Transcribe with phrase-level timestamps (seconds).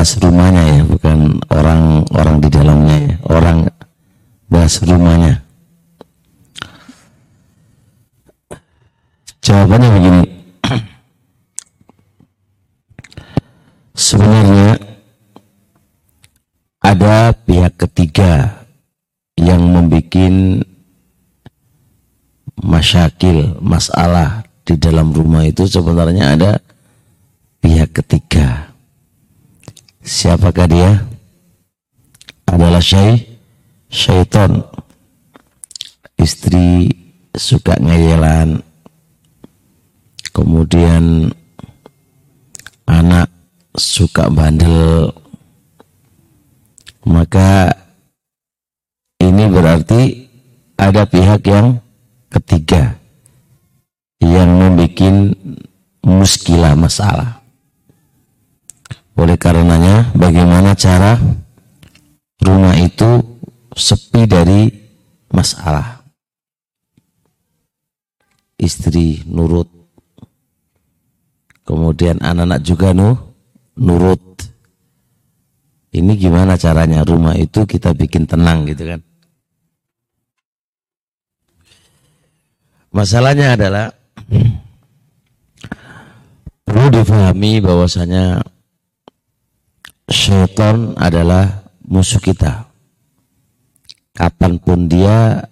[0.00, 3.14] bahas rumahnya ya, bukan orang-orang di dalamnya ya.
[3.28, 3.68] Orang
[4.48, 5.44] bahas rumahnya.
[9.44, 10.24] Jawabannya begini.
[14.08, 14.80] Sebenarnya
[16.80, 18.64] ada pihak ketiga
[19.36, 20.16] yang membuat
[22.56, 26.56] masyakil, masalah di dalam rumah itu sebenarnya ada
[27.60, 28.69] pihak ketiga.
[30.00, 30.90] Siapakah dia?
[32.48, 33.20] Adalah syai,
[33.92, 34.64] syaitan.
[36.16, 36.88] Istri
[37.36, 38.64] suka ngeyelan.
[40.32, 41.28] Kemudian
[42.88, 43.28] anak
[43.76, 45.12] suka bandel.
[47.04, 47.72] Maka
[49.20, 50.28] ini berarti
[50.80, 51.80] ada pihak yang
[52.32, 52.96] ketiga
[54.20, 55.36] yang membuat
[56.04, 57.39] muskilah masalah.
[59.20, 61.20] Oleh karenanya, bagaimana cara
[62.40, 63.20] rumah itu
[63.76, 64.64] sepi dari
[65.28, 66.00] masalah?
[68.56, 69.68] Istri nurut,
[71.68, 73.12] kemudian anak-anak juga nu,
[73.76, 74.24] nurut.
[75.92, 79.04] Ini gimana caranya rumah itu kita bikin tenang gitu kan?
[82.88, 83.92] Masalahnya adalah
[86.64, 88.40] perlu difahami bahwasanya
[90.10, 92.66] syaitan adalah musuh kita.
[94.12, 95.48] Kapan pun dia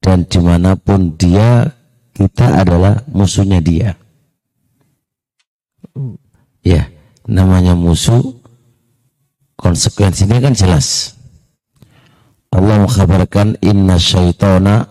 [0.00, 1.68] dan di mana pun dia,
[2.16, 3.94] kita adalah musuhnya dia.
[6.64, 6.88] Ya,
[7.28, 8.40] namanya musuh,
[9.60, 11.14] konsekuensinya kan jelas.
[12.50, 14.90] Allah mengkabarkan inna syaitana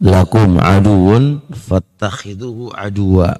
[0.00, 3.38] lakum aduun fattakhiduhu aduwa.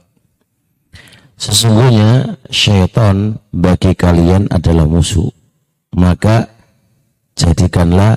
[1.37, 5.29] Sesungguhnya syaitan bagi kalian adalah musuh.
[5.93, 6.49] Maka
[7.35, 8.17] jadikanlah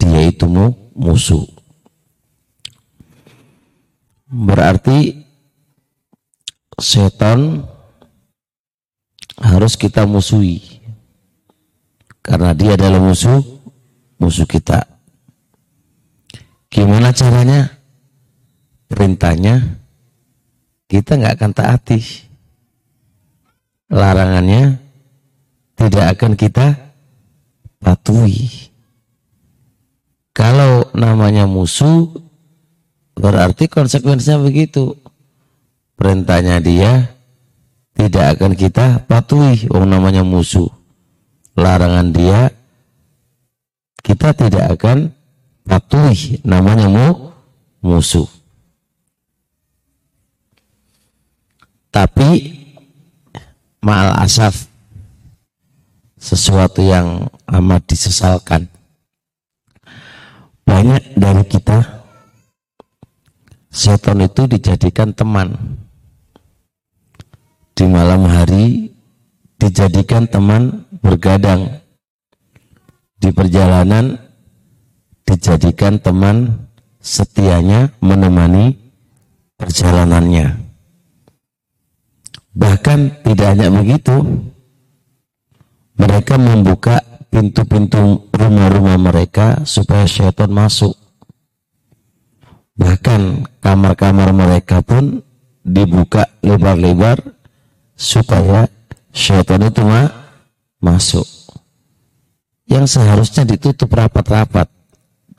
[0.00, 0.48] dia itu
[0.94, 1.44] musuh.
[4.26, 5.22] Berarti
[6.80, 7.62] setan
[9.38, 10.82] harus kita musuhi.
[12.24, 13.54] Karena dia adalah musuh
[14.16, 14.80] musuh kita.
[16.72, 17.70] Gimana caranya?
[18.88, 19.84] Perintahnya
[20.88, 22.23] kita nggak akan taati.
[23.92, 24.80] Larangannya
[25.76, 26.66] tidak akan kita
[27.82, 28.70] patuhi.
[30.34, 32.10] Kalau namanya musuh
[33.14, 34.98] berarti konsekuensinya begitu.
[35.94, 37.14] Perintahnya dia
[37.94, 39.70] tidak akan kita patuhi.
[39.70, 40.66] Oh namanya musuh.
[41.54, 42.50] Larangan dia
[44.02, 45.14] kita tidak akan
[45.64, 47.30] patuhi namanya mu,
[47.80, 48.26] musuh.
[51.94, 52.53] Tapi
[53.84, 54.64] ma'al asaf
[56.16, 58.64] sesuatu yang amat disesalkan.
[60.64, 61.84] Banyak dari kita
[63.68, 65.52] setan itu dijadikan teman.
[67.76, 68.88] Di malam hari
[69.60, 71.84] dijadikan teman bergadang.
[73.20, 74.16] Di perjalanan
[75.28, 76.64] dijadikan teman
[77.04, 78.80] setianya menemani
[79.60, 80.63] perjalanannya.
[82.54, 84.14] Bahkan tidak hanya begitu,
[85.98, 90.94] mereka membuka pintu-pintu rumah-rumah mereka supaya syaitan masuk.
[92.78, 95.22] Bahkan kamar-kamar mereka pun
[95.66, 97.18] dibuka lebar-lebar
[97.98, 98.70] supaya
[99.10, 99.82] syaitan itu
[100.78, 101.26] masuk.
[102.70, 104.70] Yang seharusnya ditutup rapat-rapat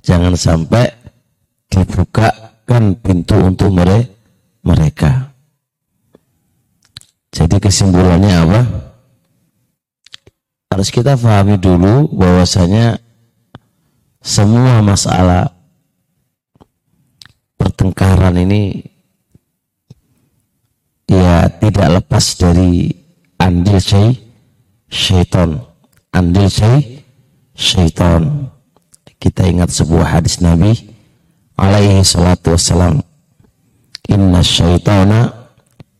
[0.03, 0.91] jangan sampai
[1.71, 3.71] dibukakan pintu untuk
[4.63, 5.34] mereka.
[7.35, 8.61] Jadi kesimpulannya apa?
[10.71, 12.95] Harus kita pahami dulu bahwasanya
[14.23, 15.51] semua masalah
[17.59, 18.87] pertengkaran ini
[21.11, 22.95] ya tidak lepas dari
[23.35, 23.83] andil
[24.87, 25.59] syaitan.
[26.15, 26.47] Andil
[27.51, 28.47] syaitan
[29.19, 30.71] kita ingat sebuah hadis Nabi
[31.59, 33.03] alaihi salatu wassalam
[34.07, 35.51] inna syaitana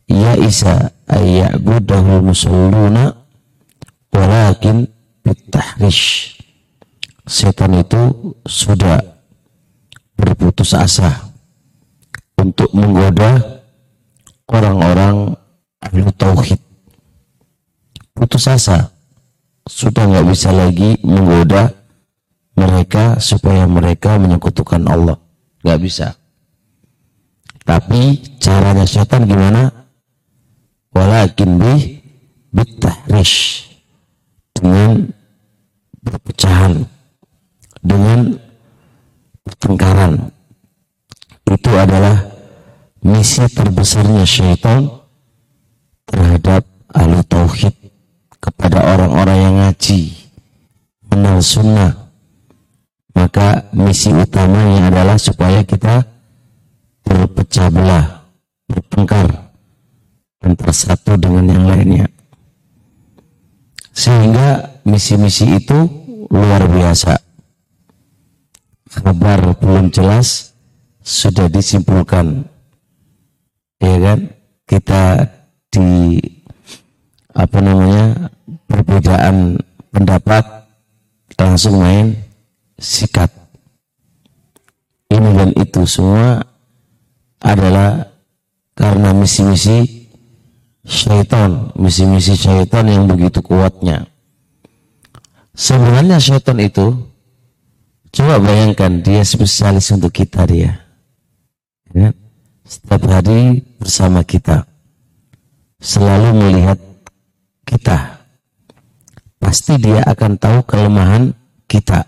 [0.08, 3.14] ya isa ayya'budahu musalluna
[4.10, 4.90] walakin
[5.22, 6.36] bitahrish
[7.26, 9.02] setan itu sudah
[10.16, 11.34] berputus asa
[12.38, 13.62] untuk menggoda
[14.50, 15.34] orang-orang
[15.82, 16.62] ahli tauhid
[18.14, 18.94] putus asa
[19.66, 21.74] sudah nggak bisa lagi menggoda
[22.56, 25.20] mereka supaya mereka menyekutukan Allah.
[25.62, 26.08] Gak bisa.
[27.68, 29.85] Tapi caranya setan gimana?
[30.96, 32.00] Walakin bi
[32.56, 33.68] bitahrish.
[34.56, 35.12] Dengan
[36.00, 36.88] perpecahan.
[37.84, 38.40] Dengan
[39.44, 40.32] pertengkaran.
[41.46, 42.32] Itu adalah
[43.04, 44.88] misi terbesarnya syaitan
[46.08, 47.76] terhadap ahli tauhid
[48.40, 50.16] kepada orang-orang yang ngaji
[51.12, 51.94] menal sunnah.
[53.14, 56.04] Maka misi utamanya adalah supaya kita
[57.06, 58.26] berpecah belah
[58.66, 59.45] bertengkar
[60.46, 62.08] antara satu dengan yang lainnya.
[63.90, 65.90] Sehingga misi-misi itu
[66.30, 67.18] luar biasa.
[68.96, 70.54] Kabar belum jelas
[71.02, 72.46] sudah disimpulkan.
[73.82, 74.20] Ya kan?
[74.66, 75.26] Kita
[75.70, 76.18] di
[77.36, 78.32] apa namanya
[78.66, 79.60] perbedaan
[79.92, 80.44] pendapat
[81.36, 82.16] langsung main
[82.80, 83.30] sikat.
[85.12, 86.42] Ini dan itu semua
[87.44, 88.10] adalah
[88.76, 89.95] karena misi-misi
[90.86, 94.06] syaitan, misi-misi syaitan yang begitu kuatnya.
[95.58, 96.94] Sebenarnya syaitan itu,
[98.14, 100.78] coba bayangkan dia spesialis untuk kita dia.
[101.92, 102.14] Ya,
[102.64, 104.70] setiap hari bersama kita,
[105.82, 106.80] selalu melihat
[107.66, 108.22] kita.
[109.42, 111.34] Pasti dia akan tahu kelemahan
[111.66, 112.06] kita.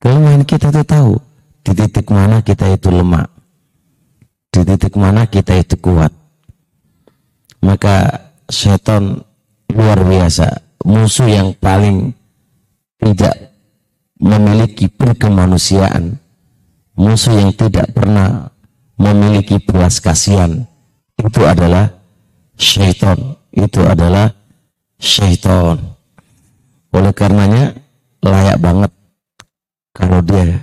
[0.00, 1.12] Kelemahan kita itu tahu
[1.60, 3.28] di titik mana kita itu lemah,
[4.48, 6.19] di titik mana kita itu kuat
[7.64, 9.24] maka setan
[9.70, 10.48] luar biasa.
[10.84, 12.12] Musuh yang paling
[13.00, 13.52] tidak
[14.20, 16.16] memiliki perkemanusiaan.
[16.96, 18.52] Musuh yang tidak pernah
[19.00, 20.68] memiliki belas kasihan.
[21.16, 21.88] Itu adalah
[22.56, 23.36] syaitan.
[23.52, 24.32] Itu adalah
[25.00, 25.80] syaitan.
[26.92, 27.76] Oleh karenanya
[28.20, 28.92] layak banget
[29.96, 30.60] kalau dia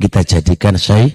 [0.00, 1.12] kita jadikan syai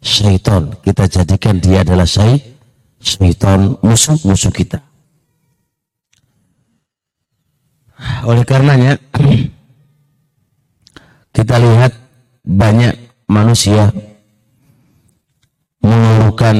[0.00, 0.72] syaitan.
[0.80, 2.59] Kita jadikan dia adalah syai
[3.00, 4.84] syaitan musuh-musuh kita.
[8.24, 8.96] Oleh karenanya
[11.36, 11.92] kita lihat
[12.44, 12.96] banyak
[13.28, 13.92] manusia
[15.80, 16.56] mengeluhkan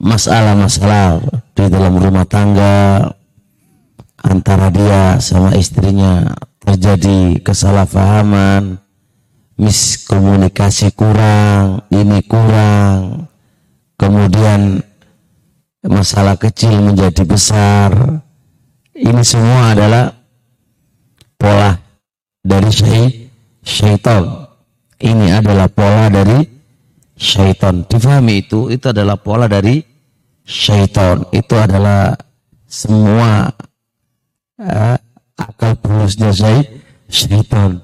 [0.00, 1.20] masalah-masalah
[1.52, 3.08] di dalam rumah tangga
[4.24, 8.76] antara dia sama istrinya terjadi kesalahpahaman,
[9.56, 13.28] miskomunikasi kurang, ini kurang,
[13.98, 14.80] kemudian
[15.84, 18.22] masalah kecil menjadi besar.
[18.94, 20.10] Ini semua adalah
[21.38, 21.74] pola
[22.42, 22.70] dari
[23.62, 24.22] syaitan.
[24.98, 26.42] Ini adalah pola dari
[27.14, 27.86] syaitan.
[27.86, 29.82] Difahami itu, itu adalah pola dari
[30.42, 31.22] syaitan.
[31.30, 32.18] Itu adalah
[32.66, 33.54] semua
[34.58, 34.96] uh,
[35.38, 36.34] akal bulusnya
[37.06, 37.78] syaitan.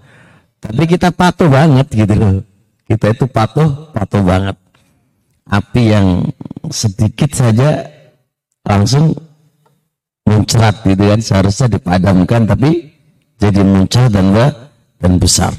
[0.59, 2.43] Tapi kita patuh banget gitu loh.
[2.85, 4.64] Kita itu patuh, patuh banget
[5.49, 6.25] api yang
[6.73, 7.85] sedikit saja
[8.65, 9.13] langsung
[10.25, 12.95] muncrat gitu kan seharusnya dipadamkan tapi
[13.37, 14.33] jadi muncul dan
[14.97, 15.53] dan besar.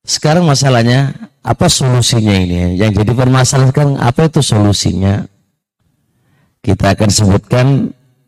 [0.00, 1.12] Sekarang masalahnya
[1.44, 2.80] apa solusinya ini?
[2.80, 5.22] Yang jadi permasalahan apa itu solusinya?
[6.60, 7.66] Kita akan sebutkan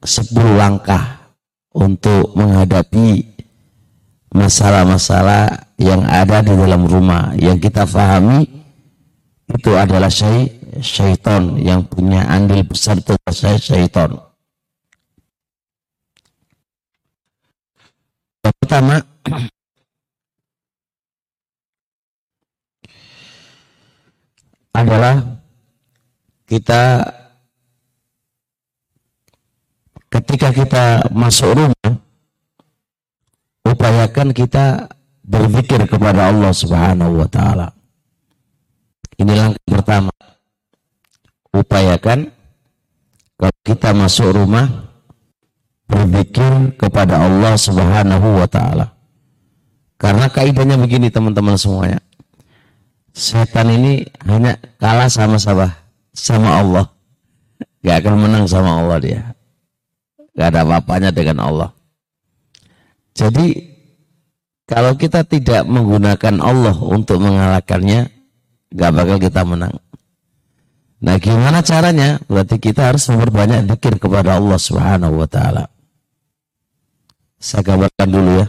[0.05, 1.33] 10 langkah
[1.73, 3.25] untuk menghadapi
[4.33, 8.62] masalah-masalah yang ada di dalam rumah yang kita fahami
[9.53, 10.49] itu adalah syai,
[10.81, 14.17] syaitan yang punya andil besar itu saya syaitan.
[18.43, 18.97] Yang pertama
[24.81, 25.15] adalah
[26.49, 26.83] kita
[30.13, 31.93] ketika kita masuk rumah
[33.65, 34.91] upayakan kita
[35.25, 37.82] berpikir kepada Allah Subhanahu wa taala.
[39.23, 40.11] Ini langkah pertama.
[41.55, 42.27] Upayakan
[43.39, 44.67] kalau kita masuk rumah
[45.87, 48.91] berpikir kepada Allah Subhanahu wa taala.
[49.95, 52.03] Karena kaidahnya begini teman-teman semuanya.
[53.15, 55.71] Setan ini hanya kalah sama sama
[56.11, 56.91] sama Allah.
[57.87, 59.23] Gak akan menang sama Allah dia.
[60.35, 61.71] Gak ada apa-apanya dengan Allah.
[63.15, 63.71] Jadi
[64.67, 68.22] kalau kita tidak menggunakan Allah untuk mengalahkannya,
[68.73, 69.77] gak bakal kita menang.
[71.03, 72.23] Nah gimana caranya?
[72.31, 75.67] Berarti kita harus memperbanyak dikir kepada Allah subhanahu wa ta'ala.
[77.43, 78.47] Saya gambarkan dulu ya.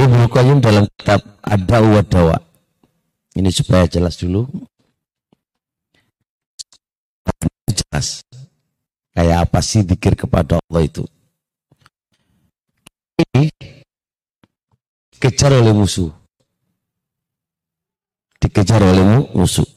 [0.00, 2.36] Ibnu Qayyim dalam kitab Ada wa Dawa.
[3.36, 4.48] Ini supaya jelas dulu.
[7.68, 8.24] Jelas.
[9.12, 11.04] Kayak apa sih dikir kepada Allah itu?
[13.20, 13.52] Ini
[15.20, 16.19] kejar oleh musuh
[18.40, 19.04] dikejar oleh
[19.36, 19.68] musuh.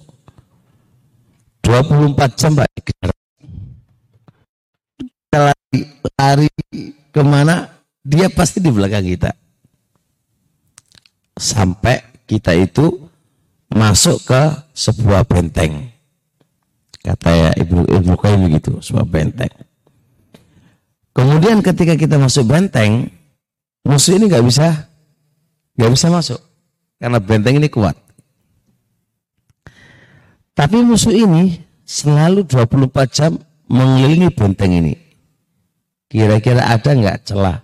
[1.63, 3.11] 24 jam Pak dikejar
[6.19, 6.49] lari
[7.11, 7.71] ke mana,
[8.03, 9.31] dia pasti di belakang kita.
[11.33, 13.09] Sampai kita itu
[13.73, 14.41] masuk ke
[14.75, 15.89] sebuah benteng.
[17.03, 19.51] Kata ya Ibnu Ibnu Qayyim begitu, sebuah benteng.
[21.13, 23.09] Kemudian ketika kita masuk benteng,
[23.85, 24.89] musuh ini nggak bisa
[25.73, 26.39] nggak bisa masuk
[27.01, 27.97] karena benteng ini kuat.
[30.53, 33.31] Tapi musuh ini selalu 24 jam
[33.65, 34.93] mengelilingi benteng ini.
[36.05, 37.57] Kira-kira ada nggak celah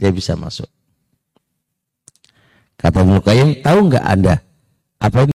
[0.00, 0.68] dia bisa masuk?
[2.80, 3.20] Kata Ibnu
[3.60, 4.40] tahu nggak Anda
[4.96, 5.36] apa ini?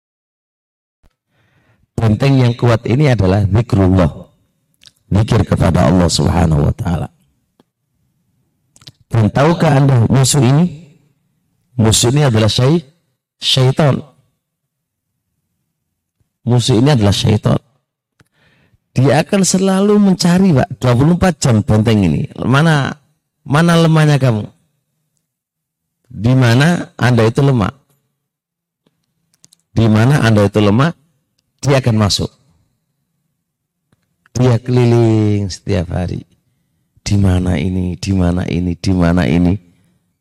[1.91, 4.31] Benteng yang kuat ini adalah zikrullah.
[5.13, 7.07] Zikir kepada Allah Subhanahu wa taala.
[9.11, 10.95] Dan tahukah Anda musuh ini?
[11.75, 12.79] Musuh ini adalah syai
[13.37, 14.12] syaitan.
[16.43, 17.59] Musuh ini adalah syaitan.
[18.93, 22.29] Dia akan selalu mencari, Pak, 24 jam benteng ini.
[22.45, 22.93] Mana
[23.41, 24.45] mana lemahnya kamu?
[26.13, 27.73] Di mana Anda itu lemah?
[29.73, 30.93] Di mana Anda itu lemah,
[31.57, 32.29] dia akan masuk.
[34.37, 36.21] Dia keliling setiap hari.
[37.01, 39.57] Di mana ini, di mana ini, di mana ini.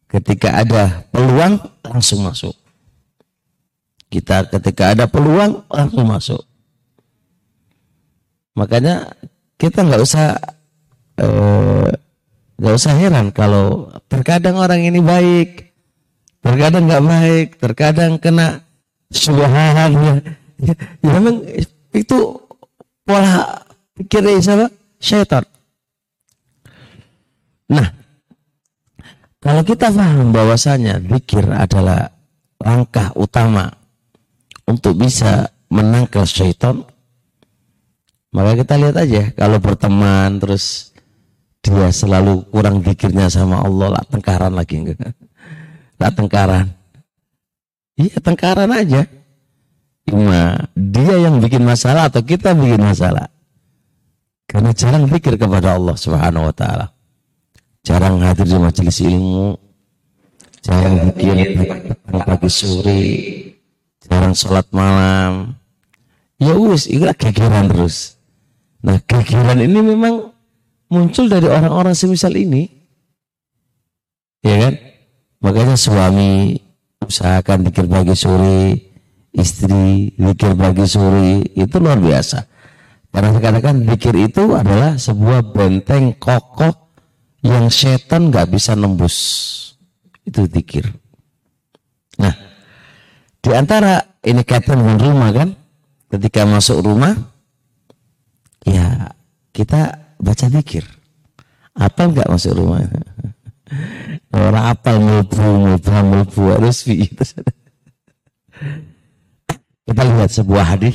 [0.09, 2.57] Ketika ada peluang, langsung masuk.
[4.13, 6.45] Kita ketika ada peluang, langsung masuk.
[8.53, 9.09] Makanya
[9.57, 10.37] kita nggak usah
[11.17, 11.89] eh,
[12.61, 15.73] nggak uh, usah heran kalau terkadang orang ini baik,
[16.45, 18.61] terkadang nggak baik, terkadang kena
[19.09, 20.15] subahan ya,
[20.61, 21.41] ya, ya memang
[21.97, 22.19] itu
[23.09, 23.65] pola
[23.97, 24.69] pikirnya siapa?
[25.01, 25.45] Syaitan.
[27.73, 27.89] Nah,
[29.41, 32.13] kalau kita paham bahwasanya zikir adalah
[32.61, 33.82] langkah utama
[34.73, 36.81] untuk bisa menangkal syaitan,
[38.33, 40.97] maka kita lihat aja kalau berteman terus
[41.61, 44.99] dia selalu kurang zikirnya sama Allah lah tengkaran lagi enggak?
[46.03, 46.67] Lah tengkaran.
[47.95, 49.07] Iya tengkaran aja.
[50.03, 53.31] Cuma dia yang bikin masalah atau kita bikin masalah.
[54.51, 56.91] Karena jarang pikir kepada Allah Subhanahu wa taala
[57.83, 59.59] jarang hadir di majelis ilmu,
[60.63, 61.67] jarang bikin
[62.07, 63.03] pagi sore,
[64.13, 65.57] jarang sholat malam.
[66.37, 68.21] Ya wis, itu kegiran terus.
[68.85, 70.37] Nah kegiran ini memang
[70.93, 72.69] muncul dari orang-orang semisal ini.
[74.45, 74.75] Ya kan?
[75.41, 76.61] Makanya suami
[77.01, 78.61] usahakan dikir pagi sore,
[79.33, 82.45] istri dikir pagi sore, itu luar biasa.
[83.13, 86.93] Karena katakan dikir itu adalah sebuah benteng kokoh
[87.43, 89.17] yang setan nggak bisa nembus
[90.23, 90.87] itu dikir.
[92.19, 92.35] Nah,
[93.43, 95.51] di antara ini kaitan dengan rumah kan,
[96.15, 97.11] ketika masuk rumah,
[98.63, 99.11] ya
[99.51, 100.87] kita baca dikir.
[101.75, 102.87] Apa nggak masuk rumah?
[104.33, 106.87] Orang apal mulbu, mulbu, mulbu, harus
[109.83, 110.95] Kita lihat sebuah hadis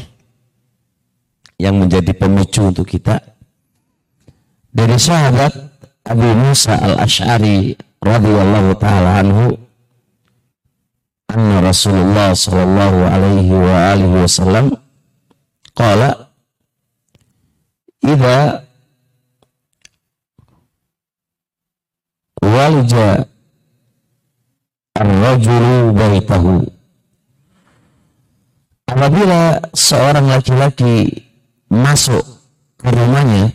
[1.59, 3.19] yang menjadi pemicu untuk kita
[4.69, 5.51] dari sahabat
[6.05, 9.66] Abu Musa al-Ash'ari radhiyallahu taala anhu
[11.27, 14.65] anna Rasulullah sallallahu alaihi wa alihi wasallam
[15.75, 16.31] qala
[17.99, 18.63] idza
[22.39, 23.27] walja
[24.95, 26.63] ar-rajulu baitahu
[28.87, 31.27] apabila seorang laki-laki
[31.67, 32.23] masuk
[32.79, 33.51] ke rumahnya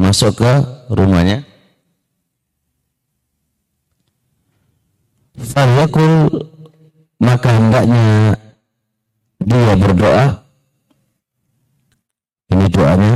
[0.00, 0.52] masuk ke
[0.88, 1.44] rumahnya
[5.36, 6.32] Falyakul
[7.20, 8.36] maka hendaknya
[9.40, 10.24] dia berdoa
[12.52, 13.14] ini doanya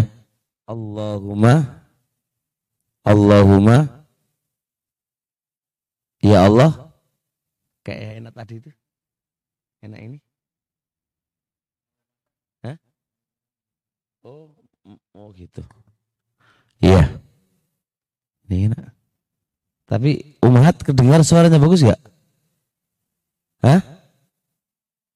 [0.69, 1.85] Allahumma
[3.05, 4.05] Allahumma
[6.21, 6.93] Ya Allah
[7.85, 8.71] kayak enak tadi itu
[9.81, 10.19] enak ini
[12.61, 12.77] Hah?
[14.21, 14.53] Oh,
[15.17, 15.65] oh gitu.
[16.81, 17.09] Iya.
[18.49, 18.93] Ini enak.
[19.89, 22.01] Tapi Umat kedengar suaranya bagus gak?
[23.61, 23.81] Hah?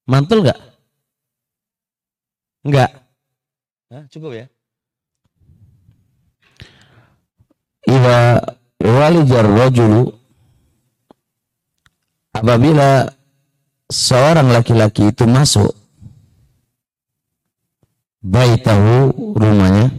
[0.05, 0.61] Mantul gak?
[2.65, 2.91] Enggak.
[3.89, 4.47] Hah, cukup ya.
[7.85, 8.41] Iwa
[8.81, 10.13] walijar rajulu
[12.33, 13.09] apabila
[13.89, 15.73] seorang laki-laki itu masuk
[18.25, 19.93] baitahu rumahnya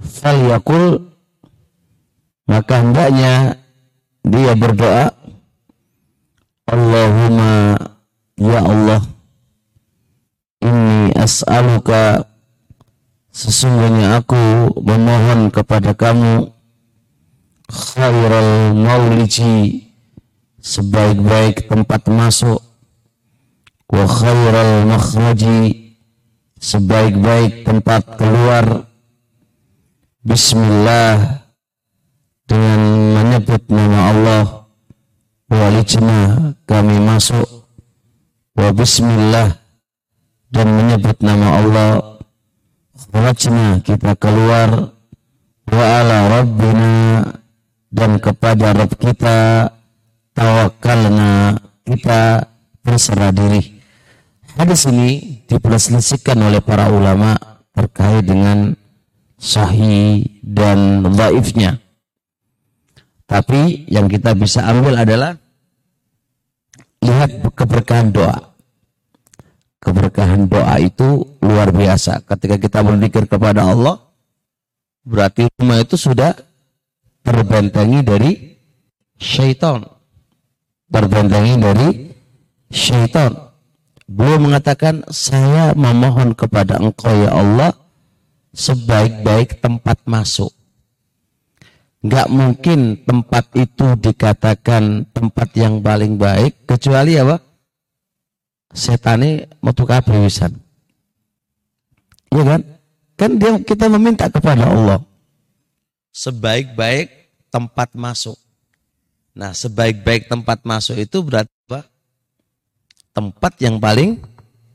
[0.00, 1.12] falyakul
[2.48, 3.60] maka hendaknya
[4.24, 5.12] dia berdoa
[6.72, 7.76] Allahumma
[8.40, 9.04] ya Allah
[10.64, 12.24] Ini as'aluka.
[13.28, 16.48] Sesungguhnya aku memohon kepada kamu
[17.68, 19.88] khairal mauliji
[20.60, 22.60] sebaik-baik tempat masuk
[23.88, 25.96] wa khairal makhraji
[26.56, 28.88] sebaik-baik tempat keluar.
[30.24, 31.42] Bismillah
[32.46, 32.80] dengan
[33.16, 34.61] menyebut nama Allah
[35.52, 37.68] walijna kami masuk.
[38.56, 39.60] Wa bismillah.
[40.52, 41.92] Dan menyebut nama Allah.
[43.12, 44.96] Wajna kita keluar.
[45.68, 46.92] Wa ala rabbina.
[47.92, 49.68] Dan kepada Rabb kita
[50.32, 52.48] tawakalna kita
[52.80, 53.84] berserah diri.
[54.56, 57.36] Hadis ini diperselisihkan oleh para ulama
[57.72, 58.72] terkait dengan
[59.36, 61.80] sahih dan dhaifnya.
[63.28, 65.41] Tapi yang kita bisa ambil adalah
[67.02, 68.52] lihat keberkahan doa
[69.82, 72.22] keberkahan doa itu luar biasa.
[72.22, 73.98] Ketika kita berzikir kepada Allah,
[75.02, 76.38] berarti rumah itu sudah
[77.26, 78.32] terbentengi dari
[79.18, 79.82] syaitan.
[80.86, 81.88] Terbentengi dari
[82.70, 83.50] syaitan.
[84.06, 87.72] Beliau mengatakan, saya memohon kepada engkau ya Allah,
[88.54, 90.52] sebaik-baik tempat masuk.
[92.02, 97.38] Gak mungkin tempat itu dikatakan tempat yang paling baik, kecuali apa?
[98.72, 100.56] setane metu kabeh wisan.
[102.32, 102.60] Iya kan?
[103.20, 105.04] Kan dia kita meminta kepada Allah
[106.12, 107.08] sebaik-baik
[107.48, 108.36] tempat masuk.
[109.32, 111.88] Nah, sebaik-baik tempat masuk itu berarti apa?
[113.16, 114.20] Tempat yang paling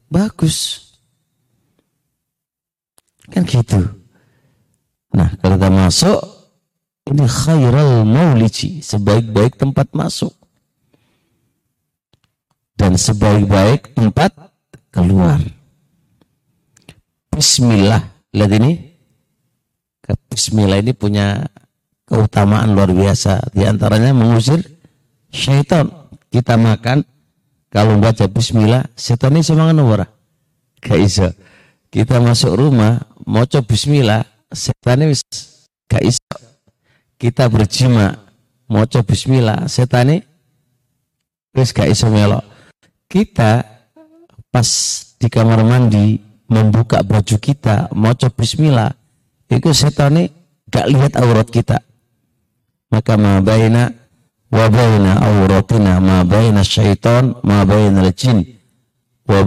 [0.10, 0.90] bagus.
[3.30, 3.78] Kan gitu.
[5.14, 6.20] Nah, kalau kita masuk
[7.12, 10.38] ini khairal mauliji, sebaik-baik tempat masuk
[12.78, 14.32] dan sebaik-baik tempat
[14.94, 15.42] keluar.
[17.34, 18.02] Bismillah.
[18.32, 18.72] Lihat ini.
[20.32, 21.50] Bismillah ini punya
[22.06, 23.52] keutamaan luar biasa.
[23.52, 24.62] Di antaranya mengusir
[25.34, 25.90] syaitan.
[26.28, 27.02] Kita makan,
[27.72, 30.08] kalau baca bismillah, setan ini semangat ora?
[30.84, 31.34] Gak.
[31.88, 35.16] Kita masuk rumah, mau coba bismillah, setan ini
[35.88, 36.04] gak.
[37.18, 38.14] Kita berjima,
[38.70, 40.18] coba bismillah, setan ini
[41.58, 42.46] wis gak iso melok.
[43.10, 43.66] Kita
[44.54, 44.70] pas
[45.18, 48.94] di kamar mandi membuka baju kita coba bismillah
[49.50, 50.24] itu setan ini
[50.70, 51.82] gak lihat aurat kita.
[52.94, 53.90] Maka ma baina
[54.54, 58.46] wa baina auratina ma baina syaitan ma baina jin
[59.26, 59.42] wa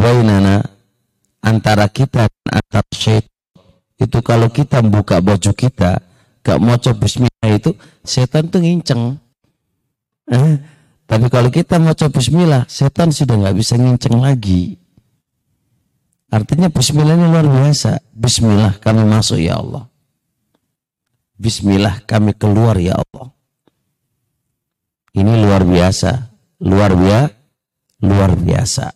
[1.40, 3.30] antara kita dan antara syaitan.
[3.94, 6.09] Itu kalau kita membuka baju kita
[6.40, 9.20] gak coba bismillah itu setan tuh nginceng
[10.30, 10.56] eh,
[11.10, 14.78] tapi kalau kita coba bismillah, setan sudah nggak bisa nginceng lagi.
[16.30, 17.98] Artinya bismillah ini luar biasa.
[18.14, 19.90] Bismillah kami masuk ya Allah.
[21.34, 23.34] Bismillah kami keluar ya Allah.
[25.10, 26.30] Ini luar biasa.
[26.62, 27.34] Luar biasa.
[28.06, 28.86] Luar biasa.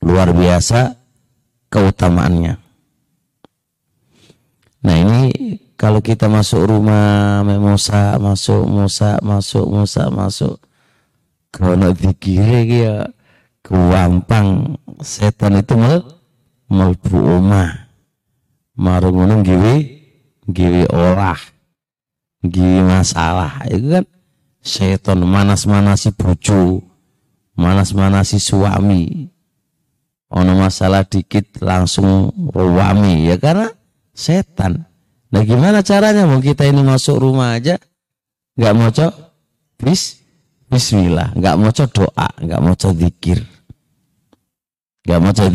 [0.00, 0.80] Luar biasa
[1.68, 2.56] keutamaannya.
[4.80, 5.20] Nah ini
[5.84, 10.56] kalau kita masuk rumah Musa masuk Musa masuk Musa masuk.
[11.52, 12.94] Kalau dikira ya
[13.60, 14.80] kewampang.
[15.04, 16.00] Setan itu mal
[16.72, 17.92] melbu omah.
[18.80, 20.00] Marung ngono giwi
[20.48, 21.36] giwi olah.
[22.40, 24.08] Giwi masalah itu kan.
[24.64, 26.80] Setan manas-manasi bojo
[27.60, 29.28] manas-manasi suami.
[30.32, 33.68] Ono masalah dikit langsung ruwami ya karena
[34.16, 34.93] setan
[35.34, 36.30] Nah gimana caranya?
[36.30, 37.74] Mau kita ini masuk rumah aja
[38.54, 39.12] nggak mau cok
[39.82, 40.22] bis
[40.70, 41.34] Bismillah.
[41.34, 43.42] Nggak mau cok doa nggak mau cok zikir.
[45.02, 45.50] Nggak mau cok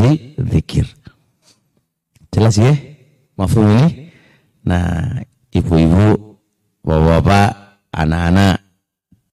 [0.51, 0.85] zikir.
[2.29, 2.75] Jelas ya?
[3.39, 4.11] Mafhum ini?
[4.67, 5.15] Nah
[5.55, 6.35] ibu-ibu
[6.83, 8.59] bapak-bapak anak-anak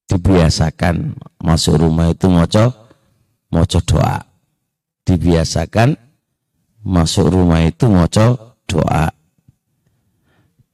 [0.07, 4.23] dibiasakan masuk rumah itu mau cok doa.
[5.03, 5.99] Dibiasakan
[6.87, 9.11] masuk rumah itu mau cok doa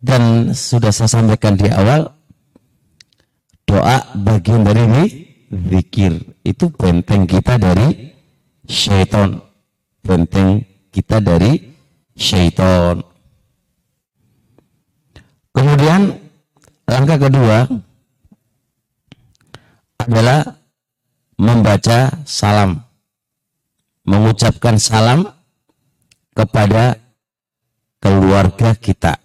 [0.02, 2.10] dan sudah saya sampaikan di awal
[3.62, 5.04] doa bagian dari ini
[5.70, 6.18] zikir.
[6.42, 8.10] Itu benteng kita dari
[8.66, 9.38] syaitan.
[10.02, 11.62] Benteng kita dari
[12.18, 12.98] syaitan.
[15.54, 16.18] Kemudian
[16.90, 17.70] langkah kedua
[20.02, 20.58] adalah
[21.38, 22.82] membaca salam.
[24.02, 25.30] Mengucapkan salam
[26.34, 26.98] kepada
[28.02, 29.21] keluarga kita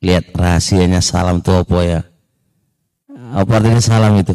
[0.00, 2.00] lihat rahasianya salam itu apa ya
[3.36, 4.34] apa artinya salam itu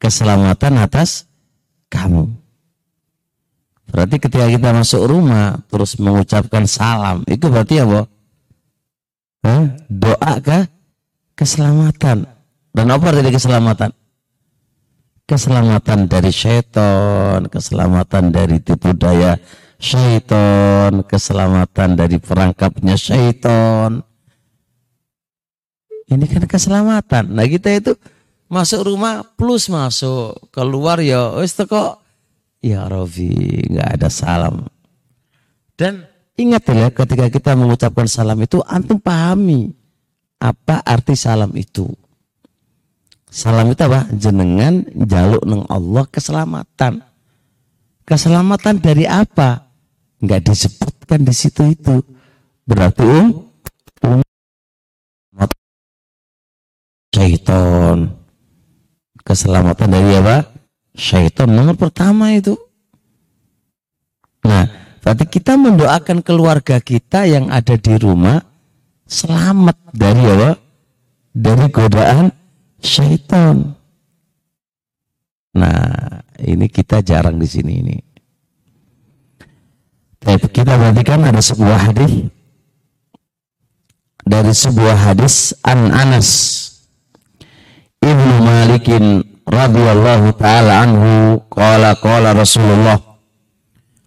[0.00, 1.28] keselamatan atas
[1.92, 2.32] kamu
[3.86, 8.10] Berarti ketika kita masuk rumah terus mengucapkan salam, itu berarti apa?
[9.46, 9.64] Hah?
[9.86, 10.66] Doa ke
[11.38, 12.26] keselamatan.
[12.74, 13.94] Dan apa dari keselamatan?
[15.26, 19.38] Keselamatan dari syaitan, keselamatan dari tipu daya
[19.78, 24.02] syaitan, keselamatan dari perangkapnya syaitan.
[26.06, 27.34] Ini kan keselamatan.
[27.34, 27.92] Nah kita itu
[28.46, 31.98] masuk rumah plus masuk keluar ya wis kok
[32.62, 33.30] ya Rofi
[33.70, 34.70] nggak ada salam.
[35.74, 36.06] Dan
[36.38, 39.74] ingat ya ketika kita mengucapkan salam itu antum pahami
[40.38, 41.90] apa arti salam itu.
[43.26, 44.08] Salam itu apa?
[44.14, 47.04] Jenengan jaluk neng Allah keselamatan.
[48.06, 49.66] Keselamatan dari apa?
[50.16, 52.00] nggak disebutkan di situ itu
[52.64, 53.45] berarti um,
[57.16, 58.12] syaiton.
[59.24, 60.36] Keselamatan dari apa?
[60.92, 61.56] Syaiton.
[61.56, 62.52] Nomor pertama itu.
[64.44, 64.68] Nah
[65.00, 68.38] berarti kita mendoakan keluarga kita yang ada di rumah
[69.08, 70.50] selamat dari apa?
[71.32, 72.28] Dari godaan
[72.84, 73.72] syaiton.
[75.56, 77.96] Nah ini kita jarang di sini ini.
[80.26, 82.26] Baik, kita perhatikan ada sebuah hadis.
[84.26, 86.65] Dari sebuah hadis An Anas
[88.02, 89.04] Ibnu Malikin
[89.46, 92.98] radhiyallahu taala anhu qala qala Rasulullah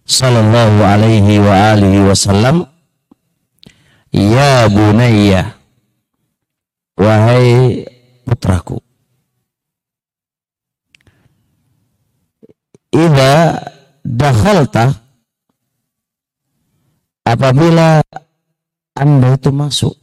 [0.04, 2.66] sallallahu alaihi wa alihi wasallam
[4.10, 5.54] Ya bunayya
[6.98, 7.86] wahai
[8.26, 8.82] putraku
[12.90, 13.62] Idza
[14.02, 14.98] dakhalta
[17.22, 18.02] apabila
[18.98, 19.94] anda itu masuk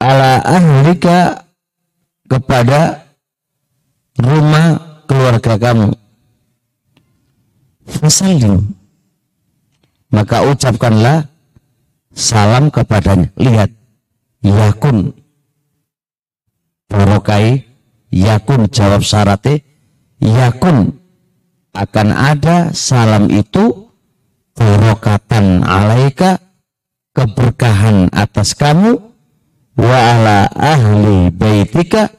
[0.00, 1.44] ala ahlika
[2.26, 3.04] kepada
[4.16, 5.92] rumah keluarga kamu.
[7.90, 8.80] Fasalim
[10.10, 11.30] maka ucapkanlah
[12.10, 13.30] salam kepadanya.
[13.38, 13.70] Lihat
[14.42, 15.14] yakun.
[16.90, 17.62] Barokai
[18.10, 18.66] yakun.
[18.70, 19.62] Jawab syaratnya
[20.18, 20.98] yakun.
[21.70, 23.86] Akan ada salam itu
[24.58, 26.42] barokatan alaika
[27.14, 29.09] keberkahan atas kamu
[29.80, 32.12] wa ala ahli baitika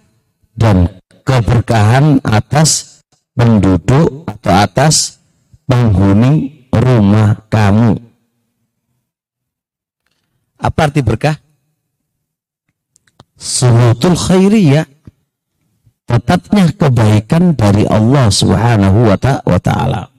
[0.58, 0.90] dan
[1.22, 3.02] keberkahan atas
[3.38, 5.22] penduduk atau atas
[5.70, 8.02] penghuni rumah kamu.
[10.62, 11.38] Apa arti berkah?
[13.38, 14.86] Suhutul khairiyah
[16.06, 20.12] tetapnya kebaikan dari Allah Subhanahu wa taala.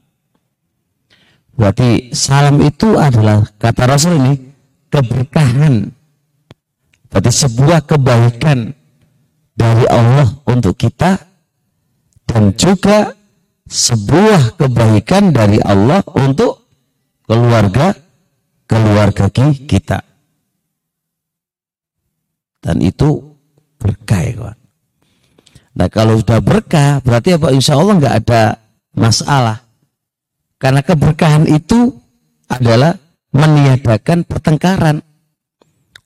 [1.53, 4.33] Berarti salam itu adalah kata Rasul ini
[4.89, 6.02] keberkahan.
[7.13, 8.73] Berarti sebuah kebaikan
[9.53, 11.21] dari Allah untuk kita
[12.25, 13.13] dan juga
[13.69, 16.65] sebuah kebaikan dari Allah untuk
[17.29, 17.93] keluarga
[18.65, 20.01] keluarga kita.
[22.63, 23.21] Dan itu
[23.77, 24.51] berkah ya.
[25.73, 27.53] Nah kalau sudah berkah berarti apa?
[27.53, 28.43] Insya Allah nggak ada
[28.97, 29.59] masalah.
[30.57, 31.91] Karena keberkahan itu
[32.47, 32.95] adalah
[33.35, 35.03] meniadakan pertengkaran.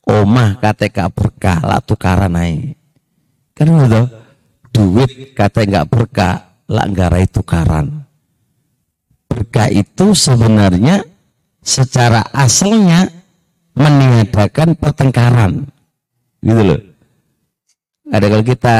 [0.06, 2.78] Omah KTK berkah lah tukaran naik.
[3.52, 4.02] Kan itu
[4.70, 8.06] duit kata nggak berkah lah nggarai tukaran.
[9.26, 11.02] Berkah itu sebenarnya
[11.58, 13.10] secara asalnya
[13.74, 15.66] meniadakan pertengkaran.
[16.38, 16.80] Gitu loh.
[18.06, 18.76] Ada kalau kita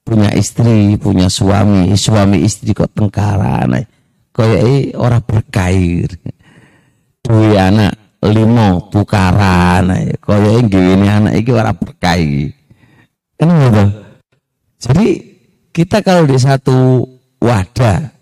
[0.00, 3.84] punya istri, punya suami, suami istri kok tengkaran
[4.32, 6.08] kaya ora berkair
[7.20, 7.92] duwe anak
[8.22, 9.90] limo tukaran
[10.22, 12.54] kaya ini anak iki ora berkahi
[13.34, 13.84] kan gitu
[14.82, 15.06] jadi
[15.74, 17.06] kita kalau di satu
[17.42, 18.14] wadah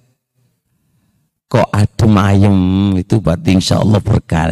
[1.51, 2.59] kok adem ayem
[2.97, 4.49] itu berarti insya Allah berkah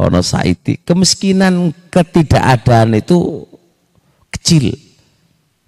[0.00, 3.44] ono saiti kemiskinan ketidakadaan itu
[4.40, 4.72] kecil.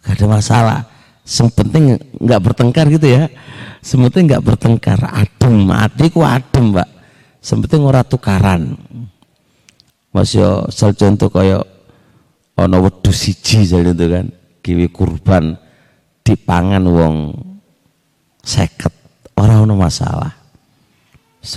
[0.02, 0.80] Gak ada masalah.
[1.22, 1.84] Yang penting
[2.18, 3.30] nggak bertengkar gitu ya.
[3.82, 5.70] Sebetulnya nggak bertengkar, adem,
[6.10, 6.88] ku adem, Mbak.
[7.42, 8.78] Sebetulnya ora tukaran.
[10.14, 11.58] Mas yo sel contoh kaya
[12.54, 14.26] ana wedhus siji jadi itu kan,
[14.62, 15.58] kiwi kurban
[16.22, 17.34] dipangan wong
[18.46, 18.94] seket
[19.34, 20.30] orang ono masalah.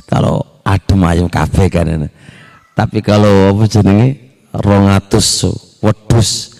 [0.10, 2.10] Kalau adem ayam kafe kan ini.
[2.74, 6.56] Tapi kalau apa jenenge 200 wedhus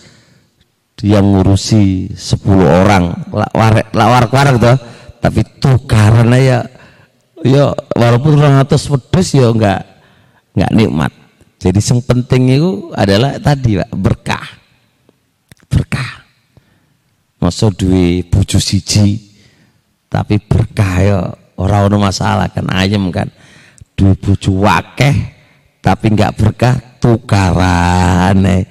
[1.04, 3.52] yang ngurusi 10 orang lak
[3.92, 4.76] warak warak tuh
[5.20, 6.64] tapi tukaran ya
[7.44, 9.84] ya walaupun orang atas pedes ya enggak
[10.56, 11.12] enggak nikmat.
[11.56, 14.46] Jadi yang penting itu adalah tadi Pak, berkah.
[15.66, 16.24] Berkah.
[17.40, 19.20] Masa duwe bojo siji
[20.06, 21.18] tapi berkah ya
[21.60, 23.28] orang ono masalah kan ayam kan.
[23.96, 25.16] Duwe bojo wakeh
[25.84, 28.64] tapi nggak berkah tukaran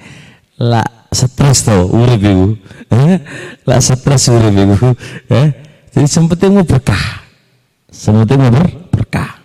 [0.55, 2.47] lah stres tuh urip iku.
[2.93, 3.17] Eh?
[3.65, 4.93] lah stres urip iku.
[5.29, 5.47] Eh?
[5.95, 7.24] jadi sempetin mau berkah
[7.95, 8.51] sempetin mau
[8.91, 9.39] berkah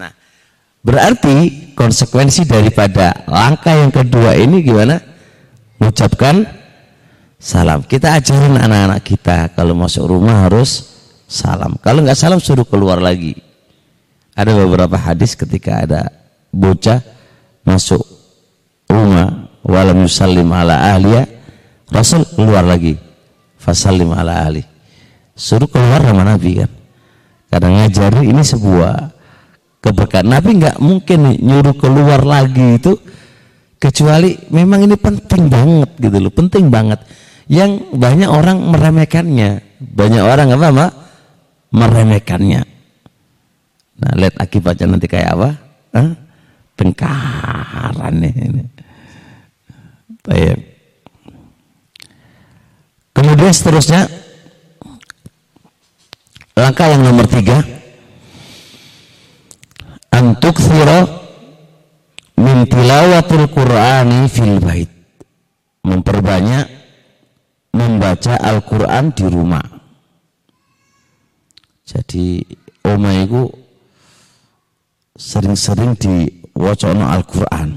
[0.00, 0.12] nah
[0.80, 5.00] berarti konsekuensi daripada langkah yang kedua ini gimana?
[5.80, 6.44] Ucapkan
[7.40, 7.80] salam.
[7.88, 10.92] Kita ajarin anak-anak kita kalau masuk rumah harus
[11.24, 11.80] salam.
[11.80, 13.32] Kalau nggak salam suruh keluar lagi.
[14.36, 16.12] Ada beberapa hadis ketika ada
[16.52, 17.00] bocah
[17.64, 18.04] masuk
[18.92, 21.24] rumah walam yusallim ala ahliya
[21.88, 22.94] Rasul keluar lagi.
[23.56, 24.69] Fasallim ala ahli
[25.40, 26.70] suruh keluar sama Nabi kan
[27.48, 28.94] kadang ngajari ini sebuah
[29.80, 33.00] keberkahan Nabi nggak mungkin nyuruh keluar lagi itu
[33.80, 37.00] kecuali memang ini penting banget gitu loh penting banget
[37.48, 40.92] yang banyak orang meremehkannya banyak orang apa mak
[41.70, 42.62] meremehkannya.
[44.00, 45.48] Nah, lihat akibatnya nanti kayak apa?
[45.94, 46.10] Hah?
[46.74, 48.34] Tengkaran nih.
[48.34, 48.64] Ini.
[50.24, 50.58] Baik.
[53.12, 54.08] Kemudian seterusnya
[56.56, 57.60] langkah yang nomor tiga
[60.14, 61.00] antuk thiro
[62.38, 64.90] min tilawatil qur'ani fil bait
[65.84, 66.66] memperbanyak
[67.74, 69.66] membaca Al-Quran di rumah
[71.90, 72.38] jadi
[72.86, 73.50] oma itu
[75.18, 76.14] sering-sering di
[76.54, 77.68] wacono Al-Quran.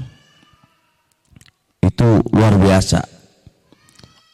[1.82, 3.02] Itu luar biasa.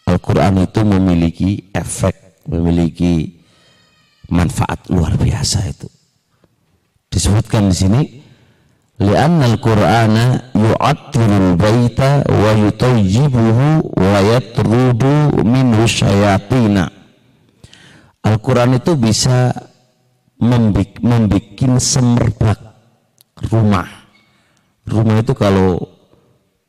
[0.06, 3.39] Al-Quran itu memiliki efek, memiliki
[4.30, 5.90] manfaat luar biasa itu.
[7.10, 8.02] Disebutkan di sini
[9.02, 16.86] li'anna al-Qur'ana yu'attirul baita wa yutayyibuhu wa yatrudu minhu syayatina.
[18.20, 19.50] Al-Quran itu bisa
[20.40, 21.00] membuat
[21.80, 22.60] semerbak
[23.50, 23.88] rumah.
[24.84, 25.80] Rumah itu kalau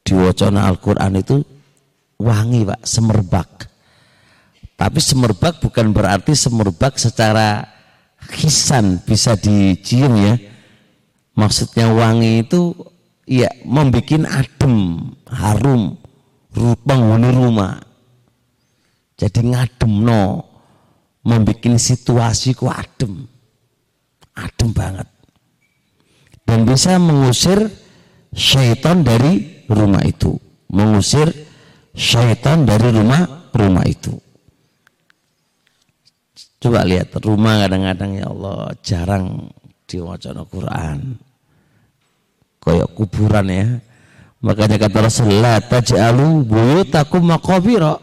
[0.03, 1.43] diwacana Al-Quran itu
[2.19, 3.70] wangi pak, semerbak.
[4.81, 7.69] Tapi semerbak bukan berarti semerbak secara
[8.33, 10.33] hisan bisa dicium ya.
[11.37, 12.73] Maksudnya wangi itu
[13.29, 16.01] ya membuat adem, harum,
[16.81, 17.77] penghuni rumah.
[19.21, 20.49] Jadi ngadem no,
[21.21, 23.29] membuat situasi ku adem
[24.33, 25.07] adem banget
[26.47, 27.69] dan bisa mengusir
[28.33, 30.39] syaitan dari rumah itu
[30.71, 31.29] mengusir
[31.93, 34.17] syaitan dari rumah rumah itu
[36.61, 39.49] coba lihat rumah kadang-kadang ya Allah jarang
[39.89, 41.17] diwacana Quran.
[42.61, 43.65] Koyok kuburan ya.
[44.45, 47.97] Makanya kata Rasulullah taj'alu buyutakum maqabira.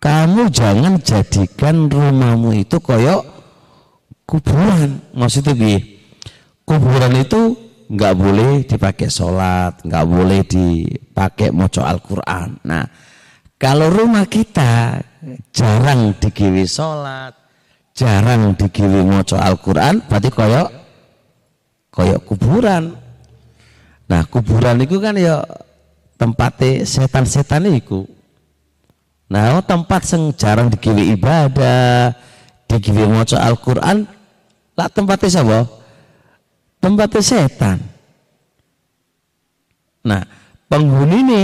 [0.00, 3.22] Kamu jangan jadikan rumahmu itu koyok
[4.24, 5.02] kuburan.
[5.12, 5.76] Maksudnya bi
[6.62, 7.58] kuburan itu
[7.90, 12.62] nggak boleh dipakai sholat nggak boleh dipakai moco Al-Quran.
[12.62, 12.86] Nah
[13.58, 15.02] kalau rumah kita
[15.52, 17.36] jarang digiwi sholat
[17.92, 20.68] jarang digiwi moco Al-Quran berarti koyok
[21.92, 22.96] koyok kuburan
[24.10, 25.44] nah kuburan itu kan ya
[26.16, 28.08] tempatnya setan-setan itu
[29.30, 32.16] nah tempat yang jarang digiwi ibadah
[32.66, 34.20] digiwi moco Al-Quran
[34.80, 35.60] lah tempatnya siapa?
[36.80, 37.78] Tempatnya setan.
[40.00, 40.24] Nah,
[40.72, 41.42] penghuni ini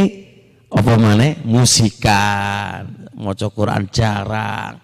[0.73, 1.37] apa mana?
[1.45, 4.77] Musikan, mau Quran jarang,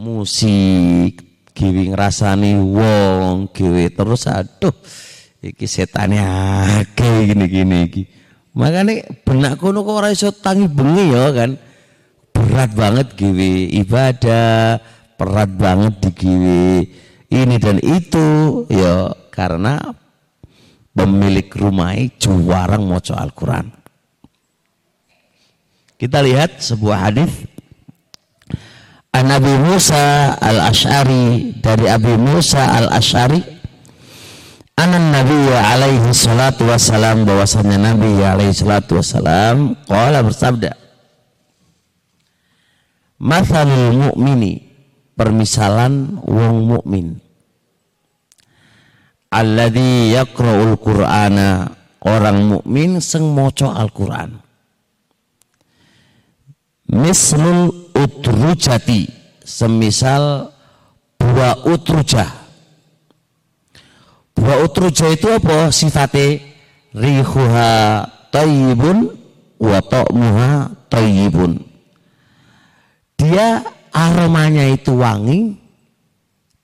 [0.00, 1.20] musik,
[1.52, 4.72] kiwi ngerasani wong, kiwi terus aduh,
[5.44, 6.24] iki setannya
[6.96, 8.02] kayak gini gini iki.
[8.56, 11.50] Makanya benak kono kok ora iso tangi bengi ya kan.
[12.32, 14.78] Berat banget kiwi ibadah,
[15.18, 16.62] berat banget di kiwi
[17.28, 19.92] ini dan itu ya karena
[20.94, 23.66] pemilik rumah juarang moco Al-Quran.
[25.98, 27.57] Kita lihat sebuah hadis
[29.16, 33.40] An Nabi Musa al-Ash'ari dari Abi Musa al-Ash'ari
[34.78, 40.70] Anan Nabi alaihi salatu wassalam bahwasanya Nabi alaihi salatu wassalam qala bersabda
[43.18, 44.62] Mathalul mu'mini
[45.18, 47.18] permisalan wong mukmin
[49.34, 51.74] alladzi yaqra'ul qur'ana
[52.06, 54.38] orang mukmin sing maca Al-Qur'an
[56.88, 59.08] mislul utrujati
[59.44, 60.52] semisal
[61.20, 62.38] buah utrujah
[64.38, 65.74] buah utrujah itu apa?
[65.74, 66.38] Sifatnya
[66.94, 69.12] rihuha tayyibun
[69.58, 70.50] wa ta'muha
[70.86, 71.58] tayyibun.
[73.18, 75.58] Dia aromanya itu wangi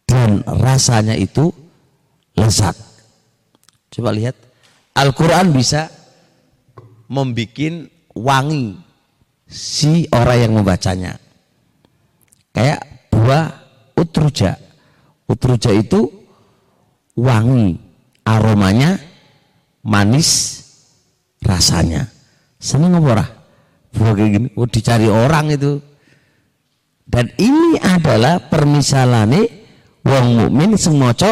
[0.06, 1.50] dan rasanya itu
[2.38, 2.78] lezat.
[3.90, 4.38] Coba lihat,
[4.94, 5.90] Al-Quran bisa
[7.10, 8.78] membuat wangi
[9.48, 11.12] si orang yang membacanya.
[12.54, 13.46] Kayak buah
[13.98, 14.58] utruja.
[15.24, 16.06] Utruja itu
[17.16, 17.78] wangi,
[18.26, 19.00] aromanya
[19.84, 20.60] manis,
[21.44, 22.08] rasanya.
[22.58, 23.44] Seneng apa
[23.94, 25.78] Buah kayak gini, oh dicari orang itu.
[27.06, 29.46] Dan ini adalah permisalannya
[30.02, 31.30] wong mukmin sing maca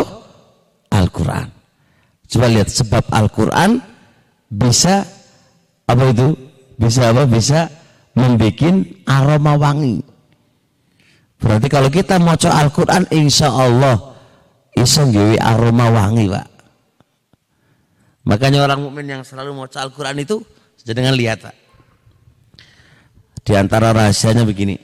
[0.92, 1.48] Al-Qur'an.
[2.28, 3.82] Coba lihat sebab Al-Qur'an
[4.46, 5.02] bisa
[5.88, 6.36] apa itu?
[6.78, 7.26] Bisa apa?
[7.26, 7.66] Bisa
[8.12, 8.60] membuat
[9.08, 10.04] aroma wangi.
[11.42, 14.14] Berarti kalau kita maca Al-Qur'an insya Allah
[14.78, 16.48] iso nggawe aroma wangi, Pak.
[18.22, 20.38] Makanya orang mukmin yang selalu maca Al-Qur'an itu
[20.86, 21.56] dengan lihat, Pak.
[23.42, 24.78] Di antara rahasianya begini,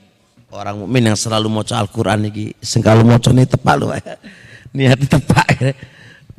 [0.53, 3.93] orang mukmin yang selalu maca Al-Qur'an iki sing kalau macane tepak lho
[4.77, 5.77] niat tepak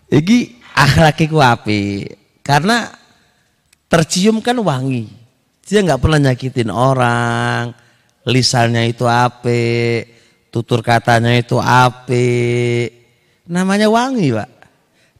[0.09, 2.09] iki akhlak iku api
[2.41, 2.89] karena
[3.89, 5.18] tercium kan wangi
[5.69, 7.71] dia nggak pernah nyakitin orang
[8.25, 10.03] lisannya itu api
[10.49, 12.27] tutur katanya itu api
[13.45, 14.49] namanya wangi pak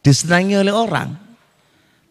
[0.02, 1.14] disenangi oleh orang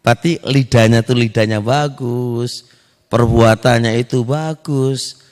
[0.00, 2.70] berarti lidahnya tuh lidahnya bagus
[3.10, 5.28] perbuatannya itu bagus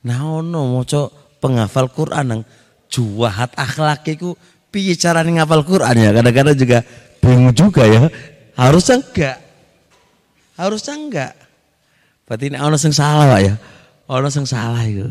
[0.00, 2.42] Nah ono maca penghafal Quran yang
[2.88, 4.32] juwahat akhlak iku
[4.72, 6.10] piye carane ngapal Quran ya?
[6.16, 6.78] Kadang-kadang juga
[7.20, 8.08] bingung juga ya.
[8.56, 9.38] Harusnya enggak.
[10.56, 11.32] Harusnya enggak.
[12.30, 13.54] Berarti ini ono sing salah Pak ya.
[14.06, 15.10] Ono sing salah itu.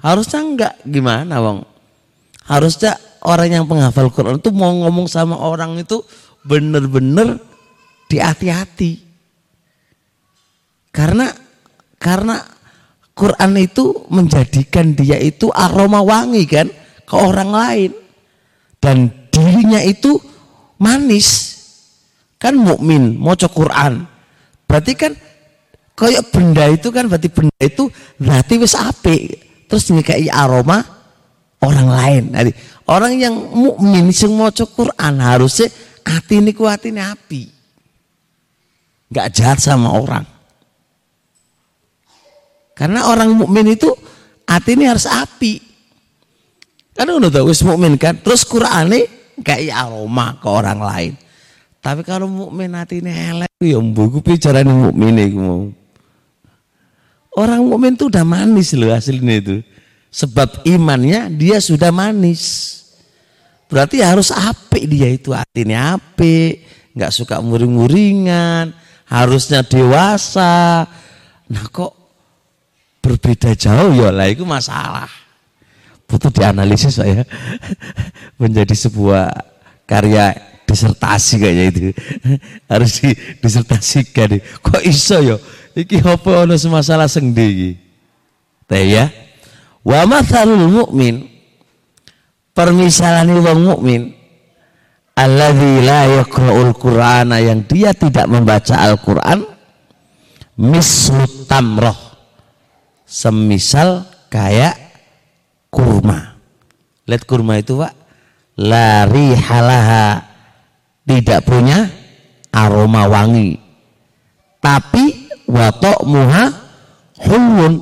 [0.00, 1.68] Harusnya enggak gimana Bang?
[2.48, 2.96] Harusnya
[3.28, 6.00] orang yang penghafal Quran itu mau ngomong sama orang itu
[6.48, 7.36] bener-bener
[8.08, 9.04] dihati-hati.
[10.88, 11.28] Karena
[12.00, 12.40] karena
[13.12, 16.72] Quran itu menjadikan dia itu aroma wangi kan
[17.04, 17.90] ke orang lain
[18.80, 20.16] dan dirinya itu
[20.80, 21.28] manis
[22.40, 24.04] kan mukmin mau Quran
[24.66, 25.12] berarti kan
[25.94, 29.16] kayak benda itu kan berarti benda itu berarti wis api
[29.70, 30.82] terus kayak aroma
[31.64, 32.52] orang lain Jadi,
[32.90, 35.70] orang yang mukmin sing maca Quran harusnya
[36.04, 37.42] hati ini kuat ini api
[39.14, 40.34] nggak jahat sama orang
[42.74, 43.94] karena orang mukmin itu
[44.50, 45.62] hati ini harus api.
[46.94, 48.18] Karena udah tahu wis mukmin kan.
[48.18, 49.00] Terus Quran ini
[49.42, 51.12] kayak aroma ke orang lain.
[51.78, 55.70] Tapi kalau mukmin hati ini elek ya buku bicara mukmin mau.
[57.34, 59.56] Orang mukmin itu udah manis loh aslinya itu.
[60.14, 62.72] Sebab imannya dia sudah manis.
[63.66, 66.62] Berarti harus api dia itu hatinya api,
[66.94, 68.70] nggak suka muring-muringan,
[69.10, 70.86] harusnya dewasa.
[71.50, 72.04] Nah kok
[73.04, 75.12] berbeda jauh ya lah itu masalah
[76.08, 77.28] butuh dianalisis saya
[78.40, 79.28] menjadi sebuah
[79.84, 80.32] karya
[80.64, 81.80] disertasi kayaknya itu
[82.72, 83.12] harus di
[83.44, 85.36] disertasikan kok iso ya
[85.74, 87.70] iki apa ono semasalah sengdi iki?
[88.70, 89.04] Teh ya.
[89.84, 91.28] Wa mathalul mukmin
[92.56, 94.02] permisalan wong mukmin
[95.12, 99.44] alladzi la yaqra'ul qur'ana yang dia tidak membaca Al-Qur'an
[100.56, 101.98] mislut tamroh
[103.04, 104.74] semisal kayak
[105.70, 106.38] kurma.
[107.04, 107.92] Lihat kurma itu pak,
[108.56, 110.24] lari halaha
[111.04, 111.92] tidak punya
[112.48, 113.60] aroma wangi,
[114.62, 116.44] tapi watok muha
[117.24, 117.74] hulun,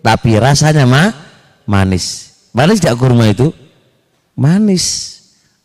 [0.00, 1.08] tapi rasanya mah
[1.64, 2.32] manis.
[2.52, 3.48] Manis tidak kurma itu?
[4.36, 5.10] Manis.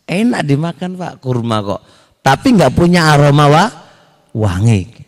[0.08, 1.82] Enak dimakan pak kurma kok.
[2.24, 3.64] Tapi nggak punya aroma wa,
[4.32, 4.98] wangi.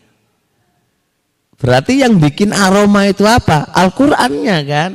[1.61, 3.69] Berarti yang bikin aroma itu apa?
[3.69, 4.91] Al-Qur'annya kan.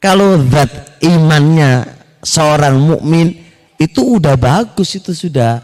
[0.00, 1.84] Kalau zat imannya
[2.24, 3.32] seorang mukmin
[3.76, 5.60] itu udah bagus itu sudah.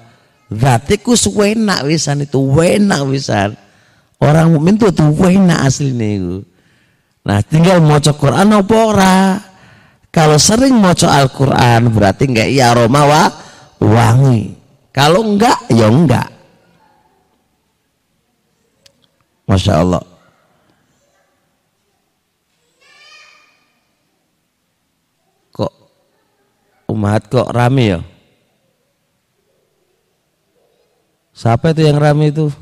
[0.52, 3.56] Zatiku wenak wisan itu wenak wisan.
[4.22, 6.36] Orang mukmin itu tuh wenak aslinya itu.
[7.26, 9.16] Nah, tinggal maca Quran apa ora?
[10.14, 13.22] Kalau sering maca Al-Qur'an berarti enggak iya aroma wa
[13.82, 14.54] wangi.
[14.94, 16.30] Kalau enggak ya enggak.
[19.50, 20.04] Masya Allah.
[25.50, 25.72] Kok
[26.94, 28.00] umat kok rame ya?
[31.34, 32.61] Siapa itu yang rame itu?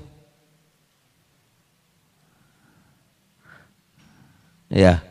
[4.70, 5.02] Ya.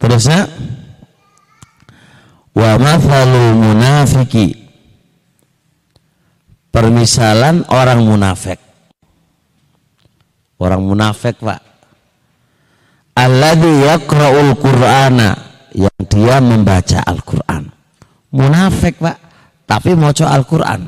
[0.00, 0.48] Terusnya
[2.56, 4.56] wa mathalul munafiki
[6.72, 8.70] permisalan orang munafik
[10.60, 11.60] Orang munafik, Pak.
[13.16, 15.28] Alladzi yaqra'ul Qur'ana
[15.72, 17.68] yang dia membaca Al-Quran.
[18.30, 19.18] Munafik pak,
[19.66, 20.86] tapi mau Al-Quran.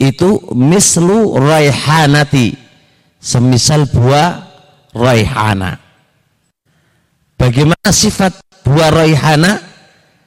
[0.00, 2.56] Itu mislu raihanati,
[3.22, 4.47] semisal buah
[4.98, 5.78] raihana.
[7.38, 9.62] Bagaimana sifat buah raihana?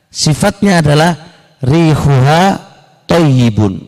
[0.08, 1.12] Sifatnya adalah
[1.60, 2.44] rihuha
[3.08, 3.84] toyibun.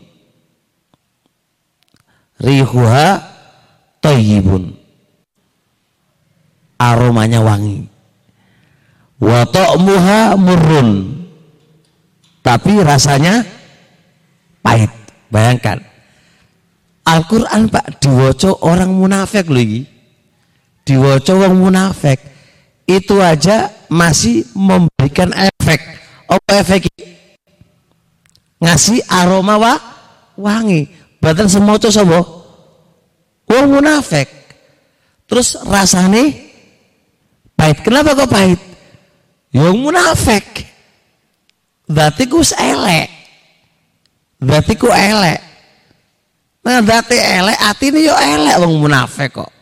[2.43, 3.07] Rihuha
[4.03, 4.75] toyibun.
[6.75, 7.93] Aromanya wangi
[9.23, 11.23] wa ta'muha murrun
[12.43, 13.47] tapi rasanya
[14.59, 14.91] pahit
[15.31, 15.79] bayangkan
[17.07, 19.63] Al-Quran pak diwoco orang munafik loh
[20.83, 22.19] diwoco orang munafik
[22.83, 25.79] itu aja masih memberikan efek.
[26.27, 26.91] Apa efek
[28.59, 29.73] ngasih aroma wa,
[30.35, 30.87] wangi.
[31.23, 32.19] Bahkan semua itu sapa?
[33.47, 34.27] Orang munafik.
[35.29, 36.27] Terus rasanya
[37.55, 37.79] pahit.
[37.85, 38.59] Kenapa kok pahit?
[39.55, 40.45] Yang munafik.
[41.87, 43.07] Berarti ku elek.
[44.41, 45.39] Berarti ku elek.
[46.63, 49.52] Nah berarti elek hati ini yo elek wong munafik kok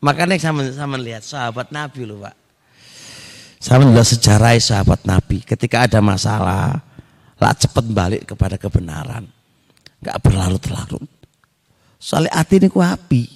[0.00, 2.36] makanya sama sama lihat sahabat Nabi loh pak
[3.60, 6.80] sama lihat sejarah sahabat Nabi ketika ada masalah
[7.40, 9.28] lah cepet balik kepada kebenaran
[10.00, 11.04] nggak berlarut-larut
[12.00, 13.28] soalnya hati ini ku api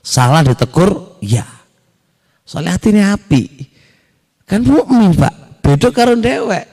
[0.00, 1.62] salah ditegur ya
[2.52, 3.42] Soalnya hati ini api.
[4.44, 5.64] Kan mukmin pak.
[5.64, 6.66] Beda karo dewek.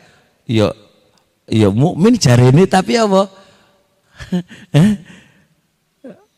[0.50, 0.74] Yo
[1.48, 3.32] yo mukmin jari ini tapi apa?
[4.76, 4.92] Eh?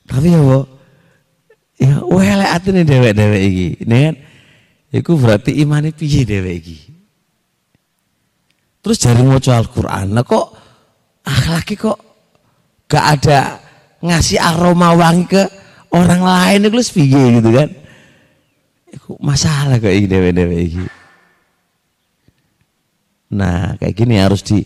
[0.05, 0.69] tapi apa?
[1.81, 3.67] Ya wele ini dewek-dewek iki.
[3.89, 4.15] Kan
[4.91, 6.77] Iku berarti imane piye dewek iki.
[8.85, 10.13] Terus jari maca Al-Qur'an.
[10.13, 10.45] Lah kok
[11.25, 11.97] akhlaki kok
[12.85, 13.39] gak ada
[14.03, 15.43] ngasih aroma wangi ke
[15.95, 17.69] orang lain itu piye gitu kan.
[18.91, 20.85] Iku masalah kayak ini dewe-dewe ini.
[23.31, 24.59] Nah, kayak gini harus di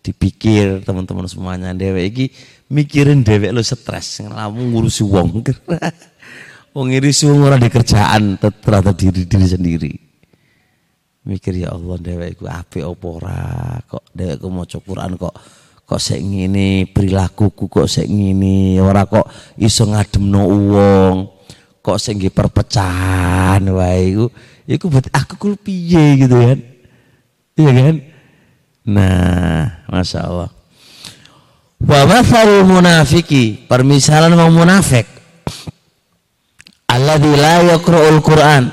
[0.00, 2.32] dipikir teman-teman semuanya dewe iki
[2.72, 5.40] mikirin dewe lo stres ngelamu ngurusi wong.
[6.74, 6.88] wong
[7.42, 9.92] ora di kerjaan terhadap diri diri sendiri.
[11.26, 13.42] Mikir ya Allah dewe iku apik apa ora?
[13.84, 15.34] Kok dewe ku maca Quran kok
[15.84, 18.80] kok sik ngene perilakuku kok sik ngene?
[18.80, 19.28] Ora kok
[19.60, 21.16] iso ngademno wong.
[21.80, 24.26] Kok sing perpecahan wae iku.
[24.70, 26.58] Iku buat aku kul piye gitu kan?
[27.58, 27.96] Iya kan?
[28.88, 30.50] Nah masya Allah
[31.80, 35.08] wa mathalul munafiki permisalan mau munafik
[36.90, 38.64] alladzi la yaqra'ul Qur'an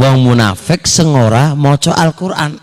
[0.00, 2.56] wong munafik sengora maca Al-Qur'an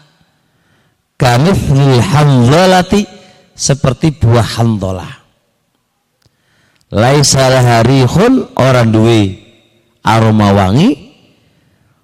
[1.22, 3.06] kamithlil hamdalati
[3.54, 5.14] seperti buah hamdalah
[6.90, 9.22] laisa harihun orang duwe
[10.02, 10.90] aroma wangi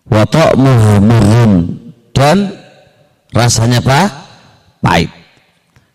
[0.05, 1.49] wa ta'muhu
[2.13, 2.53] dan
[3.33, 4.01] rasanya apa?
[4.83, 5.09] pahit.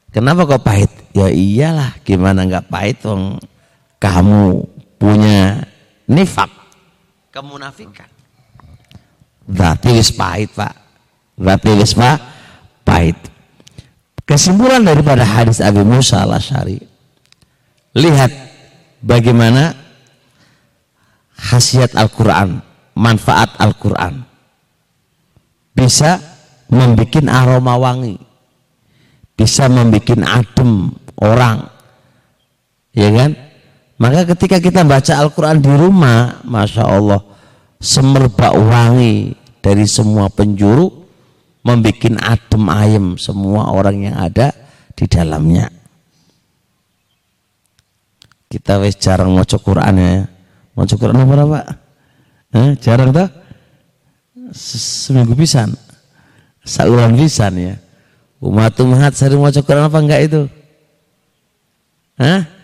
[0.09, 0.91] Kenapa kok pahit?
[1.13, 3.37] Ya iyalah, gimana nggak pahit wong
[4.01, 4.65] kamu
[4.97, 5.68] punya
[6.09, 6.51] nifak,
[7.31, 8.09] kemunafikan.
[9.49, 10.75] Berarti wis pahit, Pak.
[11.39, 11.97] Berarti wis
[12.85, 13.17] pahit.
[14.29, 16.85] Kesimpulan daripada hadis Abi Musa al-Asy'ari.
[17.97, 18.29] Lihat
[19.01, 19.73] bagaimana
[21.33, 22.61] khasiat Al-Quran,
[22.93, 24.21] manfaat Al-Quran.
[25.73, 26.21] Bisa
[26.69, 28.21] membuat aroma wangi,
[29.33, 31.65] bisa membuat adem orang,
[32.93, 33.48] ya kan?
[33.99, 37.19] Maka ketika kita baca Al-Quran di rumah, Masya Allah,
[37.83, 40.87] semerbak wangi dari semua penjuru,
[41.67, 44.55] membuat adem ayem semua orang yang ada
[44.95, 45.67] di dalamnya.
[48.49, 50.25] Kita wis jarang mau Quran ya.
[50.73, 51.67] Mau Quran apa Pak?
[52.55, 53.29] Eh, jarang tuh?
[54.55, 55.75] Seminggu pisan.
[56.65, 57.75] Saluran pisan ya.
[58.41, 60.43] Umat umat sering mau Quran apa enggak itu?
[62.17, 62.58] Hah?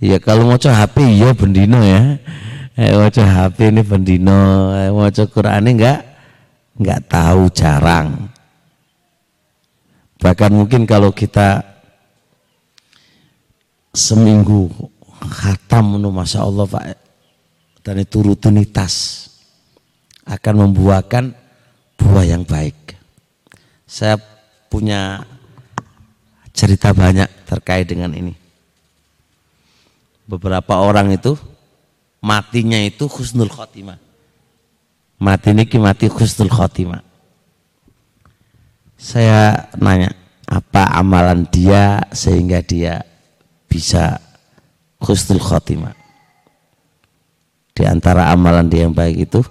[0.00, 2.16] Ya kalau mau HP iya bendino ya.
[2.72, 6.00] Eh, mau HP ini bendino, eh, mau Quran ini enggak
[6.80, 8.32] enggak tahu jarang.
[10.16, 11.60] Bahkan mungkin kalau kita
[13.92, 14.72] seminggu
[15.20, 16.84] khatam nu masya Allah Pak
[17.84, 19.28] dan itu rutinitas
[20.24, 21.36] akan membuahkan
[22.00, 22.96] buah yang baik.
[23.84, 24.16] Saya
[24.72, 25.20] punya
[26.56, 28.39] cerita banyak terkait dengan ini.
[30.30, 31.34] Beberapa orang itu
[32.22, 33.98] matinya itu khusnul khotimah.
[35.18, 37.02] Mati ini mati khusnul khotimah.
[38.94, 40.14] Saya nanya,
[40.46, 43.02] apa amalan dia sehingga dia
[43.66, 44.22] bisa
[45.02, 45.98] khusnul khotimah.
[47.74, 49.42] Di antara amalan dia yang baik itu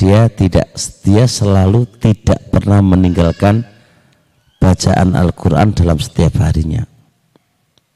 [0.00, 0.72] dia tidak
[1.04, 3.68] dia selalu tidak pernah meninggalkan
[4.56, 6.86] bacaan Al-Quran dalam setiap harinya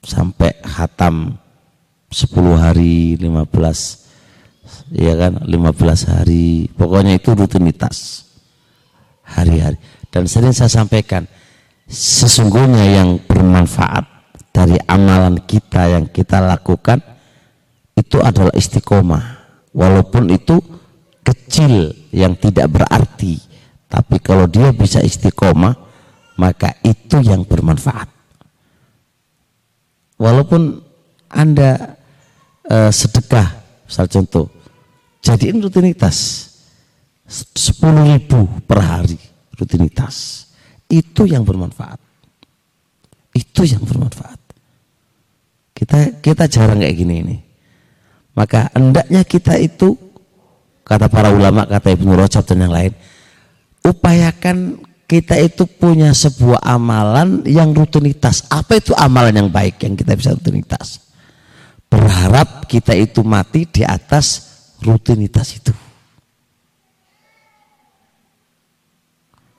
[0.03, 1.42] sampai hatam
[2.13, 2.29] 10
[2.61, 5.33] hari 15 ya kan?
[5.49, 6.69] 15 hari.
[6.77, 8.29] Pokoknya itu rutinitas.
[9.25, 9.81] Hari-hari.
[10.13, 11.25] Dan sering saya sampaikan
[11.89, 14.05] sesungguhnya yang bermanfaat
[14.53, 17.01] dari amalan kita yang kita lakukan
[17.97, 19.41] itu adalah istiqomah.
[19.73, 20.61] Walaupun itu
[21.25, 23.41] kecil yang tidak berarti
[23.93, 25.77] tapi kalau dia bisa istiqomah
[26.41, 28.09] maka itu yang bermanfaat.
[30.17, 30.81] Walaupun
[31.29, 32.01] anda
[32.67, 33.49] e, sedekah
[33.87, 34.47] misal contoh.
[35.23, 36.49] Jadiin rutinitas.
[37.33, 39.17] 10 ribu per hari
[39.57, 40.49] rutinitas.
[40.91, 41.97] Itu yang bermanfaat.
[43.33, 44.41] Itu yang bermanfaat.
[45.73, 47.37] Kita kita jarang kayak gini ini.
[48.37, 49.97] Maka hendaknya kita itu
[50.85, 52.93] kata para ulama, kata Ibnu Rajab dan yang lain,
[53.85, 58.49] upayakan kita itu punya sebuah amalan yang rutinitas.
[58.49, 61.02] Apa itu amalan yang baik yang kita bisa rutinitas?
[61.93, 64.49] Berharap kita itu mati di atas
[64.81, 65.77] rutinitas itu.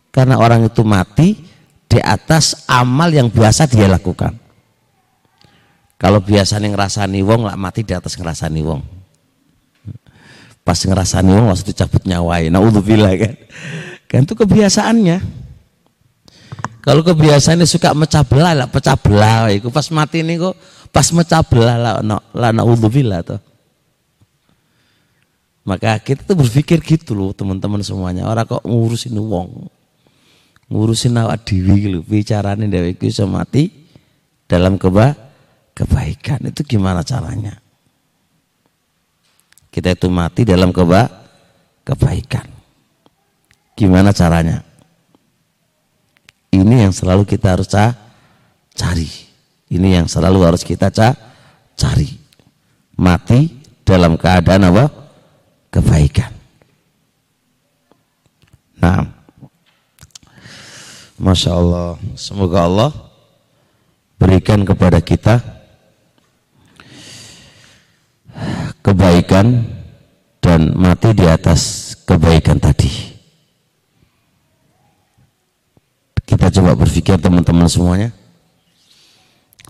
[0.09, 1.37] Karena orang itu mati
[1.85, 4.33] di atas amal yang biasa dia lakukan.
[6.01, 8.81] Kalau biasa nih ngerasani wong lah mati di atas ngerasani wong.
[10.65, 13.33] Pas ngerasani wong langsung dicabut nyawai naudzubillah kan?
[14.09, 15.17] Kan itu kebiasaannya.
[16.81, 19.53] Kalau kebiasaannya suka mecah belah lah pecah belah.
[19.53, 20.57] Itu pas mati ini kok
[20.93, 23.41] pas mecah belah lah no, lah naudzubillah tuh
[25.65, 29.67] maka kita tuh berpikir gitu loh teman-teman semuanya orang kok ngurusin wong
[30.69, 33.73] ngurusin awak dewi gitu bicaranya dewi itu mati
[34.45, 35.17] dalam keba
[35.73, 37.57] kebaikan itu gimana caranya
[39.73, 41.09] kita itu mati dalam keba
[41.81, 42.45] kebaikan.
[43.73, 44.61] Gimana caranya?
[46.53, 47.65] Ini yang selalu kita harus
[48.77, 49.09] cari.
[49.73, 50.93] Ini yang selalu harus kita
[51.73, 52.09] cari.
[52.93, 53.49] Mati
[53.81, 54.85] dalam keadaan apa?
[55.73, 56.29] Kebaikan.
[58.77, 59.01] Nah,
[61.17, 62.91] Masya Allah, semoga Allah
[64.21, 65.41] berikan kepada kita
[68.85, 69.65] kebaikan
[70.37, 72.91] dan mati di atas kebaikan tadi.
[76.23, 78.22] Kita coba berpikir teman-teman semuanya.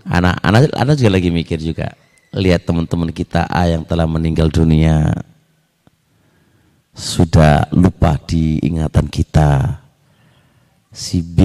[0.04, 1.96] Anak-anak anak juga lagi mikir juga.
[2.34, 5.14] Lihat teman-teman kita A yang telah meninggal dunia
[6.94, 9.80] sudah lupa di ingatan kita.
[10.94, 11.38] Si B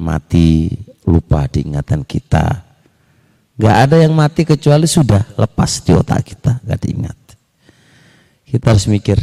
[0.00, 0.72] mati
[1.04, 2.66] lupa di ingatan kita
[3.56, 7.16] Gak ada yang mati kecuali sudah lepas di otak kita, gak diingat.
[8.44, 9.16] Kita harus mikir,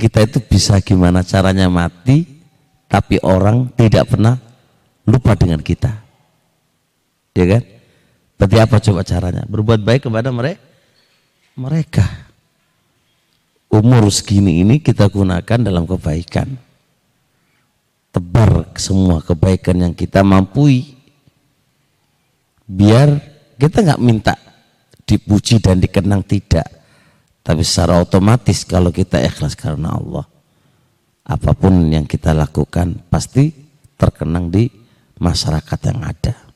[0.00, 2.24] kita itu bisa gimana caranya mati,
[2.88, 4.40] tapi orang tidak pernah
[5.04, 6.07] lupa dengan kita.
[7.38, 7.62] Ya kan?
[8.34, 9.42] Berarti apa coba caranya?
[9.46, 10.58] Berbuat baik kepada mereka.
[11.54, 12.06] Mereka.
[13.70, 16.58] Umur segini ini kita gunakan dalam kebaikan.
[18.10, 20.82] Tebar semua kebaikan yang kita mampu
[22.66, 23.20] biar
[23.54, 24.34] kita nggak minta
[25.08, 26.68] dipuji dan dikenang tidak
[27.40, 30.28] tapi secara otomatis kalau kita ikhlas karena Allah
[31.24, 33.52] apa pun yang kita lakukan pasti
[33.96, 34.68] terkenang di
[35.16, 36.47] masyarakat yang ada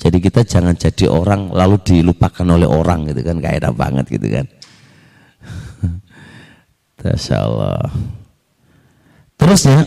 [0.00, 4.32] jadi kita jangan jadi orang lalu dilupakan oleh orang gitu kan gak enak banget gitu
[4.32, 4.46] kan.
[7.04, 7.84] Masya Allah.
[9.36, 9.84] Terusnya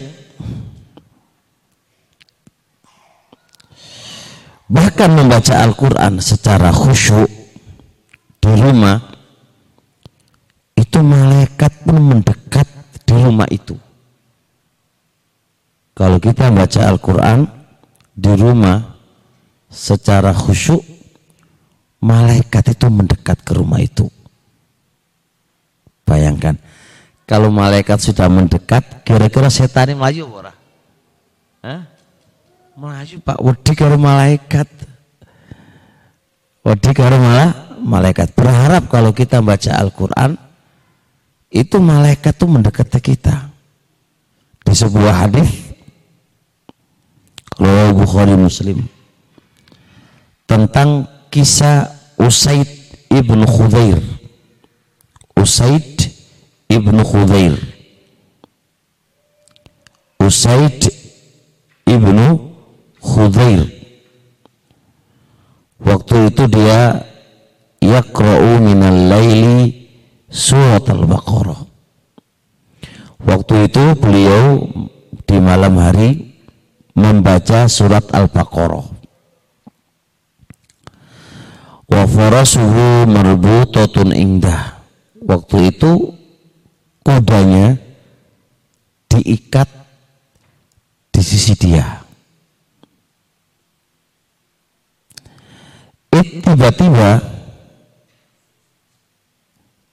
[4.70, 7.30] bahkan membaca Al-Quran secara khusyuk
[8.38, 9.02] di rumah
[10.78, 12.70] itu malaikat pun mendekat
[13.02, 13.74] di rumah itu.
[15.98, 17.50] Kalau kita baca Al-Quran
[18.14, 18.93] di rumah
[19.74, 20.86] secara khusyuk
[22.00, 24.06] malaikat itu mendekat ke rumah itu
[26.06, 26.56] bayangkan
[27.26, 30.54] kalau malaikat sudah mendekat kira-kira setan ini melaju
[31.64, 31.82] Hah?
[32.76, 34.68] Maju Pak wedi karo malaikat.
[36.68, 37.16] Wedi karo
[37.80, 38.36] malaikat.
[38.36, 40.36] Berharap kalau kita baca Al-Qur'an
[41.54, 43.48] itu malaikat tuh mendekati kita.
[44.64, 45.48] Di sebuah hadis
[47.56, 48.84] kalau Bukhari Muslim
[50.46, 51.90] tentang kisah
[52.20, 52.68] Usaid
[53.10, 54.00] ibnu Khudair.
[55.36, 56.14] Usaid
[56.70, 57.58] ibnu Khudair.
[60.22, 60.88] Usaid
[61.90, 62.56] ibnu
[63.04, 63.68] Khudair
[65.84, 67.04] waktu itu dia
[67.84, 69.92] yaqra'u minal laili
[70.32, 71.74] surat al-baqarah
[73.24, 74.68] Waktu itu beliau
[75.24, 76.36] di malam hari
[76.92, 78.93] membaca surat Al-Baqarah.
[81.94, 84.82] Wa farasuhu marbutatun indah.
[85.22, 86.18] Waktu itu
[87.06, 87.78] kudanya
[89.14, 89.70] diikat
[91.14, 92.02] di sisi dia.
[96.54, 97.18] tiba-tiba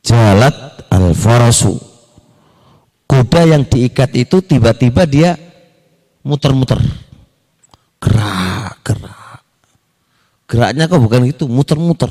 [0.05, 0.57] jalat
[0.93, 1.81] al-farasu
[3.09, 5.41] kuda yang diikat itu tiba-tiba dia
[6.21, 6.79] muter-muter.
[8.01, 9.20] Gerak, gerak.
[10.51, 12.11] Geraknya kok bukan itu, muter-muter.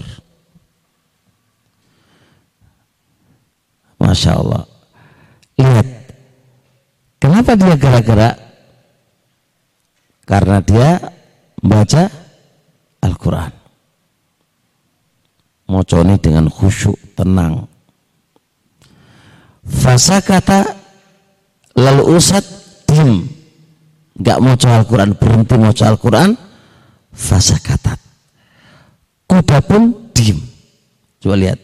[3.99, 4.63] Masya Allah.
[5.59, 5.87] Lihat.
[7.19, 8.35] Kenapa dia gerak-gerak?
[10.23, 11.03] Karena dia
[11.59, 12.07] baca
[13.03, 13.51] Al-Quran.
[15.67, 17.67] Moconi dengan khusyuk, tenang.
[19.67, 20.79] Fasa kata
[21.79, 22.43] Lalu Ustaz
[22.83, 23.23] diam.
[24.19, 26.35] Gak mau Al-Quran, berhenti mau Al-Quran.
[27.15, 28.08] Fasa katat.
[29.29, 30.41] Kuda pun diam.
[31.21, 31.59] Coba lihat.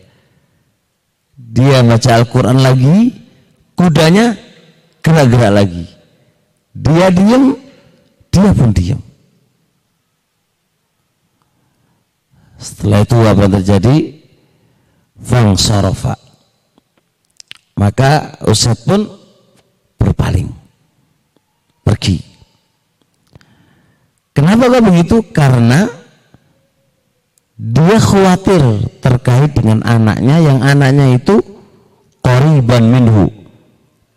[1.35, 2.97] Dia baca Al-Quran lagi,
[3.73, 4.37] kudanya
[5.01, 5.83] gerak-gerak lagi.
[6.71, 7.57] Dia diam,
[8.29, 9.01] dia pun diam.
[12.55, 13.95] Setelah itu apa yang terjadi?
[15.19, 16.15] Fang sarofa.
[17.75, 19.03] Maka Ustaz pun
[19.99, 20.47] berpaling
[21.85, 22.21] pergi
[24.37, 25.89] kenapa kok begitu karena
[27.55, 31.39] dia khawatir terkait dengan anaknya yang anaknya itu
[32.19, 33.31] koriban minhu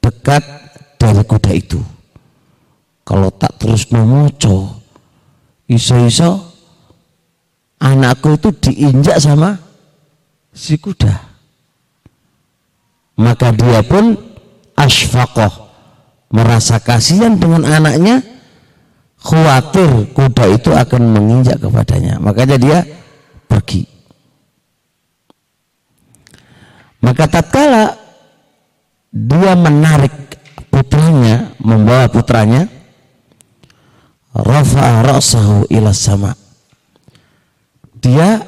[0.03, 0.43] dekat
[0.99, 1.79] dari kuda itu.
[3.07, 4.83] Kalau tak terus memoco
[5.71, 6.51] iso-iso
[7.79, 9.55] anakku itu diinjak sama
[10.51, 11.15] si kuda.
[13.19, 14.19] Maka dia pun
[14.75, 15.71] asfakoh
[16.35, 18.21] merasa kasihan dengan anaknya
[19.23, 22.19] khawatir kuda itu akan menginjak kepadanya.
[22.19, 22.79] Makanya dia
[23.49, 23.83] pergi.
[27.01, 27.97] Maka tatkala
[29.09, 30.13] dia menarik
[30.69, 32.69] putranya membawa putranya
[34.37, 36.37] rafa'a ra'sahu ila sama.
[37.99, 38.39] Dia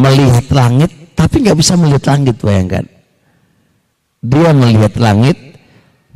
[0.00, 2.84] melihat langit tapi nggak bisa melihat langit bayangkan.
[4.26, 5.38] Dia melihat langit,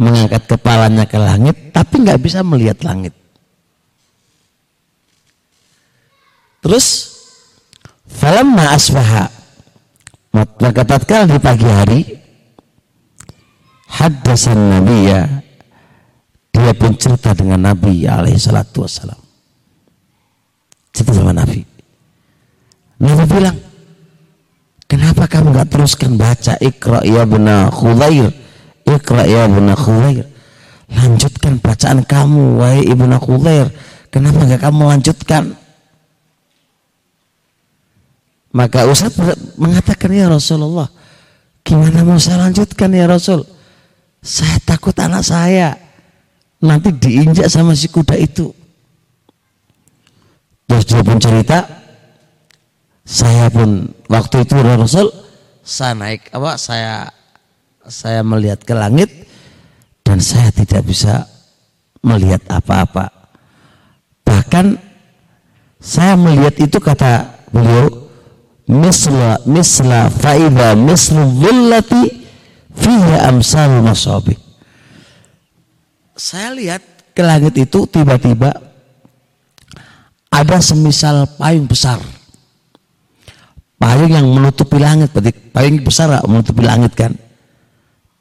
[0.01, 3.14] mengangkat kepalanya ke langit, tapi nggak bisa melihat langit.
[6.61, 6.87] Terus,
[8.05, 9.25] falamma asbaha,
[10.37, 12.01] maka tatkala di pagi hari,
[13.89, 15.23] haddasan Nabi ya,
[16.53, 19.19] dia pun cerita dengan Nabi alaihi salatu wassalam.
[20.93, 21.65] Cerita sama Nabi.
[23.01, 23.57] Nabi bilang,
[24.91, 28.35] Kenapa kamu nggak teruskan baca Iqra ya bena Khudair?
[28.83, 30.27] Iqra ya bena Khudair.
[30.91, 33.71] Lanjutkan bacaan kamu wahai ibnu Khudair.
[34.11, 35.55] Kenapa nggak kamu lanjutkan?
[38.51, 39.14] Maka Ustaz
[39.55, 40.90] mengatakan ya Rasulullah,
[41.62, 43.46] gimana mau saya lanjutkan ya Rasul?
[44.20, 45.78] Saya takut anak saya
[46.61, 48.51] nanti diinjak sama si kuda itu.
[50.66, 51.80] Terus dia pun cerita,
[53.11, 55.11] saya pun waktu itu Rasul
[55.66, 57.11] saya naik apa saya
[57.90, 59.11] saya melihat ke langit
[60.07, 61.26] dan saya tidak bisa
[62.07, 63.11] melihat apa-apa
[64.22, 64.78] bahkan
[65.82, 67.99] saya melihat itu kata beliau
[68.71, 72.23] misla misla faida mislu dhillati
[72.71, 74.39] fiha amsal masabi.
[76.14, 78.55] Saya lihat ke langit itu tiba-tiba
[80.31, 81.99] ada semisal payung besar.
[83.81, 87.16] Payung yang menutupi langit berarti payung besar menutupi langit kan?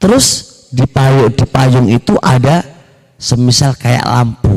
[0.02, 0.26] Terus
[0.74, 2.66] di payung di payung itu ada
[3.20, 4.50] semisal kayak lampu.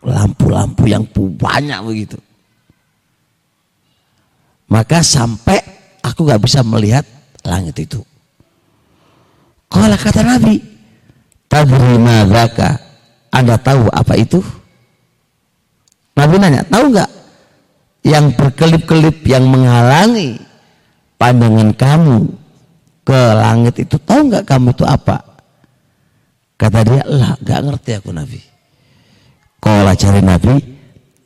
[0.00, 2.16] Lampu-lampu yang banyak begitu
[4.70, 5.58] maka sampai
[6.00, 7.02] aku gak bisa melihat
[7.42, 8.00] langit itu.
[9.70, 10.58] Kalau kata Nabi
[11.46, 12.78] tadri madzaka
[13.30, 14.42] anda tahu apa itu?
[16.18, 17.10] Nabi nanya tahu nggak
[18.02, 20.42] yang berkelip-kelip yang menghalangi
[21.14, 22.18] pandangan kamu
[23.06, 23.96] ke langit itu?
[24.02, 25.22] Tahu nggak kamu itu apa?
[26.58, 28.40] Kata dia lah nggak ngerti aku nabi.
[29.62, 30.54] Kalau cari nabi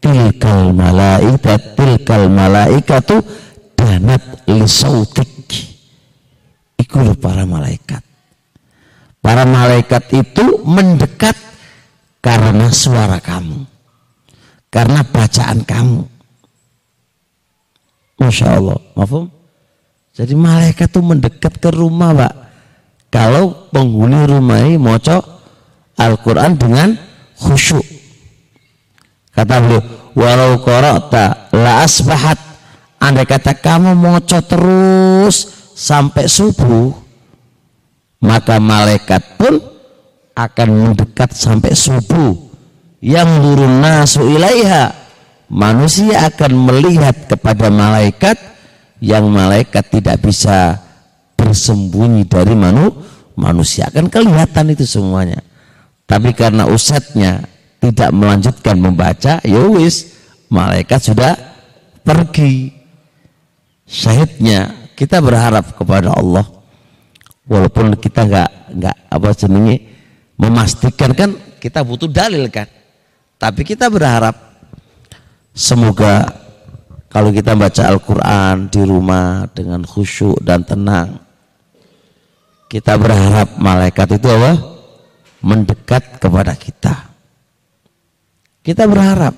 [0.04, 3.24] tilkal malaikat tilkal malaikatu
[3.72, 5.48] danat lisautik
[6.76, 8.04] itu para malaikat
[9.24, 11.32] para malaikat itu mendekat
[12.20, 13.64] karena suara kamu
[14.68, 16.12] karena bacaan kamu
[18.24, 18.78] Masya Allah.
[18.94, 19.26] Mafum?
[20.14, 22.34] Jadi malaikat itu mendekat ke rumah, Pak.
[23.10, 25.22] kalau penghuni rumah ini moco
[25.98, 26.98] Al-Quran dengan
[27.38, 27.93] khusyuk.
[29.34, 29.82] Kata beliau,
[30.14, 32.38] walau korokta la asbahat.
[33.02, 35.36] Andai kata kamu moco terus
[35.76, 36.94] sampai subuh,
[38.24, 39.60] maka malaikat pun
[40.32, 42.32] akan mendekat sampai subuh.
[43.04, 45.04] Yang turun nasu ilaiha.
[45.52, 48.40] Manusia akan melihat kepada malaikat
[49.04, 50.80] yang malaikat tidak bisa
[51.36, 52.88] bersembunyi dari manu,
[53.36, 55.42] manusia akan kelihatan itu semuanya
[56.06, 57.44] tapi karena ustadznya
[57.84, 60.16] tidak melanjutkan membaca ya wis
[60.48, 61.36] malaikat sudah
[62.00, 62.72] pergi.
[63.84, 66.48] Syahidnya kita berharap kepada Allah.
[67.44, 69.76] Walaupun kita nggak nggak apa jenenge
[70.40, 72.64] memastikan kan kita butuh dalil kan.
[73.36, 74.32] Tapi kita berharap
[75.52, 76.32] semoga
[77.12, 81.20] kalau kita baca Al-Quran di rumah dengan khusyuk dan tenang
[82.72, 84.52] kita berharap malaikat itu apa?
[85.44, 87.13] mendekat kepada kita
[88.64, 89.36] kita berharap.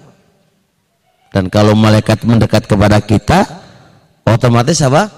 [1.35, 3.45] Dan kalau malaikat mendekat kepada kita
[4.25, 5.11] otomatis apa?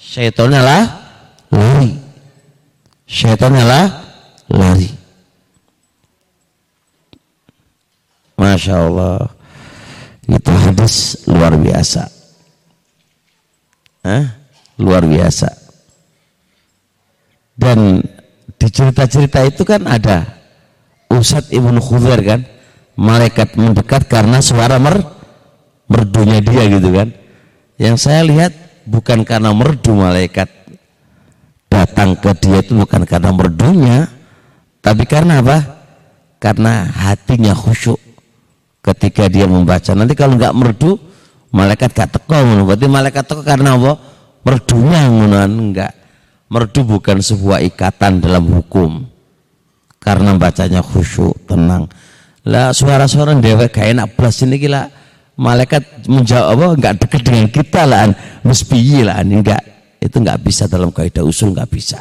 [0.00, 0.82] syaitannya lah
[1.50, 1.92] lari.
[3.08, 3.84] Syaitannya lah
[4.52, 4.90] lari.
[8.38, 9.28] Masya Allah.
[10.30, 12.06] Itu hadis luar biasa.
[14.06, 14.40] Hah?
[14.80, 15.52] luar biasa.
[17.52, 18.00] Dan
[18.56, 20.24] di cerita-cerita itu kan ada
[21.12, 22.40] Ustadz Ibnu Khudair kan
[23.00, 25.00] malaikat mendekat karena suara mer
[25.88, 27.08] merdunya dia gitu kan.
[27.80, 28.52] Yang saya lihat
[28.84, 30.52] bukan karena merdu malaikat
[31.72, 33.98] datang ke dia itu bukan karena merdunya
[34.84, 35.80] tapi karena apa?
[36.36, 37.96] Karena hatinya khusyuk
[38.84, 39.96] ketika dia membaca.
[39.96, 41.00] Nanti kalau nggak merdu
[41.56, 43.96] malaikat gak teko berarti malaikat teko karena apa?
[44.44, 45.08] Merdunya
[45.48, 45.92] enggak
[46.52, 49.08] merdu bukan sebuah ikatan dalam hukum.
[50.00, 51.88] Karena bacanya khusyuk tenang
[52.48, 54.88] lah suara-suara dewa kayak enak plus ini gila
[55.36, 56.66] malaikat menjawab apa?
[56.76, 58.08] Enggak dekat dengan kita lah
[58.44, 59.62] mesti lah enggak
[60.00, 62.00] itu enggak bisa dalam kaidah usul enggak bisa.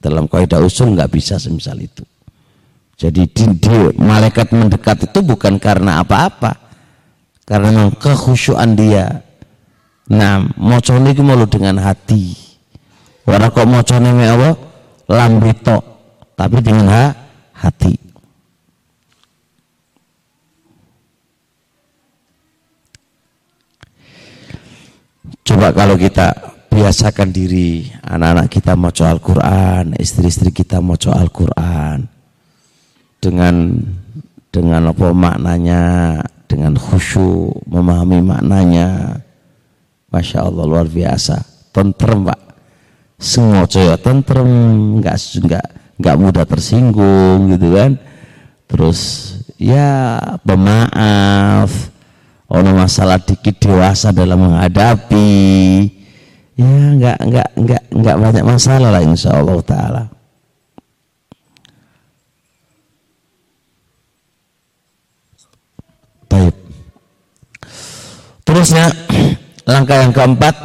[0.00, 2.04] Dalam kaidah usul enggak bisa semisal itu.
[2.98, 3.46] Jadi di,
[3.94, 6.56] malaikat mendekat itu bukan karena apa-apa.
[7.46, 9.22] Karena kekhusyuan dia.
[10.08, 12.34] Nah mau itu mau dengan hati.
[13.28, 14.50] Ora kok macane mek apa?
[15.08, 15.84] Lambe tok,
[16.36, 17.04] tapi dengan ha
[17.60, 18.07] hati.
[25.48, 26.28] Coba kalau kita
[26.68, 32.04] biasakan diri anak-anak kita mau Al-Quran, istri-istri kita mau Al-Quran
[33.16, 33.80] dengan
[34.52, 39.24] dengan apa maknanya, dengan khusyuk memahami maknanya,
[40.12, 41.40] masya Allah luar biasa,
[41.72, 42.40] tentrem pak.
[43.16, 44.50] Semua cowok tentrem
[45.00, 45.16] nggak
[45.48, 47.96] nggak nggak mudah tersinggung gitu kan.
[48.68, 49.00] Terus
[49.56, 51.96] ya pemaaf
[52.48, 55.28] ono masalah dikit dewasa dalam menghadapi.
[56.58, 60.04] Ya nggak nggak nggak nggak banyak masalah lah insya Allah taala.
[66.26, 66.56] Baik.
[68.42, 68.90] Terusnya
[69.68, 70.56] langkah yang keempat.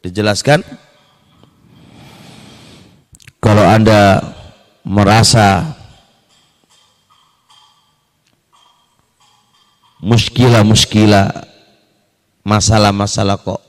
[0.00, 0.64] Dijelaskan
[3.40, 4.20] kalau Anda
[4.86, 5.64] merasa
[10.00, 11.28] muskilah-muskilah
[12.46, 13.60] masalah-masalah kok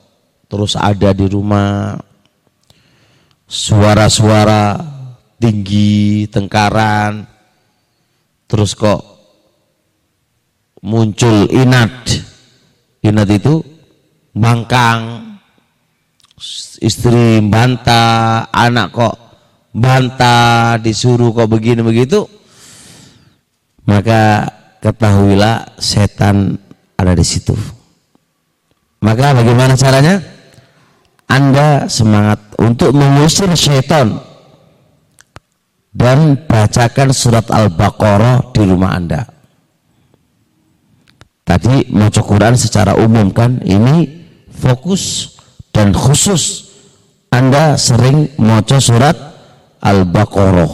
[0.48, 1.96] terus ada di rumah
[3.48, 4.80] suara-suara
[5.40, 7.26] tinggi tengkaran
[8.52, 9.12] terus kok
[10.82, 11.94] muncul inat.
[13.02, 13.62] Inat itu
[14.34, 15.34] bangkang
[16.82, 19.16] istri bantah, anak kok
[19.72, 22.28] bantah, disuruh kok begini begitu,
[23.88, 24.48] maka
[24.84, 26.60] ketahuilah setan
[27.00, 27.56] ada di situ.
[29.02, 30.22] Maka bagaimana caranya?
[31.32, 34.20] Anda semangat untuk mengusir setan
[35.96, 39.24] dan bacakan surat Al-Baqarah di rumah Anda.
[41.48, 44.08] Tadi mau Quran secara umum kan ini
[44.52, 45.36] fokus
[45.72, 46.72] dan khusus
[47.32, 49.31] Anda sering moco surat
[49.82, 50.72] Al-Baqarah.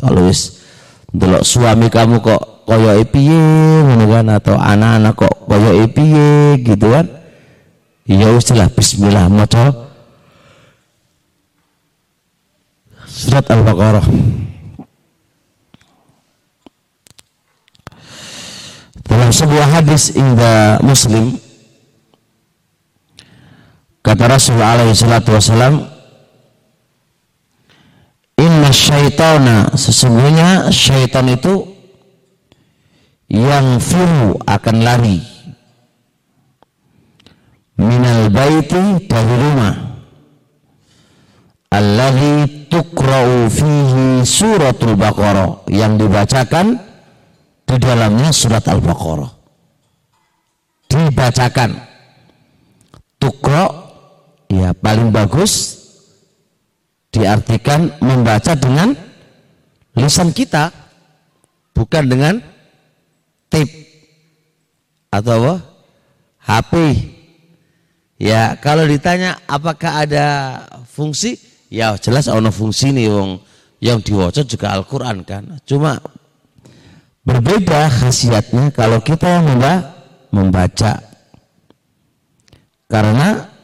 [0.00, 0.62] Kalau wis
[1.10, 3.42] delok suami kamu kok koyo piye
[3.82, 7.06] ngono kan atau anak-anak kok koyo piye gitu kan.
[8.06, 9.90] Ya wis lah bismillah moco
[13.06, 14.06] surat Al-Baqarah.
[19.36, 21.36] sebuah hadis indah Muslim
[24.00, 25.84] kata Rasul alaihi wasalam
[28.36, 31.72] Inna syaitana sesungguhnya syaitan itu
[33.32, 35.18] yang firu akan lari.
[37.80, 39.74] Minal baiti dari rumah.
[41.72, 46.80] Alladhi tukra'u fihi suratul baqarah yang dibacakan
[47.66, 49.28] di dalamnya surat al-baqarah.
[50.86, 51.70] Dibacakan.
[53.16, 53.64] Tukra
[54.46, 55.85] ya paling bagus
[57.16, 58.92] diartikan membaca dengan
[59.96, 60.68] lisan kita
[61.72, 62.34] bukan dengan
[63.48, 63.68] tip
[65.08, 65.54] atau apa?
[66.46, 66.72] HP
[68.22, 70.26] ya kalau ditanya apakah ada
[70.86, 71.40] fungsi
[71.72, 73.40] ya jelas ada fungsi nih wong.
[73.76, 75.60] Yang diwaca juga Al-Quran kan.
[75.68, 76.00] Cuma
[77.28, 79.52] berbeda khasiatnya kalau kita yang
[80.32, 80.96] membaca.
[82.88, 83.55] Karena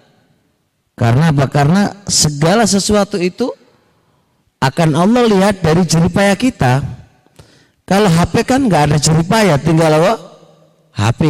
[1.03, 1.51] karena apa?
[1.51, 3.51] Karena segala sesuatu itu
[4.63, 6.79] akan Allah lihat dari jeripaya kita.
[7.83, 10.15] Kalau HP kan nggak ada jeripaya, tinggal apa?
[10.95, 11.21] HP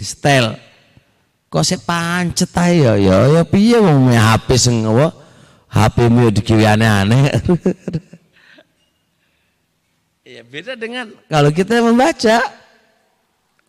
[0.00, 0.56] di setel.
[1.52, 5.12] Kok saya pancet aja ya ya piye wong HP sing apa?
[5.68, 7.28] HP mu dikiwi aneh-aneh.
[10.40, 12.40] ya beda dengan kalau kita yang membaca.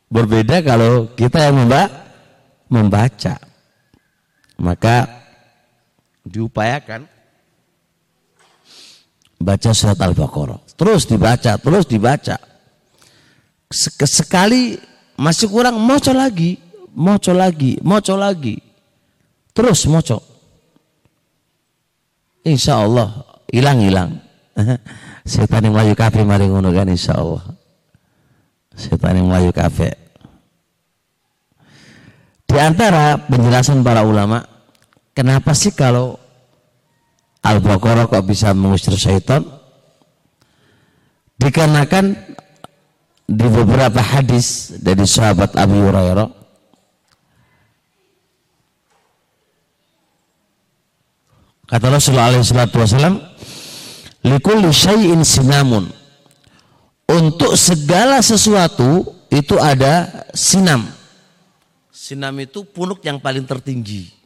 [0.07, 1.67] Berbeda kalau kita yang
[2.71, 3.35] membaca.
[4.55, 5.19] Maka
[6.25, 7.07] diupayakan
[9.39, 10.59] baca surat Al-Baqarah.
[10.75, 12.37] Terus dibaca, terus dibaca.
[14.05, 14.75] Sekali
[15.15, 16.59] masih kurang moco lagi,
[16.95, 18.55] moco lagi, moco lagi.
[19.55, 20.19] Terus moco.
[22.43, 24.19] Insya Allah hilang-hilang.
[25.29, 27.43] Setan yang melayu kafe mari ngono kan insya Allah.
[28.73, 29.93] Setan yang melayu kafe.
[32.49, 34.41] Di antara penjelasan para ulama,
[35.19, 36.15] Kenapa sih kalau
[37.43, 39.43] Al-Baqarah kok bisa mengusir syaitan?
[41.35, 42.15] Dikarenakan
[43.27, 46.31] di beberapa hadis dari sahabat Abu Hurairah
[51.67, 53.19] kata Rasulullah SAW
[54.23, 55.91] likulli syai'in sinamun.
[57.11, 60.87] Untuk segala sesuatu itu ada sinam.
[61.91, 64.18] Sinam itu punuk yang paling tertinggi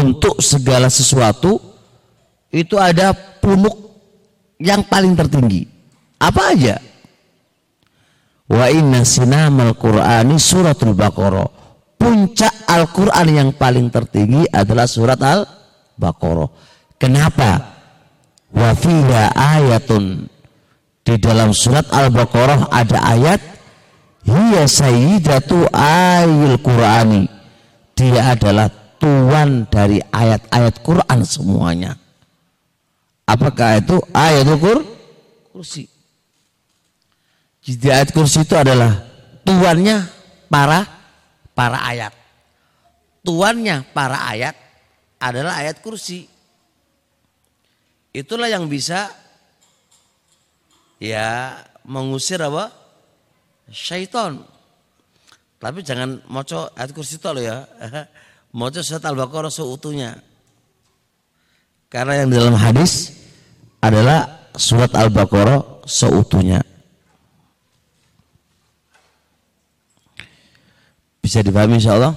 [0.00, 1.60] untuk segala sesuatu
[2.50, 3.76] itu ada punuk
[4.58, 5.68] yang paling tertinggi.
[6.20, 6.76] Apa aja?
[8.50, 11.48] Wa inna sinamal Qur'ani suratul Baqarah.
[12.00, 16.50] Puncak Al-Qur'an yang paling tertinggi adalah surat Al-Baqarah.
[16.98, 17.78] Kenapa?
[18.50, 20.26] Wa fiha ayatun
[21.06, 23.40] di dalam surat Al-Baqarah ada ayat
[24.26, 27.30] hiya sayyidatu ayil Qur'ani.
[27.94, 31.96] Dia adalah tuan dari ayat-ayat Quran semuanya.
[33.24, 34.84] Apakah itu ayat Qur?
[35.50, 35.88] Kursi.
[37.64, 39.04] Jadi ayat kursi itu adalah
[39.44, 40.04] tuannya
[40.52, 40.84] para
[41.56, 42.12] para ayat.
[43.24, 44.56] Tuannya para ayat
[45.20, 46.28] adalah ayat kursi.
[48.10, 49.12] Itulah yang bisa
[50.98, 52.72] ya mengusir apa?
[53.70, 54.42] Syaitan.
[55.60, 57.68] Tapi jangan moco ayat kursi itu loh ya.
[58.50, 60.18] Maca surat Al-Baqarah seutuhnya.
[61.90, 63.14] Karena yang dalam hadis
[63.78, 66.62] adalah surat Al-Baqarah seutuhnya.
[71.22, 72.14] Bisa dipahami insya Allah?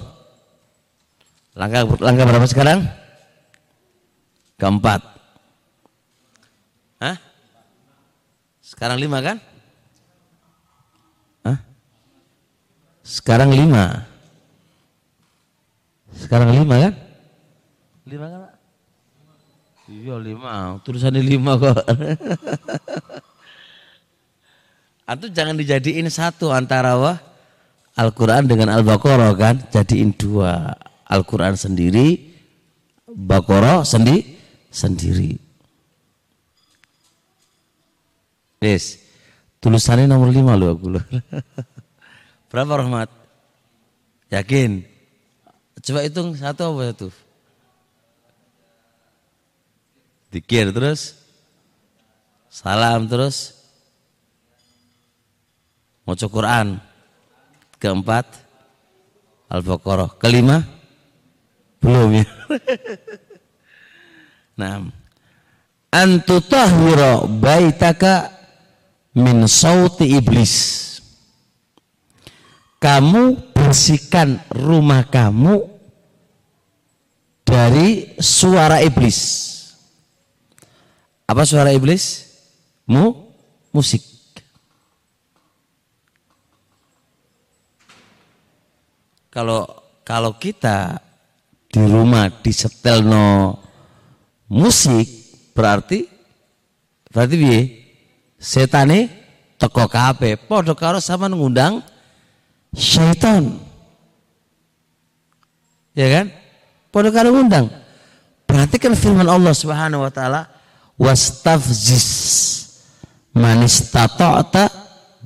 [1.54, 2.82] Langkah, langkah berapa sekarang?
[4.58, 5.06] Keempat.
[6.98, 7.16] Hah?
[8.58, 9.38] Sekarang lima kan?
[11.46, 11.58] Hah?
[13.06, 14.13] Sekarang lima.
[16.14, 16.94] Sekarang lima kan?
[18.06, 18.54] Lima kan Pak?
[19.84, 21.76] Iya lima, tulisannya lima kok.
[25.10, 27.20] Antum jangan dijadiin satu antara wah
[27.92, 30.72] Al-Quran dengan Al-Baqarah kan, jadiin dua.
[31.04, 32.32] Al-Quran sendiri,
[33.06, 34.40] Baqarah sendi,
[34.72, 35.36] sendiri.
[38.64, 38.96] Yes,
[39.60, 41.04] tulisannya nomor lima loh aku loh.
[42.50, 43.12] Berapa rahmat?
[44.32, 44.93] Yakin?
[45.84, 47.08] Coba hitung satu apa itu?
[50.32, 51.12] Dikir terus.
[52.48, 53.52] Salam terus.
[56.08, 56.80] Mau Quran.
[57.76, 58.24] Keempat.
[59.52, 60.16] Al-Baqarah.
[60.16, 60.64] Kelima.
[61.84, 62.26] Belum ya.
[64.60, 64.88] nah.
[65.92, 68.32] Antutahhira baitaka
[69.14, 70.82] min sauti iblis.
[72.84, 75.73] kamu bersihkan rumah kamu
[77.44, 79.52] dari suara iblis.
[81.28, 82.24] Apa suara iblis?
[82.88, 83.12] Mu
[83.72, 84.02] musik.
[89.28, 89.66] Kalau
[90.04, 91.00] kalau kita
[91.74, 93.58] di rumah disetel no
[94.46, 95.10] musik
[95.56, 96.06] berarti
[97.10, 97.54] berarti bi
[98.38, 99.10] setane
[99.58, 101.82] teko kape podo karo sama ngundang
[102.70, 103.58] syaitan
[105.98, 106.26] ya kan
[106.94, 107.66] podo karo ngundang
[108.46, 110.46] berarti kan firman Allah Subhanahu wa taala
[110.94, 112.06] wastafzis
[113.34, 114.70] manistata'ta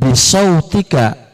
[0.00, 1.28] bisautika.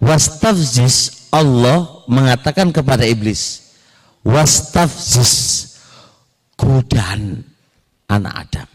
[0.00, 3.76] Wastafzis Allah mengatakan kepada iblis
[4.24, 5.76] wastafzis
[6.56, 7.44] godan
[8.08, 8.68] anak Adam.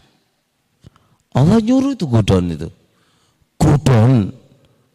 [1.34, 2.70] Allah nyuruh itu godon itu.
[3.58, 4.30] Godon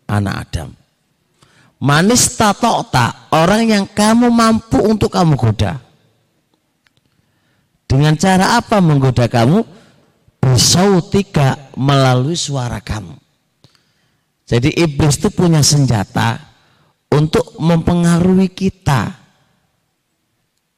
[0.08, 0.81] anak Adam
[1.82, 5.82] manis tatokta orang yang kamu mampu untuk kamu goda
[7.90, 9.66] dengan cara apa menggoda kamu
[10.40, 13.18] bisautika melalui suara kamu
[14.52, 16.52] jadi iblis itu punya senjata
[17.08, 19.16] untuk mempengaruhi kita.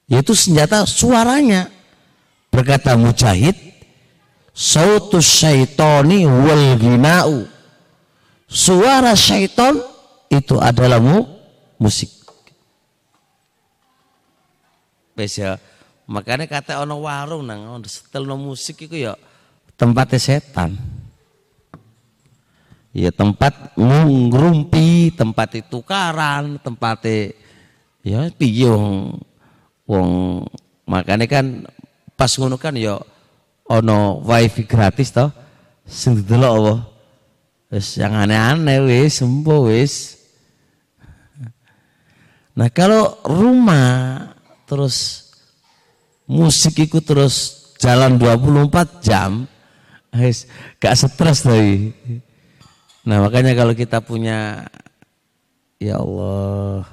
[0.06, 1.74] Yaitu senjata suaranya.
[2.54, 3.58] Berkata Mujahid,
[4.54, 7.50] sautus syaitoni wal gina'u.
[8.46, 9.82] Suara syaiton
[10.42, 11.26] itu adalah mu,
[11.78, 12.24] musik.
[15.14, 15.62] Ya,
[16.10, 19.14] makanya kata ono warung nang setel no musik itu ya
[19.78, 20.74] tempatnya setan.
[22.94, 27.06] Ya tempat ngrumpi tempat tukaran tempat
[28.06, 29.18] ya piye wong
[29.86, 30.10] wong
[30.86, 31.66] makanya kan
[32.18, 32.98] pas ngono kan ya
[33.70, 35.30] ono wifi gratis toh
[35.86, 36.76] sing delok apa?
[37.74, 40.23] Wis yang aneh-aneh wis sembuh wis
[42.54, 44.30] nah kalau rumah
[44.70, 45.30] terus
[46.30, 49.46] musik itu terus jalan 24 jam
[50.80, 51.92] gak stres lagi.
[53.04, 54.70] Nah makanya kalau kita punya
[55.82, 56.88] ya Allah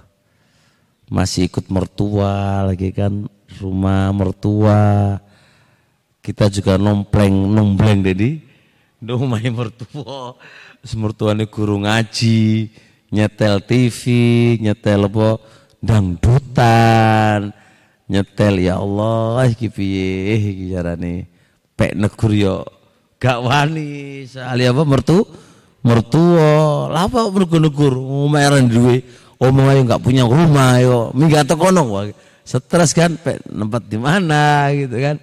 [1.07, 3.29] masih ikut mertua lagi kan
[3.61, 5.19] rumah mertua
[6.23, 8.41] kita juga nompleng nompleng jadi
[9.05, 10.35] rumah mertua.
[10.81, 12.73] Mertuanya guru ngaji
[13.11, 14.01] nyetel TV
[14.63, 15.39] nyetel apa?
[15.83, 17.55] Dangdutan.
[18.11, 20.39] Nyetel ya Allah iki piye?
[20.75, 21.31] Carane.
[21.79, 22.67] Pek negur yo
[23.23, 24.25] gak wani.
[24.27, 24.83] Sali apa?
[24.83, 25.27] Mertu
[25.81, 29.03] mertua lapa bergugur umaran duwe.
[29.41, 32.13] Omong ayo nggak punya rumah yo minggat kono
[32.45, 33.17] stres kan?
[33.17, 35.17] Tempat di mana gitu kan?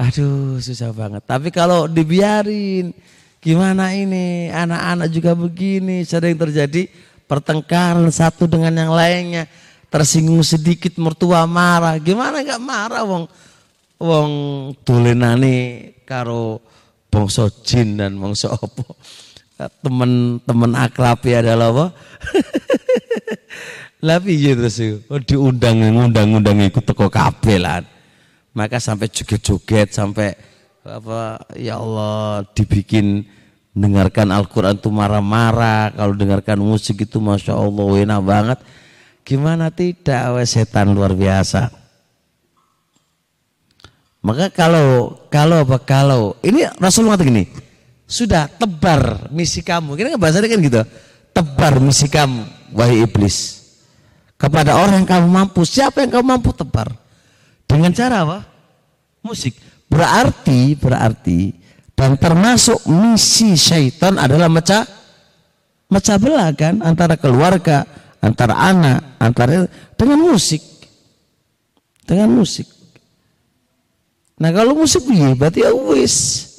[0.00, 1.22] Aduh susah banget.
[1.28, 2.96] Tapi kalau dibiarin
[3.44, 4.48] gimana ini?
[4.48, 6.00] Anak-anak juga begini.
[6.02, 6.88] Sering terjadi
[7.28, 9.44] pertengkaran satu dengan yang lainnya.
[9.92, 12.00] Tersinggung sedikit mertua marah.
[12.00, 13.24] Gimana nggak marah wong?
[14.00, 14.30] Wong
[14.82, 16.58] dolenane karo
[17.12, 18.84] bangsa jin dan bangsa apa?
[19.84, 21.86] Teman-teman akrab ya adalah apa?
[24.04, 24.76] Tapi ya terus
[25.08, 27.88] oh, diundang ngundang-undang ikut toko kabelan.
[28.52, 30.36] Maka sampai joget-joget sampai
[30.84, 33.24] apa ya Allah dibikin
[33.72, 38.58] dengarkan Al-Quran itu marah-marah kalau dengarkan musik itu Masya Allah enak banget
[39.24, 41.72] gimana tidak wes setan luar biasa
[44.24, 47.44] maka kalau kalau apa kalau ini Rasul mengatakan gini
[48.04, 49.96] sudah tebar misi kamu.
[49.96, 50.80] Kira bahasanya kan gitu.
[51.34, 53.64] Tebar misi kamu, wahai iblis.
[54.36, 55.64] Kepada orang yang kamu mampu.
[55.64, 56.92] Siapa yang kamu mampu tebar?
[57.64, 58.38] Dengan cara apa?
[59.24, 59.56] Musik.
[59.94, 61.64] Berarti, berarti
[61.94, 64.82] dan termasuk misi syaitan adalah mecah
[65.86, 67.86] mecah belah kan antara keluarga,
[68.18, 70.60] antara anak, antara dengan musik.
[72.04, 72.66] Dengan musik.
[74.42, 76.50] Nah kalau musik iya berarti ya wis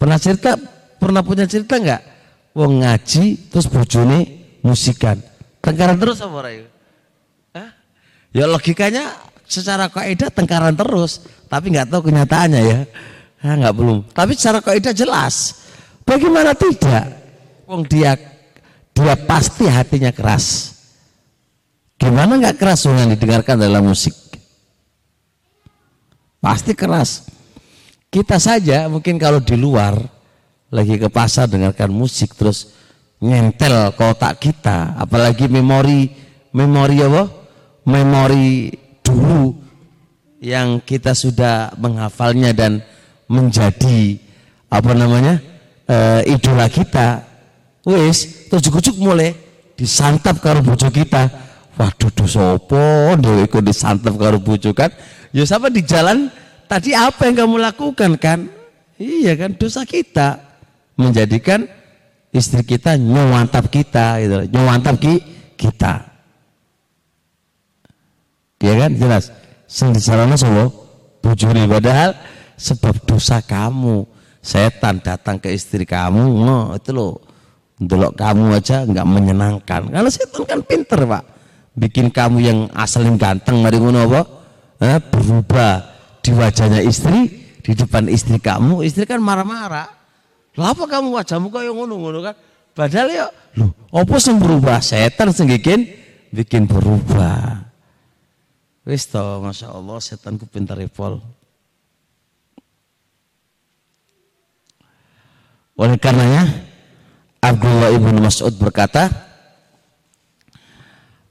[0.00, 0.56] Pernah cerita,
[0.98, 2.02] pernah punya cerita nggak?
[2.56, 4.18] Wong ngaji terus bojone
[4.64, 5.20] musikan.
[5.60, 6.50] Tengkaran terus apa ora
[8.34, 9.14] Ya logikanya
[9.46, 12.80] secara kaidah tengkaran terus, tapi nggak tahu kenyataannya ya.
[13.44, 13.98] Ah, nggak belum.
[14.16, 15.64] Tapi secara kaidah jelas.
[16.04, 17.04] Bagaimana tidak?
[17.68, 18.16] Wong dia
[18.94, 20.76] dia pasti hatinya keras.
[21.98, 24.12] Gimana nggak keras yang didengarkan dalam musik?
[26.40, 27.24] Pasti keras.
[28.12, 29.98] Kita saja mungkin kalau di luar
[30.70, 32.76] lagi ke pasar dengarkan musik terus
[33.18, 36.12] nyentel kotak kita, apalagi memori
[36.54, 37.24] memori apa?
[37.84, 38.72] Memori
[39.04, 39.52] dulu
[40.40, 42.80] yang kita sudah menghafalnya dan
[43.28, 44.16] menjadi
[44.72, 45.38] apa namanya
[45.84, 45.96] e,
[46.32, 47.34] idola kita
[47.84, 49.36] Wis, tujuh-tujuh mulai
[49.76, 51.28] disantap karo bojo kita.
[51.76, 54.88] Waduh dosa apa dhewe disantap karo bojo kan?
[55.36, 56.32] Ya sama di jalan
[56.64, 58.48] tadi apa yang kamu lakukan kan?
[58.96, 60.40] Iya kan dosa kita
[60.96, 61.68] menjadikan
[62.32, 65.20] istri kita nyewantap kita gitu nyewantap ki,
[65.60, 66.13] kita
[68.64, 69.28] ya kan jelas
[69.68, 70.72] sing disarana sapa
[71.20, 72.16] bujuri padahal
[72.56, 74.08] sebab dosa kamu
[74.40, 77.20] setan datang ke istri kamu no, itu loh
[77.74, 79.90] Delok kamu aja nggak menyenangkan.
[79.90, 81.22] Karena setan kan pinter pak.
[81.74, 84.22] Bikin kamu yang asalin ganteng mari ngono apa?
[84.78, 85.82] Eh, berubah
[86.22, 87.26] di wajahnya istri,
[87.58, 89.90] di depan istri kamu, istri kan marah-marah.
[90.54, 92.34] Lah apa kamu wajahmu kok yang ngono-ngono kan?
[92.78, 93.26] Padahal ya,
[93.58, 94.78] loh, apa sing berubah?
[94.78, 95.90] Setan sing bikin
[96.30, 97.63] bikin berubah.
[98.84, 101.16] Wis to, Masya Allah setanku pintar repol.
[105.74, 106.44] Oleh karenanya
[107.40, 109.08] Abdullah ibn Mas'ud berkata,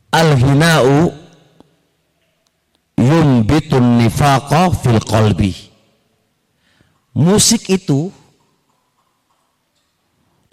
[0.09, 1.13] Al-hina'u
[2.97, 5.53] yumbitun nifaqa fil qalbi.
[7.13, 8.09] Musik itu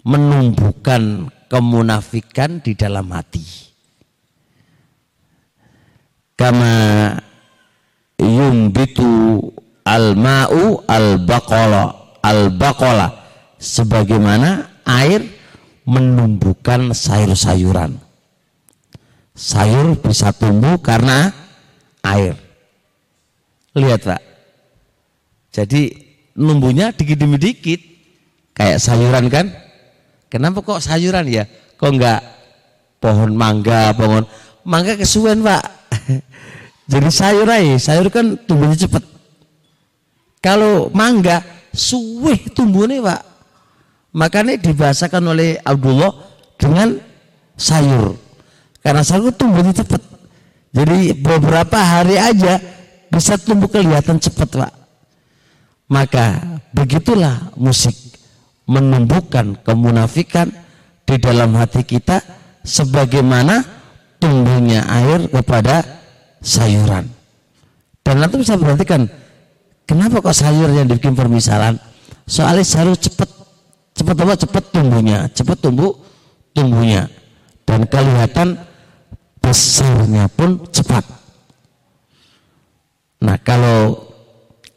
[0.05, 3.70] menumbuhkan kemunafikan di dalam hati.
[6.41, 6.73] Kama
[8.17, 9.37] yumbitu
[9.85, 13.13] al-ma'u al-baqala al-baqala
[13.61, 15.21] sebagaimana air
[15.85, 17.93] menumbuhkan sayur-sayuran.
[19.37, 21.29] Sayur bisa tumbuh karena
[22.01, 22.33] air.
[23.77, 24.21] Lihat Pak.
[25.53, 25.93] Jadi
[26.41, 27.85] numbuhnya dikit demi dikit.
[28.57, 29.45] Kayak sayuran kan.
[30.25, 31.45] Kenapa kok sayuran ya?
[31.77, 32.21] Kok enggak
[32.97, 34.25] pohon mangga, pohon
[34.65, 35.80] mangga kesuwen Pak.
[36.91, 38.99] Jadi sayur aja, sayur kan tumbuhnya cepat.
[40.43, 41.39] Kalau mangga
[41.71, 43.21] suwe tumbuhnya Pak.
[44.11, 46.11] Makanya dibahasakan oleh Abdullah
[46.59, 46.99] dengan
[47.55, 48.19] sayur.
[48.83, 50.03] Karena sayur tumbuhnya cepat.
[50.75, 52.59] Jadi beberapa hari aja
[53.07, 54.73] bisa tumbuh kelihatan cepat Pak.
[55.87, 57.95] Maka begitulah musik
[58.67, 60.51] menumbuhkan kemunafikan
[61.07, 62.19] di dalam hati kita
[62.63, 63.63] sebagaimana
[64.19, 66.00] tumbuhnya air kepada
[66.41, 67.05] sayuran.
[68.01, 69.05] Dan nanti bisa perhatikan
[69.85, 71.77] kenapa kok sayur yang dibikin permisalan?
[72.25, 73.29] Soalnya sayur cepat
[73.93, 74.33] cepat apa?
[74.35, 75.93] Cepat tumbuhnya cepat tumbuh
[76.51, 77.07] tumbuhnya.
[77.63, 78.57] Dan kelihatan
[79.39, 81.05] besarnya pun cepat.
[83.21, 84.09] Nah kalau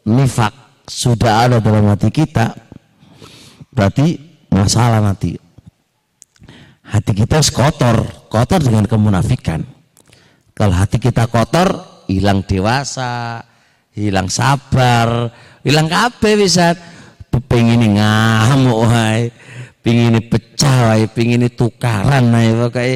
[0.05, 0.53] nifak
[0.85, 2.53] sudah ada dalam hati kita
[3.73, 4.21] berarti
[4.53, 5.33] masalah nanti.
[6.85, 9.74] Hati kita kotor kotor dengan kemunafikan
[10.55, 13.43] kalau hati kita kotor hilang dewasa
[13.91, 15.29] hilang sabar
[15.61, 16.73] hilang kabeh bisa
[17.47, 19.31] pengen ngamuk wae
[19.85, 22.87] pingin pecah wae pingin tukaran wae pokoke.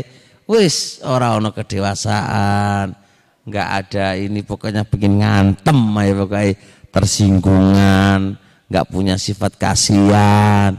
[0.49, 2.97] Wis ora ana kedewasaan.
[3.45, 6.57] Nggak ada ini pokoknya pengen ngantem wae pokoke.
[6.89, 10.73] Tersinggungan nggak punya sifat kasihan.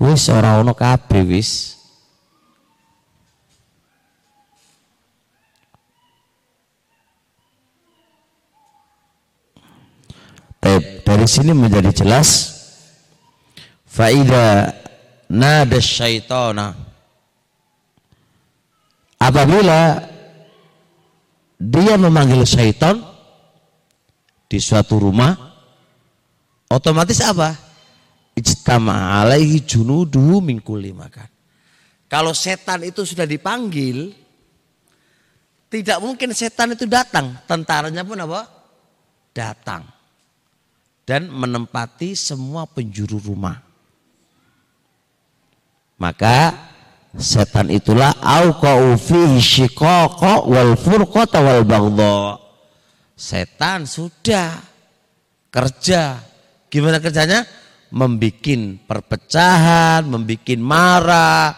[0.00, 1.79] Wis ora ana kabeh wis
[11.10, 12.54] dari sini menjadi jelas
[13.90, 14.70] Faida
[15.26, 16.70] nada syaitana.
[19.18, 19.98] Apabila
[21.58, 23.02] dia memanggil syaitan
[24.46, 25.34] di suatu rumah
[26.70, 27.58] otomatis apa?
[28.38, 31.26] Ijtama alaihi junuduhu min kulli makan.
[32.06, 34.14] Kalau setan itu sudah dipanggil
[35.66, 37.34] tidak mungkin setan itu datang.
[37.50, 38.46] Tentaranya pun apa?
[39.34, 39.99] Datang
[41.10, 43.58] dan menempati semua penjuru rumah
[46.00, 46.56] maka
[47.12, 48.16] setan itulah
[50.56, 50.72] wal
[51.60, 52.40] wal.
[53.20, 54.64] Setan sudah
[55.52, 56.24] kerja.
[56.72, 57.44] Gimana kerjanya?
[57.92, 61.52] Membikin perpecahan, membikin marah,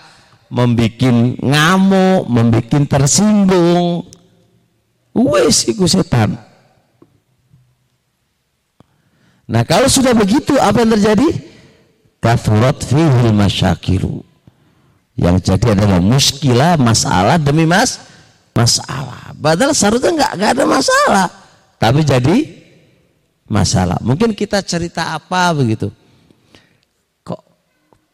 [0.51, 4.11] membikin ngamuk, membikin tersinggung.
[5.15, 6.35] Wes iku setan.
[9.51, 11.29] Nah kalau sudah begitu apa yang terjadi?
[12.23, 14.23] Kafurat fihi masyakiru
[15.19, 18.01] yang jadi adalah muskilah masalah demi mas
[18.57, 19.35] masalah.
[19.37, 21.27] Padahal seharusnya nggak nggak ada masalah.
[21.77, 22.37] Tapi jadi
[23.51, 23.99] masalah.
[24.01, 25.91] Mungkin kita cerita apa begitu?
[27.27, 27.43] Kok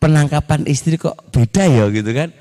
[0.00, 2.32] penangkapan istri kok beda ya gitu kan?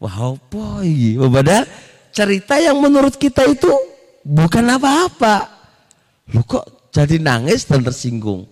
[0.00, 0.34] Wah
[0.80, 1.20] ini?
[1.20, 1.68] Padahal
[2.10, 3.70] cerita yang menurut kita itu
[4.24, 5.46] bukan apa-apa.
[6.32, 8.46] Lu kok jadi nangis dan tersinggung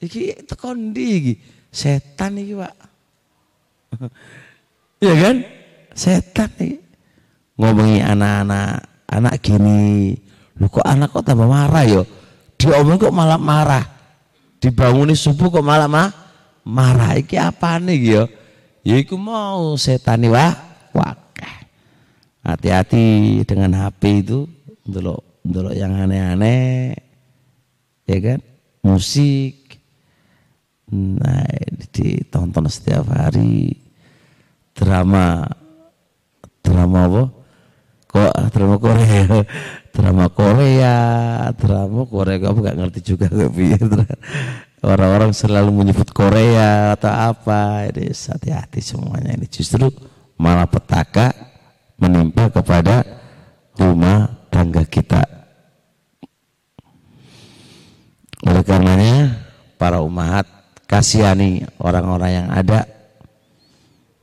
[0.00, 1.34] iki tekondi iki
[1.72, 2.74] setan iki pak
[5.02, 5.36] Ya kan?
[5.98, 6.78] Setan nih.
[7.58, 10.14] Ngomongi anak-anak, anak gini.
[10.62, 12.06] Lu kok anak kok tambah marah yo?
[12.54, 13.82] Diomong kok malah marah.
[14.62, 16.14] Dibanguni subuh kok malah mah
[16.62, 17.18] marah.
[17.18, 18.24] Iki apa nih yo?
[18.86, 20.54] Ya iku mau setan nih wah.
[20.94, 21.18] Wah.
[22.46, 24.46] Hati-hati dengan HP itu.
[24.86, 26.94] Dulu, dulu yang aneh-aneh.
[28.12, 28.40] Ya kan?
[28.84, 29.80] Musik.
[30.92, 31.48] Nah,
[31.88, 33.80] ditonton setiap hari
[34.76, 35.48] drama
[36.60, 37.22] drama apa?
[38.12, 39.24] Kok drama Korea,
[39.88, 40.96] drama Korea,
[41.56, 43.26] drama Korea kamu gak ngerti juga
[44.92, 49.88] Orang-orang selalu menyebut Korea atau apa, ini hati-hati semuanya ini justru
[50.36, 51.30] malah petaka
[51.96, 53.06] menimpa kepada
[53.78, 55.41] rumah tangga kita.
[58.42, 59.38] Oleh karenanya
[59.78, 60.46] para umat
[60.90, 62.84] kasihani orang-orang yang ada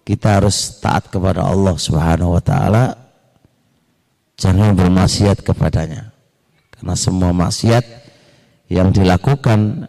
[0.09, 2.97] kita harus taat kepada Allah Subhanahu wa taala.
[4.39, 6.15] Jangan bermaksiat kepadanya
[6.73, 7.83] karena semua maksiat
[8.71, 9.85] yang dilakukan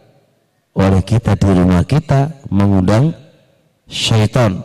[0.75, 3.15] oleh kita di rumah kita mengundang
[3.87, 4.59] syaitan.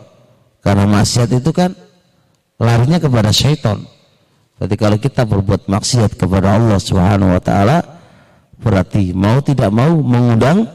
[0.59, 1.71] Karena maksiat itu kan
[2.59, 3.79] larinya kepada syaitan.
[4.59, 7.96] Berarti kalau kita berbuat maksiat kepada Allah Subhanahu wa taala
[8.61, 10.65] berarti mau tidak mau mengundang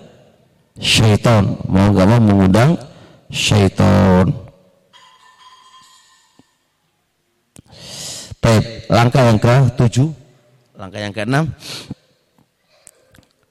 [0.78, 1.58] syaitan.
[1.68, 2.78] Mau gak mau mengundang
[3.28, 4.30] syaitan.
[8.42, 10.10] Baik, langkah yang ke tujuh,
[10.74, 11.46] langkah yang ke enam,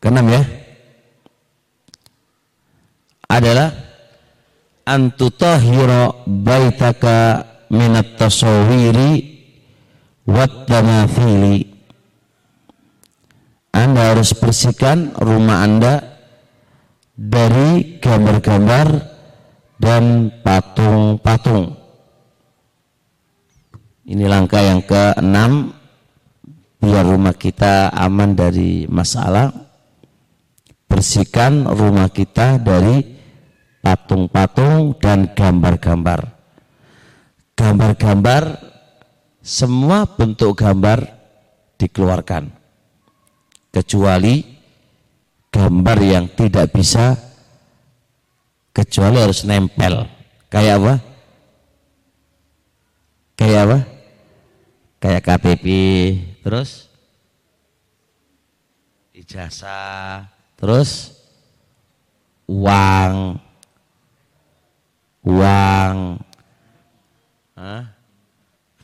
[0.04, 0.44] ke enam ya,
[3.32, 3.72] adalah
[4.84, 9.40] antutahira baitaka minat tasawiri
[10.28, 11.71] wat tamathili.
[14.02, 16.02] Anda harus bersihkan rumah Anda
[17.14, 18.88] dari gambar-gambar
[19.78, 21.78] dan patung-patung.
[24.02, 25.78] Ini langkah yang keenam
[26.82, 29.54] biar rumah kita aman dari masalah.
[30.90, 33.06] Bersihkan rumah kita dari
[33.86, 36.26] patung-patung dan gambar-gambar.
[37.54, 38.66] Gambar-gambar
[39.46, 41.06] semua bentuk gambar
[41.78, 42.61] dikeluarkan
[43.72, 44.44] kecuali
[45.52, 47.16] gambar yang tidak bisa
[48.76, 50.08] kecuali harus nempel.
[50.52, 50.94] Kayak apa?
[53.40, 53.80] Kayak apa?
[55.02, 55.66] kayak KTP
[56.46, 56.86] terus
[59.18, 61.18] ijazah terus
[62.46, 63.42] uang
[65.26, 66.22] uang
[67.58, 67.84] Hah?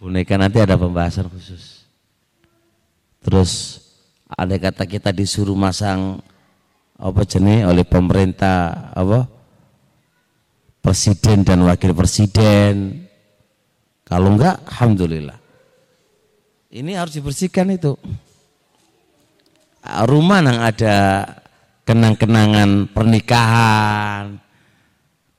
[0.02, 1.86] boneka nanti ada pembahasan khusus
[3.22, 3.86] terus
[4.28, 6.20] ada kata kita disuruh masang
[6.98, 9.30] apa jenis oleh pemerintah apa
[10.84, 13.06] presiden dan wakil presiden
[14.04, 15.48] kalau enggak alhamdulillah
[16.68, 17.96] ini harus dibersihkan itu.
[19.88, 20.98] Rumah yang ada
[21.88, 24.36] kenang-kenangan pernikahan,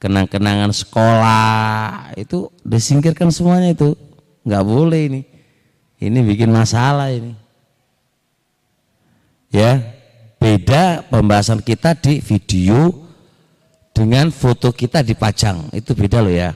[0.00, 3.92] kenang-kenangan sekolah, itu disingkirkan semuanya itu.
[4.48, 5.20] Nggak boleh ini.
[6.00, 7.36] Ini bikin masalah ini.
[9.48, 9.80] Ya,
[10.36, 12.92] beda pembahasan kita di video
[13.96, 15.72] dengan foto kita dipajang.
[15.72, 16.52] Itu beda loh ya.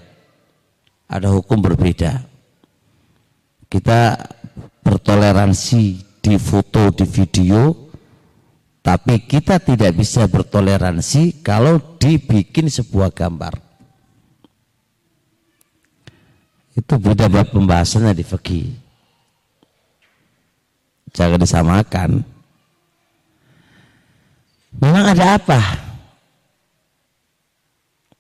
[1.08, 2.24] Ada hukum berbeda.
[3.66, 4.20] Kita
[4.84, 5.82] bertoleransi
[6.20, 7.88] di foto, di video,
[8.84, 13.56] tapi kita tidak bisa bertoleransi kalau dibikin sebuah gambar.
[16.76, 18.68] Itu beda bab pembahasannya di fikih.
[21.12, 22.31] Jangan disamakan.
[24.80, 25.60] Memang ada apa?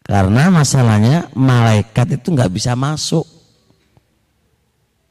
[0.02, 3.24] Karena masalahnya malaikat itu nggak bisa masuk.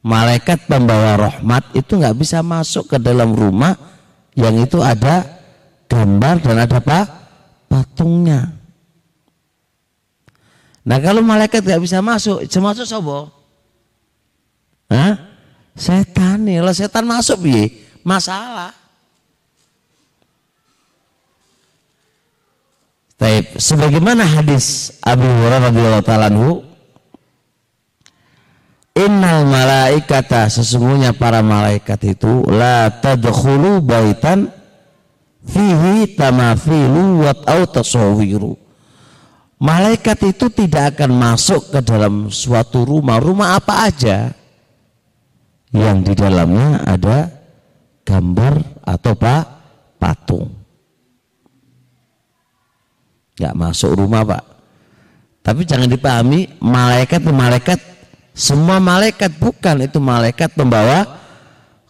[0.02, 3.74] Malaikat pembawa rahmat itu nggak bisa masuk ke dalam rumah
[4.34, 5.26] yang itu ada
[5.86, 7.00] gambar dan ada apa?
[7.70, 8.52] Patungnya.
[10.82, 13.30] Nah kalau malaikat nggak bisa masuk masuk sobo
[14.90, 15.14] Hah?
[15.78, 16.60] setan nih.
[16.60, 17.70] Kalau setan masuk bi
[18.02, 18.81] masalah
[23.22, 23.54] Taib.
[23.54, 26.26] Sebagaimana hadis Abu Hurairah radhiyallahu taala
[28.92, 34.50] Innal malaikata sesungguhnya para malaikat itu la tadkhulu baitan
[35.46, 38.58] fihi tamafilu wa au tasawiru.
[39.62, 44.34] Malaikat itu tidak akan masuk ke dalam suatu rumah, rumah apa aja
[45.70, 47.30] yang di dalamnya ada
[48.02, 49.42] gambar atau pak
[50.02, 50.61] patung.
[53.42, 54.42] Gak masuk rumah pak.
[55.42, 57.78] Tapi jangan dipahami malaikat malaikat
[58.30, 61.04] semua malaikat bukan itu malaikat pembawa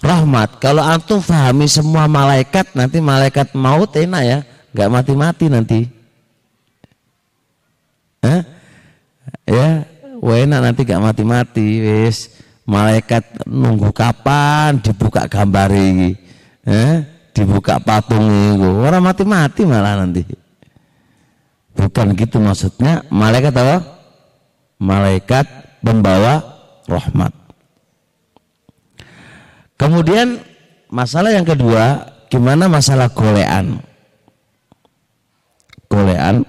[0.02, 0.58] rahmat.
[0.58, 4.38] Kalau antum fahami semua malaikat nanti malaikat maut enak ya,
[4.74, 5.80] nggak mati-mati nanti.
[8.26, 8.42] Hah?
[9.46, 9.86] Ya,
[10.18, 12.42] enak nanti nggak mati-mati, wis.
[12.62, 16.14] Malaikat nunggu kapan dibuka gambar ini.
[16.62, 16.94] Eh?
[17.34, 18.62] Dibuka patung ini.
[18.62, 20.22] Orang mati-mati malah nanti.
[21.76, 23.04] Bukan gitu maksudnya.
[23.08, 23.78] Malaikat apa?
[24.82, 25.46] Malaikat
[25.80, 26.42] pembawa
[26.88, 27.32] rahmat.
[29.78, 30.38] Kemudian
[30.92, 33.82] masalah yang kedua, gimana masalah golean?
[35.90, 36.46] Golean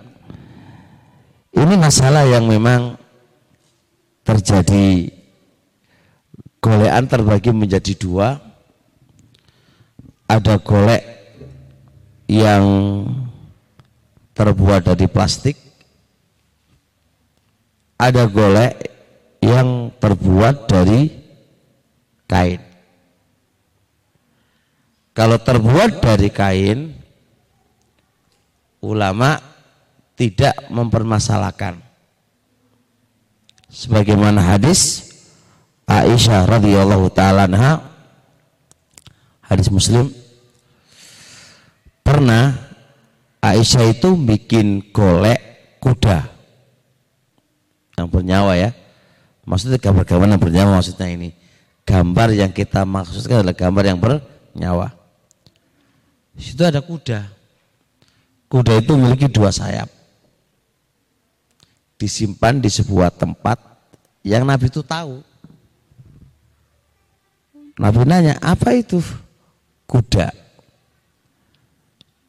[1.54, 2.98] ini masalah yang memang
[4.26, 5.14] terjadi
[6.58, 8.42] golean terbagi menjadi dua.
[10.26, 11.04] Ada golek
[12.26, 12.66] yang
[14.34, 15.56] terbuat dari plastik
[17.98, 18.74] ada golek
[19.40, 21.08] yang terbuat dari
[22.28, 22.62] kain.
[25.14, 26.80] Kalau terbuat dari kain
[28.82, 29.38] ulama
[30.18, 31.80] tidak mempermasalahkan.
[33.74, 35.10] Sebagaimana hadis
[35.90, 37.50] Aisyah radhiyallahu taala
[39.44, 40.10] hadis Muslim
[42.06, 42.63] pernah
[43.44, 45.36] Aisyah itu bikin golek
[45.84, 46.32] kuda
[48.00, 48.72] yang bernyawa ya.
[49.44, 51.36] Maksudnya gambar-gambar yang bernyawa maksudnya ini.
[51.84, 54.96] Gambar yang kita maksudkan adalah gambar yang bernyawa.
[56.40, 57.28] Situ ada kuda.
[58.48, 59.92] Kuda itu memiliki dua sayap.
[62.00, 63.60] Disimpan di sebuah tempat
[64.24, 65.20] yang Nabi itu tahu.
[67.76, 69.04] Nabi nanya, apa itu?
[69.84, 70.32] Kuda.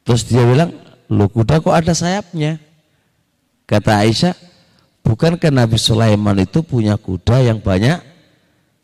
[0.02, 2.56] Terus dia bilang, Lu kuda kok ada sayapnya?
[3.64, 4.36] Kata Aisyah,
[5.05, 8.01] bukankah Nabi Sulaiman itu punya kuda yang banyak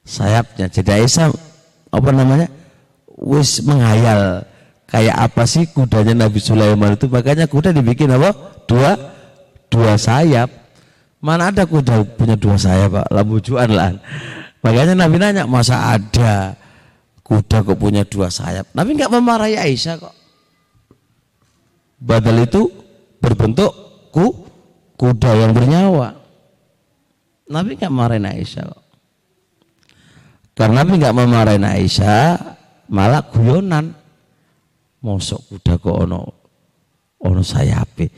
[0.04, 0.68] sayapnya?
[0.68, 1.32] Jadi Aisyah
[1.92, 2.48] apa namanya?
[3.20, 4.48] Wis menghayal
[4.88, 7.08] kayak apa sih kudanya Nabi Sulaiman itu?
[7.08, 8.32] Makanya kuda dibikin apa?
[8.64, 8.96] Dua
[9.68, 10.48] dua sayap.
[11.20, 13.06] Mana ada kuda punya dua sayap, Pak?
[13.12, 13.92] Lambujuan lah.
[14.64, 16.56] Makanya Nabi nanya, masa ada
[17.20, 18.72] kuda kok punya dua sayap?
[18.72, 20.19] Nabi nggak memarahi Aisyah kok.
[22.00, 22.72] Badal itu
[23.20, 23.68] berbentuk
[24.08, 24.32] ku,
[24.96, 26.16] kuda yang bernyawa.
[27.52, 28.84] Nabi nggak marahin Aisyah kok.
[30.56, 32.40] Karena Nabi nggak memarahin Aisyah,
[32.88, 33.92] malah guyonan.
[35.00, 36.20] Mosok kuda kok ono
[37.20, 38.08] ono sayape.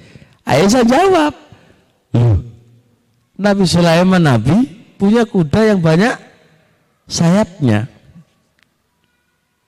[0.46, 1.34] Aisyah jawab,
[2.14, 2.38] Loh,
[3.38, 4.54] Nabi Sulaiman Nabi
[4.98, 6.14] punya kuda yang banyak
[7.10, 7.90] sayapnya.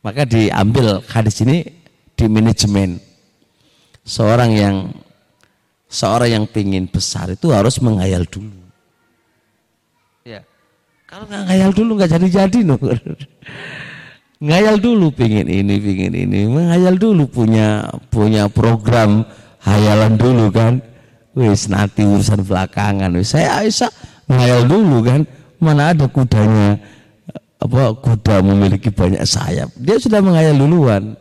[0.05, 1.65] Maka diambil hadis ini
[2.13, 3.01] di manajemen
[4.05, 4.77] seorang yang
[5.89, 8.61] seorang yang pingin besar itu harus menghayal dulu.
[10.25, 10.45] Ya,
[11.09, 12.77] kalau nggak ngayal dulu nggak jadi-jadi no.
[14.45, 19.25] ngayal dulu pingin ini, pingin ini, menghayal dulu punya punya program
[19.65, 20.85] hayalan dulu kan.
[21.35, 23.11] Wis nanti urusan belakangan.
[23.19, 23.91] Wis saya Aisyah
[24.31, 25.27] ngayal dulu kan.
[25.59, 26.77] Mana ada kudanya
[27.57, 29.73] apa kuda memiliki banyak sayap.
[29.81, 31.17] Dia sudah menghayal duluan.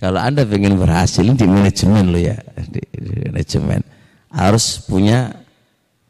[0.00, 2.40] Kalau Anda ingin berhasil di manajemen lo ya,
[2.72, 3.84] di, di manajemen
[4.32, 5.28] harus punya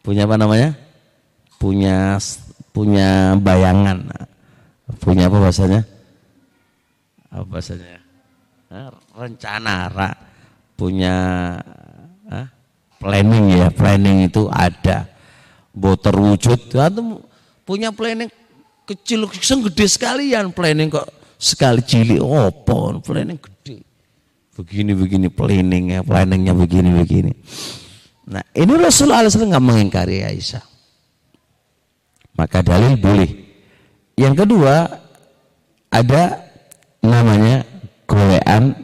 [0.06, 0.78] punya apa namanya?
[1.58, 2.14] Punya
[2.70, 4.06] punya bayangan.
[5.02, 5.82] Punya apa bahasanya?
[7.34, 7.98] Apa bahasanya?
[9.18, 10.14] rencana, ra,
[10.78, 11.14] punya
[12.30, 12.46] ah,
[13.02, 15.10] planning ya, planning itu ada.
[15.74, 16.70] Buat terwujud,
[17.66, 18.30] punya planning
[18.86, 19.26] kecil,
[19.66, 23.80] gede sekalian planning kok sekali cilik opo planning gede.
[24.60, 27.32] Begini begini planningnya planningnya begini begini.
[28.28, 30.60] Nah ini Rasulullah SAW nggak mengingkari Aisyah.
[32.36, 33.30] Maka dalil boleh.
[34.20, 34.84] Yang kedua
[35.88, 36.44] ada
[37.00, 37.64] namanya
[38.04, 38.76] golean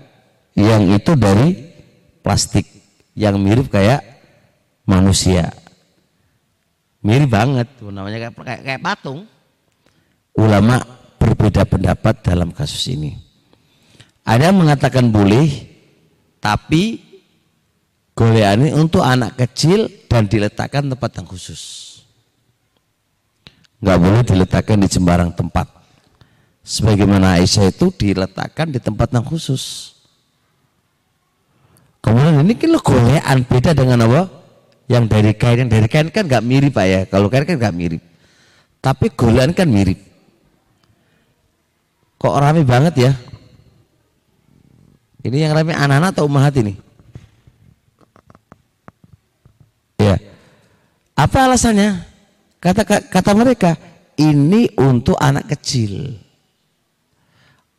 [0.56, 1.52] yang itu dari
[2.24, 2.64] plastik
[3.12, 4.00] yang mirip kayak
[4.88, 5.52] manusia.
[7.04, 9.28] Mirip banget namanya kayak, kayak, kayak patung.
[10.36, 13.16] Ulama berbeda pendapat dalam kasus ini.
[14.26, 15.47] Ada yang mengatakan boleh,
[16.43, 16.98] tapi
[18.16, 21.62] golean untuk anak kecil dan diletakkan tempat yang khusus.
[23.78, 25.68] Nggak boleh diletakkan di sembarang tempat.
[26.66, 29.94] Sebagaimana Aisyah itu diletakkan di tempat yang khusus.
[32.02, 34.22] Kemudian ini kan golean beda dengan apa?
[34.90, 37.01] Yang dari kain, yang dari kain kan nggak mirip pak ya.
[37.06, 38.02] Kalau kain kan nggak mirip.
[38.82, 40.15] Tapi golean kan mirip.
[42.16, 43.12] Kok rame banget ya?
[45.26, 46.74] Ini yang rame anak-anak atau umat ini?
[50.01, 50.16] Ya.
[51.18, 51.98] Apa alasannya?
[52.62, 53.76] Kata kata mereka,
[54.16, 56.16] ini untuk anak kecil.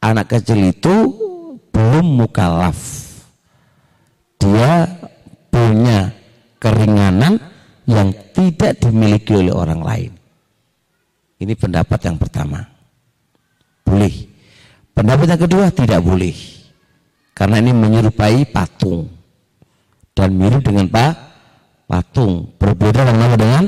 [0.03, 0.95] Anak kecil itu
[1.73, 2.77] belum mukalaf.
[4.37, 4.85] Dia
[5.49, 6.13] punya
[6.61, 7.41] keringanan
[7.89, 10.11] yang tidak dimiliki oleh orang lain.
[11.41, 12.76] Ini pendapat yang pertama.
[13.87, 14.27] Boleh.
[14.91, 16.35] Pendapat yang kedua tidak boleh.
[17.31, 19.07] Karena ini menyerupai patung.
[20.11, 21.13] Dan mirip dengan pak
[21.87, 22.51] patung.
[22.59, 23.63] Berbeda dengan dengan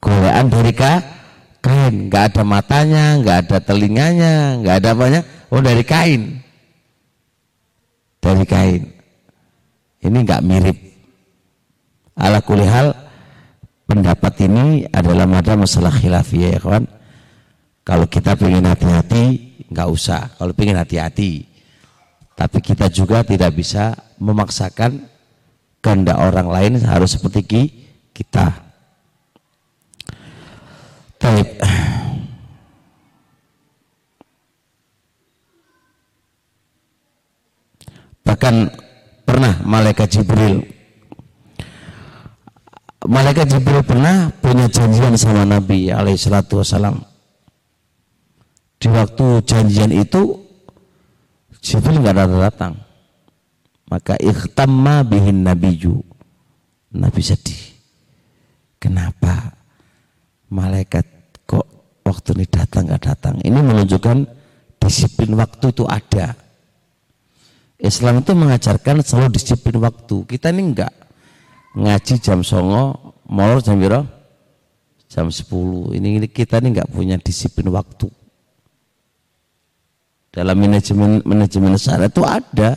[0.00, 1.04] golean dari kain.
[2.06, 5.20] Nggak ada matanya, nggak ada telinganya, nggak ada apanya.
[5.50, 6.40] Oh dari kain.
[8.22, 8.82] Dari kain.
[10.00, 10.78] Ini nggak mirip.
[12.16, 12.94] Ala kulihal
[13.90, 16.95] pendapat ini adalah ada masalah khilafiyah ya kawan.
[17.86, 19.24] Kalau kita ingin hati-hati,
[19.70, 20.34] nggak usah.
[20.34, 21.46] Kalau ingin hati-hati,
[22.34, 25.06] tapi kita juga tidak bisa memaksakan
[25.78, 27.46] kehendak orang lain harus seperti
[28.10, 28.50] kita.
[31.22, 31.48] Taib.
[38.26, 38.54] Bahkan
[39.22, 40.66] pernah malaikat Jibril
[43.06, 47.15] Malaikat Jibril pernah punya janjian sama Nabi alaihi salatu wasalam.
[48.86, 50.38] Di waktu janjian itu
[51.58, 52.72] Jibril nggak datang datang.
[53.90, 55.98] Maka ikhtamma bihin nabiju.
[56.94, 57.74] Nabi sedih.
[58.78, 59.58] Kenapa
[60.54, 61.02] malaikat
[61.50, 61.66] kok
[62.06, 63.34] waktu ini datang nggak datang?
[63.42, 64.22] Ini menunjukkan
[64.78, 66.38] disiplin waktu itu ada.
[67.82, 70.30] Islam itu mengajarkan selalu disiplin waktu.
[70.30, 70.94] Kita ini enggak
[71.74, 74.06] ngaji jam songo, molor jam berapa?
[75.10, 75.98] Jam 10.
[75.98, 78.25] Ini, ini kita ini enggak punya disiplin waktu
[80.36, 82.76] dalam manajemen manajemen syariat itu ada.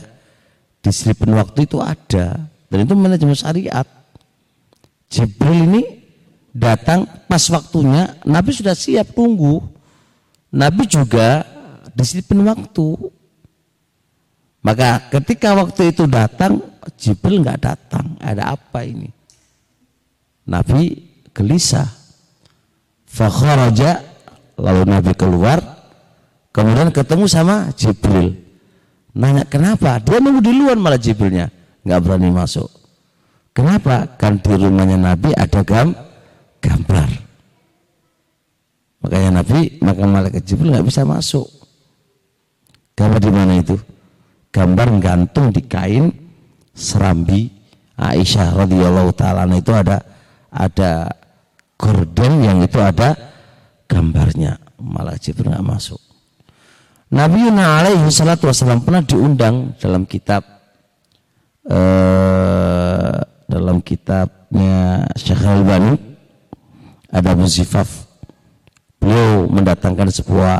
[0.80, 2.48] Disiplin waktu itu ada.
[2.72, 3.84] Dan itu manajemen syariat.
[5.12, 5.82] Jibril ini
[6.56, 9.60] datang pas waktunya Nabi sudah siap tunggu.
[10.48, 11.44] Nabi juga
[11.92, 12.96] disiplin waktu.
[14.64, 16.64] Maka ketika waktu itu datang
[16.96, 18.16] Jibril nggak datang.
[18.24, 19.12] Ada apa ini?
[20.48, 20.96] Nabi
[21.36, 21.92] gelisah.
[23.04, 24.00] Fakharaja
[24.56, 25.79] lalu Nabi keluar
[26.50, 28.34] Kemudian ketemu sama Jibril.
[29.14, 29.98] Nanya kenapa?
[30.02, 31.50] Dia nunggu di luar malah Jibrilnya.
[31.86, 32.68] Nggak berani masuk.
[33.50, 34.06] Kenapa?
[34.18, 35.94] Kan di rumahnya Nabi ada gam
[36.62, 37.10] gambar.
[39.00, 41.48] Makanya Nabi, maka malaikat Jibril nggak bisa masuk.
[42.94, 43.76] Gambar di mana itu?
[44.50, 46.10] Gambar gantung di kain
[46.74, 47.48] serambi
[48.00, 50.00] Aisyah radhiyallahu taala itu ada
[50.50, 51.12] ada
[51.78, 53.16] gorden yang itu ada
[53.86, 54.58] gambarnya.
[54.80, 56.09] Malah Jibril nggak masuk.
[57.10, 60.46] Nabi Yuna alaihi salatu wasallam pernah diundang dalam kitab
[61.66, 63.18] uh,
[63.50, 65.98] dalam kitabnya Syekh Al-Bani
[67.10, 68.06] ada Muzifaf
[69.02, 70.56] beliau mendatangkan sebuah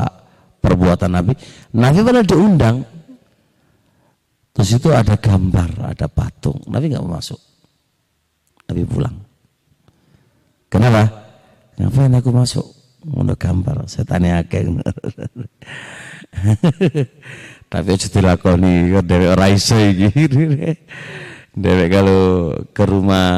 [0.59, 1.39] perbuatan Nabi.
[1.71, 2.77] Nabi pernah diundang.
[4.51, 6.59] Terus itu ada gambar ada patung.
[6.67, 7.39] Nabi nggak mau masuk.
[8.67, 9.15] Nabi pulang.
[10.67, 11.07] Kenapa?
[11.79, 12.67] Ngapain aku masuk?
[13.07, 13.87] Mau gambar?
[13.87, 14.43] Saya tanya
[17.71, 20.09] Tapi aja dilakoni kok dhewek ora iso iki.
[21.51, 22.21] Dhewek kalau
[22.71, 23.29] ke rumah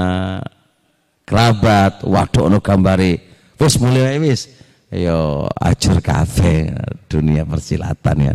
[1.26, 3.22] kerabat, waduh ono gambare.
[3.57, 4.49] Wis mulai wis.
[4.94, 6.70] Ayo ajur kafe
[7.10, 8.34] dunia persilatan ya.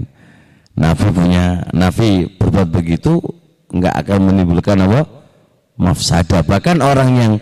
[0.79, 3.19] Nafi punya Nafi berbuat begitu
[3.71, 5.07] nggak akan menimbulkan apa
[5.79, 7.33] mafsadah bahkan orang yang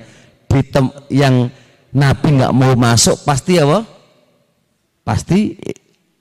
[0.48, 1.48] ditem, yang
[1.96, 3.84] Nabi nggak mau masuk pasti apa
[5.06, 5.56] pasti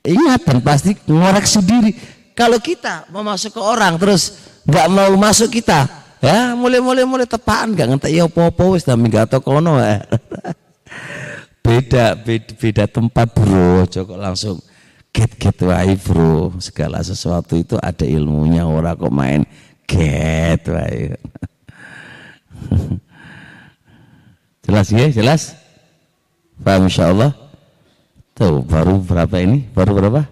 [0.06, 1.92] Ingat dan pasti ngoreksi diri.
[2.38, 4.38] Kalau kita mau masuk ke orang terus
[4.68, 5.88] nggak mau masuk kita,
[6.20, 10.04] ya mulai mulai mulai tepaan nggak ngerti ya popo wis dami gak kono ya.
[11.66, 14.60] beda, beda beda tempat bro, cukup langsung
[15.16, 16.52] get get wae bro.
[16.60, 19.42] Segala sesuatu itu ada ilmunya orang kok main
[19.88, 21.16] get wae.
[24.68, 25.56] jelas ya, jelas?
[26.60, 27.45] Paham insyaallah?
[28.36, 29.64] Tuh baru berapa ini?
[29.72, 30.28] Baru berapa?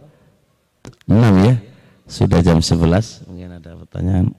[1.08, 1.56] 6 ya.
[2.04, 3.24] Sudah jam 11.
[3.32, 4.36] Mungkin ada pertanyaan.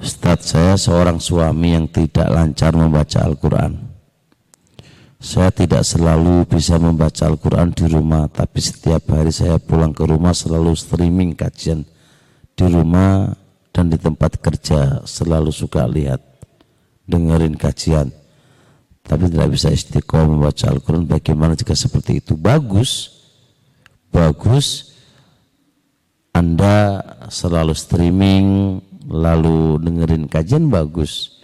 [0.00, 3.76] Ustadz saya seorang suami yang tidak lancar membaca Al-Quran
[5.20, 10.32] Saya tidak selalu bisa membaca Al-Quran di rumah, tapi setiap hari saya pulang ke rumah
[10.32, 11.84] selalu streaming kajian
[12.56, 13.36] di rumah
[13.68, 16.24] dan di tempat kerja selalu suka lihat,
[17.04, 18.08] dengerin kajian.
[19.04, 21.04] Tapi tidak bisa istiqomah membaca Al-Quran.
[21.04, 22.32] Bagaimana jika seperti itu?
[22.32, 23.20] Bagus,
[24.08, 24.96] bagus.
[26.32, 28.80] Anda selalu streaming,
[29.10, 31.42] lalu dengerin kajian bagus.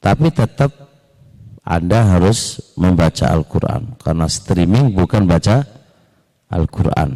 [0.00, 0.72] Tapi tetap
[1.60, 5.62] anda harus membaca Al-Quran karena streaming bukan baca
[6.50, 7.14] Al-Quran.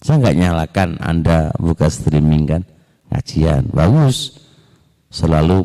[0.00, 2.62] Saya nggak nyalakan Anda buka streaming kan,
[3.12, 4.40] ngajian bagus,
[5.12, 5.60] selalu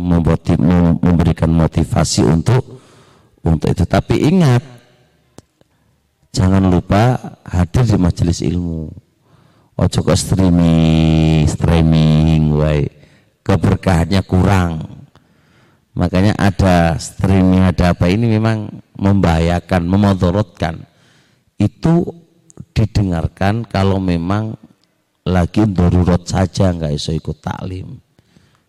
[1.00, 2.84] memberikan motivasi untuk
[3.44, 3.88] untuk itu.
[3.88, 4.64] Tapi ingat,
[6.36, 8.92] jangan lupa hadir di majelis ilmu.
[9.76, 12.88] Ojo kok streaming, streaming, wai
[13.46, 15.06] keberkahannya kurang
[15.96, 18.68] Makanya ada streaming, ada apa ini memang
[19.00, 20.84] membahayakan, memodorotkan.
[21.56, 22.12] Itu
[22.76, 24.60] didengarkan kalau memang
[25.24, 28.04] lagi darurat saja nggak bisa ikut taklim.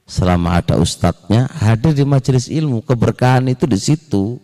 [0.07, 4.39] Selama ada ustadznya hadir di majelis ilmu, keberkahan itu di situ.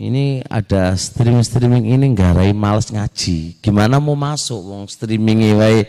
[0.00, 3.60] Ini ada streaming-streaming ini nggak rai males ngaji.
[3.60, 5.84] Gimana mau masuk wong streaming ini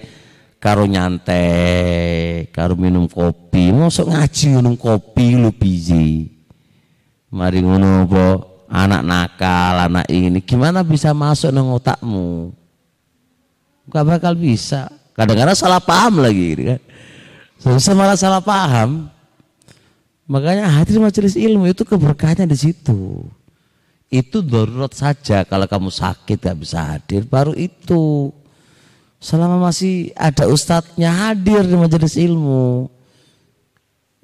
[0.59, 6.27] karo nyantai, karo minum kopi, mosok ngaji minum kopi lu biji.
[7.31, 8.25] Mari ngono apa
[8.69, 12.51] anak nakal, anak ini gimana bisa masuk nang otakmu?
[13.89, 14.91] Gak bakal bisa.
[15.17, 16.81] Kadang-kadang salah paham lagi gitu kan.
[17.59, 19.09] Susah malah salah paham.
[20.29, 23.25] Makanya hadir majelis ilmu itu keberkahannya di situ.
[24.09, 28.33] Itu darurat saja kalau kamu sakit gak bisa hadir baru itu
[29.19, 32.87] selama masih ada ustadznya hadir di majelis ilmu.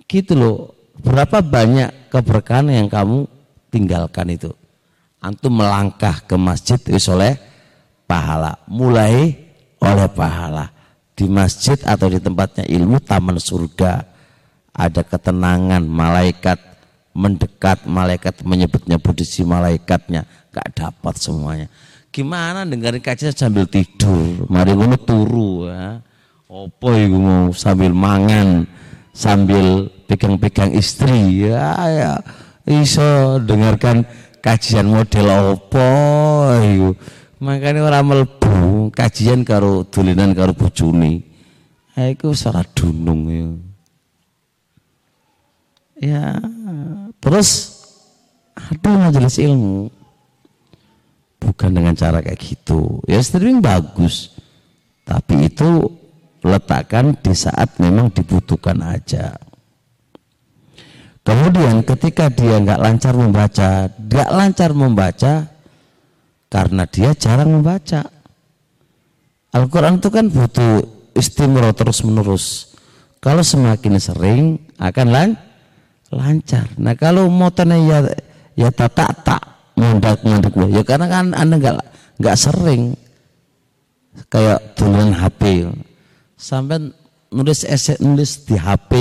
[0.07, 0.71] Gitu loh.
[0.95, 3.27] Berapa banyak keberkahan yang kamu
[3.67, 4.51] tinggalkan itu?
[5.19, 7.35] Antum melangkah ke masjid wis oleh
[8.07, 8.55] pahala.
[8.71, 9.35] Mulai
[9.83, 10.71] oleh pahala.
[11.15, 14.03] Di masjid atau di tempatnya ilmu taman surga
[14.75, 16.59] ada ketenangan malaikat
[17.15, 20.27] mendekat malaikat menyebut-nyebut malaikatnya.
[20.51, 21.67] Gak dapat semuanya
[22.15, 24.47] Gimana dengerin kajian sambil tidur?
[24.47, 25.99] Mari ngono turu ya.
[26.47, 28.63] Opo iku mau sambil mangan,
[29.11, 32.11] sambil pegang-pegang istri ya ya
[32.63, 34.07] iso dengarkan
[34.39, 35.27] kajian model
[35.59, 35.89] opo
[36.55, 36.89] iku.
[37.43, 41.19] Makanya orang melbu kajian karo dolinan karo bojone.
[41.99, 43.47] Ha iku ora dunung ya.
[45.95, 46.27] Ya,
[47.19, 47.75] terus
[48.55, 50.04] ada majelis ilmu
[51.45, 53.05] bukan dengan cara kayak gitu.
[53.05, 54.33] Ya streaming bagus.
[55.05, 55.85] Tapi itu
[56.41, 59.37] letakkan di saat memang dibutuhkan aja.
[61.21, 65.33] Kemudian ketika dia nggak lancar membaca nggak lancar membaca
[66.49, 68.09] karena dia jarang membaca.
[69.53, 70.83] Al-Quran itu kan butuh
[71.15, 72.75] istimewa terus menerus
[73.23, 74.41] kalau semakin sering
[74.77, 75.29] akan lan
[76.13, 76.69] lancar.
[76.77, 77.99] Nah kalau motornya ya
[78.53, 81.77] ya tak tak ngundak ngundak ya karena kan anda nggak
[82.19, 82.95] nggak sering
[84.31, 85.67] kayak tulisan HP
[86.39, 86.91] sampai
[87.35, 88.91] nulis esek nulis di HP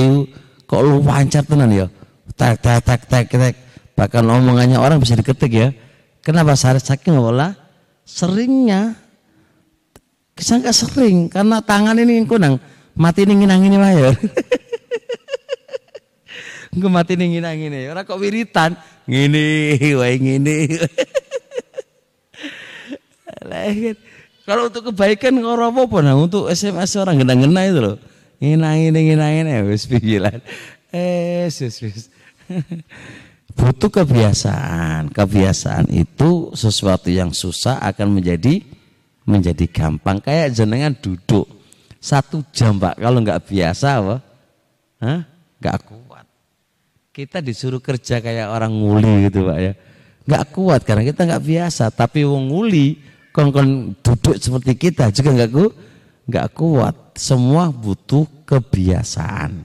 [0.67, 1.87] kok lu lancar tenan ya?
[2.35, 3.55] Tak tak tak tak tak
[3.95, 5.69] bahkan omongannya orang bisa diketik ya.
[6.25, 7.55] Kenapa saya saking olah
[8.03, 8.99] seringnya
[10.35, 12.59] kisah nggak sering karena tangan ini kunang.
[12.95, 14.11] Mati ini nginang ini ya
[16.79, 17.91] Mati nih ngina ngene.
[17.91, 18.75] Ora kok wiritan.
[19.07, 20.57] Ngene, wae ngene.
[24.45, 27.97] Kalau untuk kebaikan ora apa-apa nah untuk SMS orang gena-gena itu loh.
[28.43, 30.37] Ngina ngene ngina ngene wis pikiran.
[30.93, 32.13] Eh, wis wis.
[33.57, 35.15] Butuh kebiasaan.
[35.15, 38.61] Kebiasaan itu sesuatu yang susah akan menjadi
[39.25, 40.21] menjadi gampang.
[40.21, 41.49] Kayak jenengan duduk
[42.05, 44.17] satu jam pak kalau nggak biasa apa?
[45.01, 45.21] Hah?
[45.57, 46.04] Nggak kuat.
[47.15, 49.73] Kita disuruh kerja kayak orang nguli gitu Pak ya.
[50.27, 51.95] Nggak kuat karena kita nggak biasa.
[51.95, 52.99] Tapi wong nguli
[53.31, 55.71] kongkon duduk seperti kita juga nggak ku,
[56.27, 57.15] nggak kuat.
[57.15, 59.63] Semua butuh kebiasaan.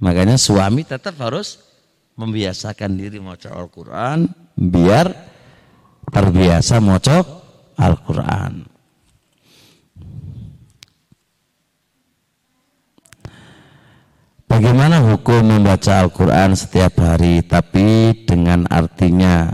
[0.00, 1.60] Makanya suami tetap harus
[2.16, 5.12] membiasakan diri maca Al-Quran biar
[6.08, 7.20] terbiasa maca
[7.76, 8.71] Al-Quran.
[14.52, 19.48] Bagaimana hukum membaca Al-Quran setiap hari tapi dengan artinya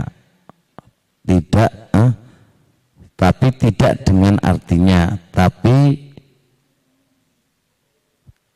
[1.23, 2.11] tidak eh,
[3.15, 6.11] tapi tidak dengan artinya tapi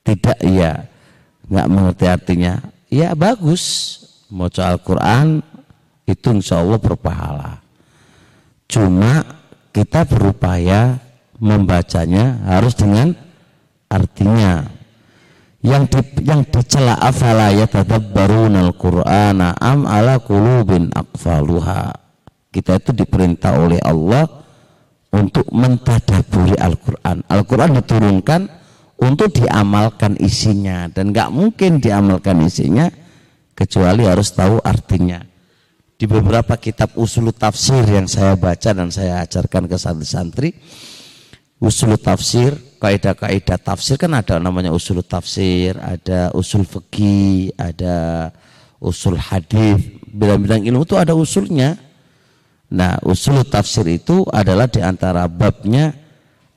[0.04, 0.84] tidak ya
[1.48, 2.60] nggak mengerti artinya
[2.92, 3.64] ya bagus
[4.28, 5.40] membaca Al-Quran
[6.04, 7.64] itu insya Allah berpahala.
[8.68, 9.24] Cuma
[9.72, 11.00] kita berupaya
[11.40, 13.16] membacanya harus dengan
[13.88, 14.83] artinya.
[15.64, 21.96] Yang di, yang dicela afala yatadabbaruna al-Qur'ana am ala qulubin aqfaluha.
[22.52, 24.28] Kita itu diperintah oleh Allah
[25.14, 27.24] untuk mentadaburi Al-Quran.
[27.32, 28.42] Al-Quran diturunkan
[29.00, 32.90] untuk diamalkan isinya dan nggak mungkin diamalkan isinya
[33.54, 35.22] kecuali harus tahu artinya
[35.98, 40.50] di beberapa kitab usul tafsir yang saya baca dan saya ajarkan ke santri-santri
[41.62, 48.28] usul tafsir kaidah-kaidah tafsir kan ada namanya usul tafsir ada usul fikih ada
[48.84, 49.80] usul hadis.
[50.12, 51.80] Bidang-bidang ilmu itu ada usulnya.
[52.76, 55.96] Nah usul tafsir itu adalah di antara babnya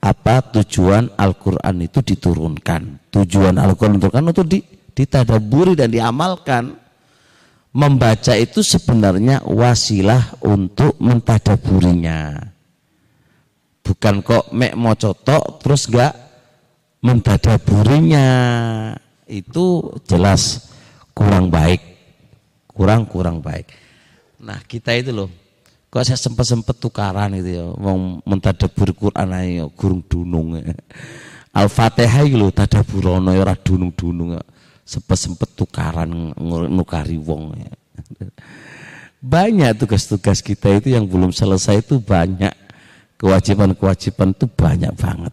[0.02, 3.14] apa tujuan Al-Quran itu diturunkan.
[3.14, 4.50] Tujuan Al-Quran diturunkan untuk
[4.92, 6.82] ditadaburi dan diamalkan.
[7.76, 12.55] Membaca itu sebenarnya wasilah untuk mentadaburinya.
[13.86, 16.10] Bukan kok mek mau cotok terus gak
[16.98, 18.26] mentadaburinya.
[19.30, 20.66] Itu jelas
[21.14, 21.78] kurang baik.
[22.66, 23.70] Kurang-kurang baik.
[24.42, 25.30] Nah kita itu loh.
[25.86, 27.64] Kok saya sempat-sempat tukaran itu ya.
[27.78, 30.58] Mau mentadabur Quran ayo gurung dunung.
[31.56, 34.36] Al-Fatihah itu loh tadaburono ya dunung-dunung.
[34.36, 34.42] Ya
[34.86, 36.32] sempet-sempet tukaran
[36.70, 37.74] nukari wong ya.
[39.34, 42.54] Banyak tugas-tugas kita itu yang belum selesai itu banyak.
[43.16, 45.32] Kewajiban-kewajiban itu banyak banget.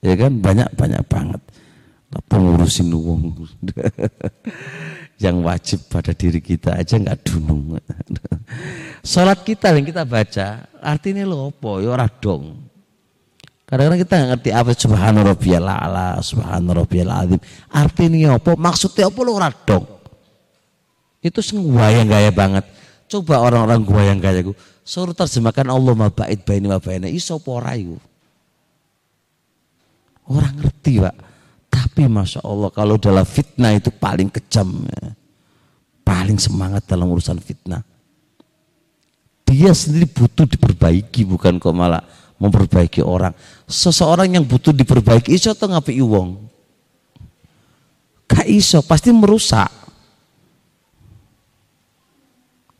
[0.00, 0.32] Ya kan?
[0.40, 1.42] Banyak-banyak banget.
[2.26, 3.46] Pengurusin wong.
[5.24, 7.76] yang wajib pada diri kita aja nggak dunung.
[9.04, 11.70] Salat kita yang kita baca, artinya lo apa?
[11.84, 12.72] Ya ora dong.
[13.68, 17.40] Kadang-kadang kita nggak ngerti apa subhanu rabbiyal a'la, subhanu rabbiyal azim.
[17.70, 18.58] Artinya apa?
[18.58, 19.84] Maksudnya apa lo radong?
[21.20, 22.64] Itu semua yang gaya banget.
[23.10, 24.54] Coba orang-orang gua yang gaya gue.
[24.86, 27.10] Suruh terjemahkan Allah ma bait baini wa baina.
[27.10, 27.74] Iso pora
[30.30, 31.16] Orang ngerti, Pak.
[31.70, 34.86] Tapi Masya Allah kalau dalam fitnah itu paling kejam.
[34.86, 35.10] Ya.
[36.06, 37.82] Paling semangat dalam urusan fitnah.
[39.42, 42.06] Dia sendiri butuh diperbaiki bukan kok malah
[42.38, 43.34] memperbaiki orang.
[43.66, 46.46] Seseorang yang butuh diperbaiki iso atau ngapi wong.
[48.30, 49.79] Gak iso, pasti merusak.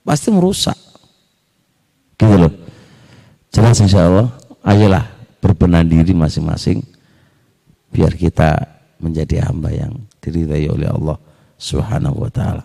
[0.03, 0.77] Pasti merusak.
[2.17, 2.53] Gitu loh.
[3.51, 4.29] Jelas insya Allah,
[4.63, 5.05] ayolah
[5.43, 6.85] berbenah diri masing-masing
[7.91, 11.19] biar kita menjadi hamba yang diridai oleh Allah
[11.57, 12.65] Subhanahu wa taala.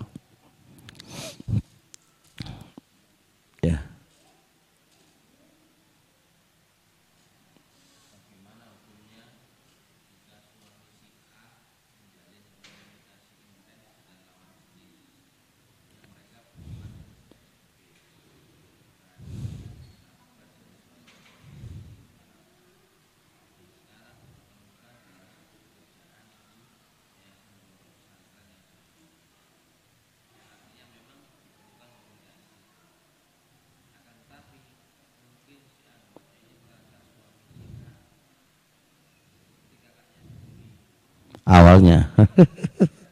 [41.46, 42.10] Awalnya.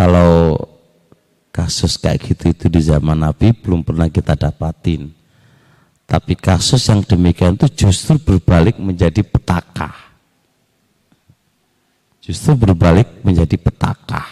[0.00, 0.56] kalau
[1.52, 5.12] kasus kayak gitu itu di zaman Nabi belum pernah kita dapatin.
[6.08, 9.92] Tapi kasus yang demikian itu justru berbalik menjadi petaka.
[12.24, 14.24] Justru berbalik menjadi petaka.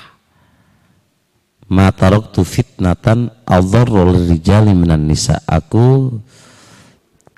[1.69, 5.36] Matarok tu fitnatan Allah rijali minan nisa.
[5.45, 6.16] Aku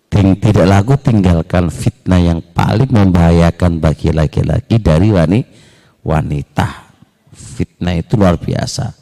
[0.07, 5.11] ting, tidak lagu tinggalkan fitnah yang paling membahayakan bagi laki-laki dari
[6.07, 6.90] wanita
[7.61, 8.97] fitnah itu luar biasa.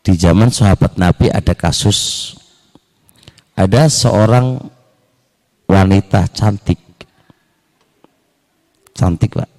[0.00, 2.32] Di zaman sahabat Nabi ada kasus
[3.52, 4.64] ada seorang
[5.68, 6.80] wanita cantik.
[8.96, 9.50] Cantik, Pak.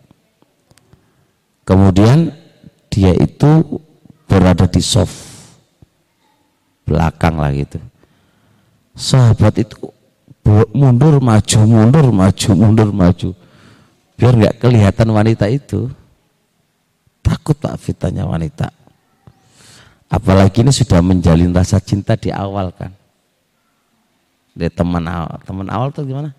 [1.66, 2.34] Kemudian
[2.90, 3.82] dia itu
[4.26, 5.14] berada di soft
[6.86, 7.82] belakang lah gitu.
[8.96, 9.76] Sahabat itu
[10.72, 13.30] mundur maju mundur maju mundur maju
[14.16, 15.90] biar nggak kelihatan wanita itu
[17.26, 18.70] Takut tak fitnahnya wanita.
[20.06, 22.94] Apalagi ini sudah menjalin rasa cinta di awal kan.
[24.54, 26.32] Dia teman awal, teman awal tuh gimana?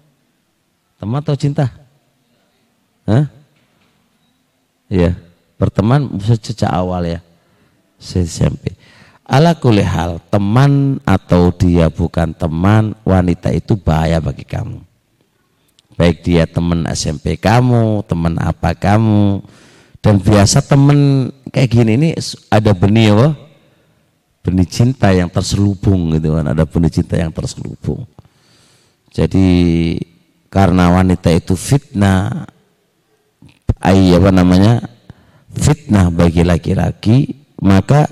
[0.96, 1.68] Teman atau cinta?
[3.04, 3.26] Hah?
[4.86, 5.18] Iya,
[5.58, 7.20] berteman sejak awal ya.
[7.98, 8.78] SMP.
[9.26, 14.78] Ala hal, teman atau dia bukan teman, wanita itu bahaya bagi kamu.
[15.98, 19.42] Baik dia teman SMP kamu, teman apa kamu.
[20.06, 22.08] Dan biasa teman kayak gini ini
[22.46, 23.28] ada benih apa?
[24.46, 26.46] benih cinta yang terselubung gitu kan.
[26.46, 28.06] Ada benih cinta yang terselubung.
[29.10, 29.42] Jadi
[30.46, 32.46] karena wanita itu fitnah
[33.82, 34.86] ay apa namanya
[35.50, 38.06] fitnah bagi laki-laki maka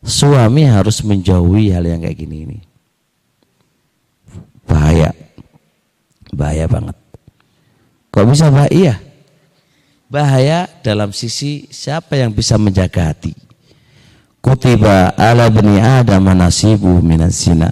[0.00, 2.58] suami harus menjauhi hal yang kayak gini ini.
[4.64, 5.12] Bahaya.
[6.32, 6.96] Bahaya banget.
[8.08, 9.09] Kok bisa bahaya
[10.10, 13.32] bahaya dalam sisi siapa yang bisa menjaga hati.
[14.42, 17.70] Kutiba ala bani adam nasibu minas zina.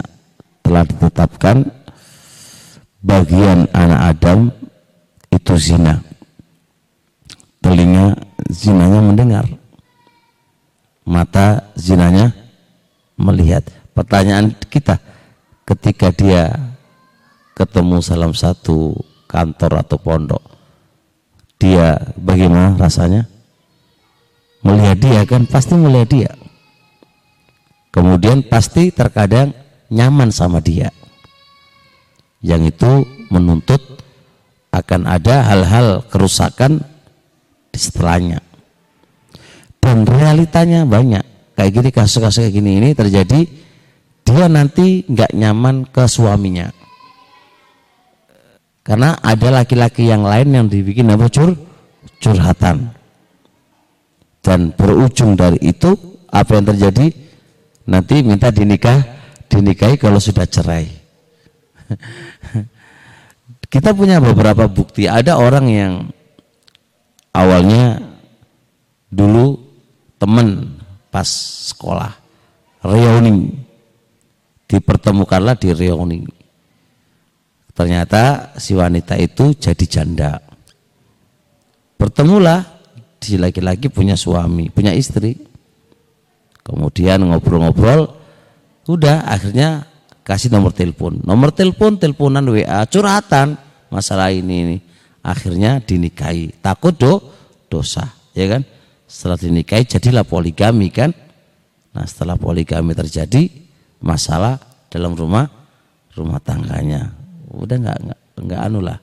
[0.62, 1.66] Telah ditetapkan
[3.02, 4.52] bagian anak Adam
[5.32, 6.05] itu zina.
[7.59, 8.15] Telinga
[8.52, 9.47] zinanya mendengar.
[11.09, 12.36] Mata zinanya
[13.16, 13.65] melihat.
[13.97, 15.01] Pertanyaan kita
[15.65, 16.52] ketika dia
[17.56, 18.93] ketemu salam satu
[19.24, 20.47] kantor atau pondok
[21.59, 23.26] dia bagaimana rasanya?
[24.62, 26.32] Melihat dia kan pasti melihat dia.
[27.90, 29.55] Kemudian pasti terkadang
[29.90, 30.94] nyaman sama dia.
[32.39, 32.93] Yang itu
[33.35, 33.82] menuntut
[34.70, 36.86] akan ada hal-hal kerusakan
[37.74, 38.39] di setelahnya.
[39.82, 41.26] Dan realitanya banyak.
[41.59, 43.40] Kayak gini kasus-kasus kayak gini ini terjadi
[44.22, 46.77] dia nanti nggak nyaman ke suaminya
[48.89, 51.52] karena ada laki-laki yang lain yang dibikin apa cur
[52.24, 52.89] curhatan.
[54.40, 55.93] Dan berujung dari itu
[56.32, 57.12] apa yang terjadi?
[57.85, 59.05] Nanti minta dinikah
[59.52, 60.89] dinikahi kalau sudah cerai.
[63.73, 65.05] Kita punya beberapa bukti.
[65.05, 65.93] Ada orang yang
[67.36, 68.01] awalnya
[69.12, 69.60] dulu
[70.16, 70.81] teman
[71.12, 71.28] pas
[71.69, 72.16] sekolah
[72.81, 73.52] reuni
[74.65, 76.38] dipertemukanlah di reuni
[77.78, 80.42] ternyata si wanita itu jadi janda.
[81.94, 82.82] Bertemulah
[83.22, 85.38] si laki-laki punya suami punya istri.
[86.66, 88.18] Kemudian ngobrol-ngobrol
[88.90, 89.86] udah akhirnya
[90.26, 91.22] kasih nomor telepon.
[91.22, 93.55] Nomor telepon teleponan WA curhatan
[93.94, 94.76] masalah ini ini.
[95.22, 96.59] Akhirnya dinikahi.
[96.59, 97.22] Takut do
[97.70, 98.66] dosa ya kan?
[99.06, 101.14] Setelah dinikahi jadilah poligami kan?
[101.94, 103.46] Nah setelah poligami terjadi
[104.02, 104.59] masalah
[104.90, 105.46] dalam rumah
[106.12, 107.17] rumah tangganya
[107.59, 107.98] udah nggak
[108.39, 108.98] nggak anu lah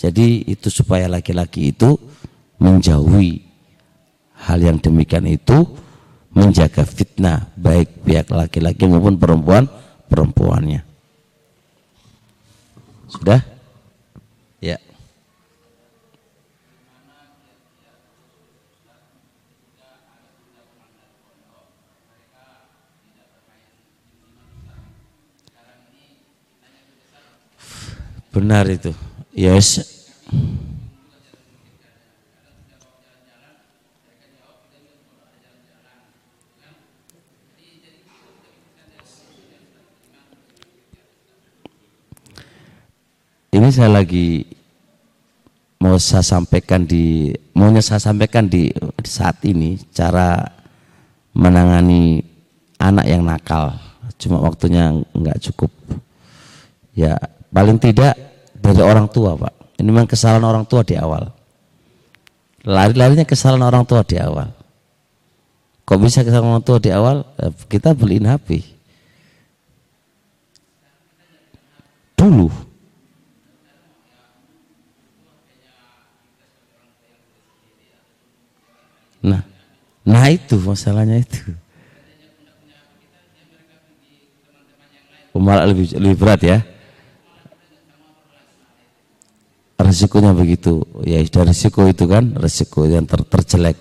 [0.00, 1.96] jadi itu supaya laki-laki itu
[2.56, 3.44] menjauhi
[4.48, 5.64] hal yang demikian itu
[6.32, 9.66] menjaga fitnah baik pihak laki-laki maupun perempuan
[10.06, 10.82] perempuannya.
[13.10, 13.42] Sudah?
[14.62, 14.78] Ya.
[28.40, 28.96] Benar itu.
[29.36, 30.00] Yes.
[43.50, 44.46] ini saya lagi
[45.82, 48.70] mau saya sampaikan di maunya saya sampaikan di,
[49.04, 50.48] saat ini cara
[51.36, 52.24] menangani
[52.78, 53.76] anak yang nakal
[54.16, 55.68] cuma waktunya nggak cukup
[56.94, 57.18] ya
[57.50, 58.29] paling tidak
[58.60, 59.80] dari orang tua pak.
[59.80, 61.32] Ini memang kesalahan orang tua di awal.
[62.68, 64.52] Lari-larinya kesalahan orang tua di awal.
[65.88, 67.24] Kok bisa kesalahan orang tua di awal?
[67.40, 68.80] Eh, kita beliin HP
[72.20, 72.48] dulu.
[79.20, 79.44] Nah,
[80.04, 81.56] nah itu masalahnya itu.
[85.40, 86.58] Malah lebih, lebih berat ya.
[89.90, 90.86] Resikonya begitu.
[91.02, 93.74] Ya sudah resiko itu kan, resiko yang ter, terjelek.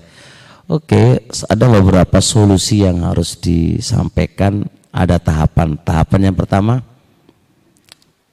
[0.65, 4.65] Oke, ada beberapa solusi yang harus disampaikan.
[4.89, 5.77] Ada tahapan.
[5.77, 6.81] Tahapan yang pertama,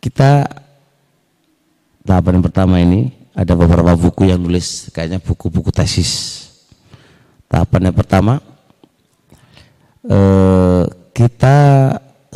[0.01, 0.49] kita
[2.01, 6.47] tahapan yang pertama ini ada beberapa buku yang nulis kayaknya buku-buku tesis
[7.51, 8.41] Tahapan yang pertama
[10.07, 11.57] eh, kita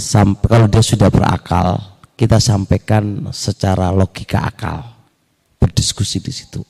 [0.00, 1.76] sampai kalau dia sudah berakal,
[2.16, 4.99] kita sampaikan secara logika akal,
[5.60, 6.64] berdiskusi di situ,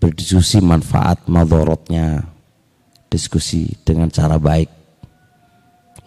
[0.00, 2.24] berdiskusi manfaat madorotnya,
[3.12, 4.70] diskusi dengan cara baik,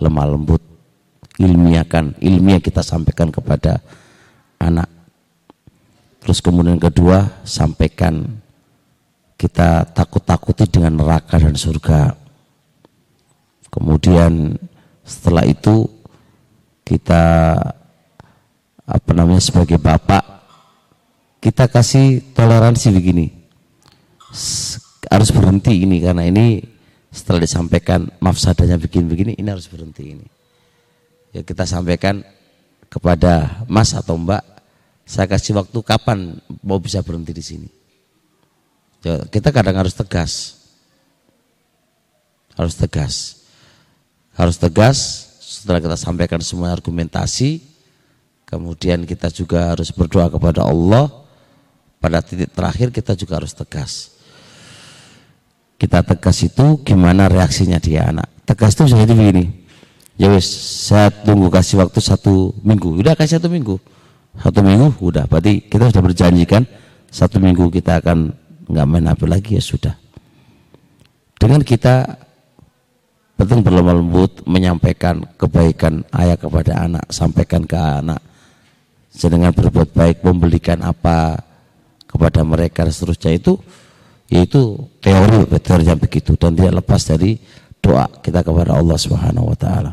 [0.01, 0.63] lemah lembut.
[1.39, 3.79] ilmiahkan, ilmiah kita sampaikan kepada
[4.59, 4.91] anak.
[6.19, 8.27] Terus kemudian kedua, sampaikan
[9.39, 12.11] kita takut-takuti dengan neraka dan surga.
[13.71, 14.59] Kemudian
[15.07, 15.87] setelah itu
[16.83, 17.55] kita
[18.83, 20.38] apa namanya sebagai bapak
[21.39, 23.27] kita kasih toleransi begini.
[25.09, 26.61] Harus berhenti ini karena ini
[27.09, 30.27] setelah disampaikan mafsadanya begini-begini ini harus berhenti ini.
[31.33, 32.21] Ya kita sampaikan
[32.89, 34.59] kepada Mas atau Mbak
[35.09, 37.69] saya kasih waktu kapan mau bisa berhenti di sini.
[39.01, 40.61] Ya, kita kadang harus tegas.
[42.53, 43.41] Harus tegas.
[44.37, 44.97] Harus tegas
[45.41, 47.57] setelah kita sampaikan semua argumentasi,
[48.45, 51.18] kemudian kita juga harus berdoa kepada Allah.
[51.99, 54.15] Pada titik terakhir kita juga harus tegas.
[55.75, 58.27] Kita tegas itu gimana reaksinya dia anak.
[58.47, 59.51] Tegas itu jadi begini.
[60.19, 60.47] Ya wis,
[60.87, 62.99] saya tunggu kasih waktu satu minggu.
[62.99, 63.79] Udah kasih satu minggu.
[64.39, 65.27] Satu minggu udah.
[65.27, 66.63] Berarti kita sudah berjanji kan
[67.11, 68.31] satu minggu kita akan
[68.67, 69.95] nggak main HP lagi ya sudah.
[71.39, 72.19] Dengan kita
[73.39, 78.19] penting berlemah lembut menyampaikan kebaikan ayah kepada anak, sampaikan ke anak.
[79.09, 81.48] Sedangkan berbuat baik, membelikan apa
[82.09, 83.61] kepada mereka dan seterusnya itu
[84.29, 87.37] yaitu teori teori yang begitu dan tidak lepas dari
[87.81, 89.91] doa kita kepada Allah Subhanahu wa taala.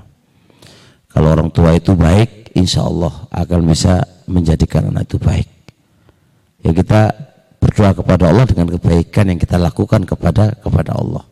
[1.12, 5.48] Kalau orang tua itu baik, insya Allah akan bisa menjadikan anak itu baik.
[6.60, 7.08] Ya kita
[7.56, 11.24] berdoa kepada Allah dengan kebaikan yang kita lakukan kepada kepada Allah.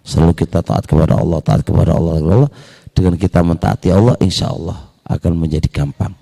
[0.00, 2.50] Selalu kita taat kepada Allah, taat kepada Allah, Allah
[2.96, 6.16] dengan kita mentaati Allah, insya Allah akan menjadi gampang.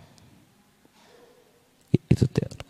[2.10, 2.67] Itu teori.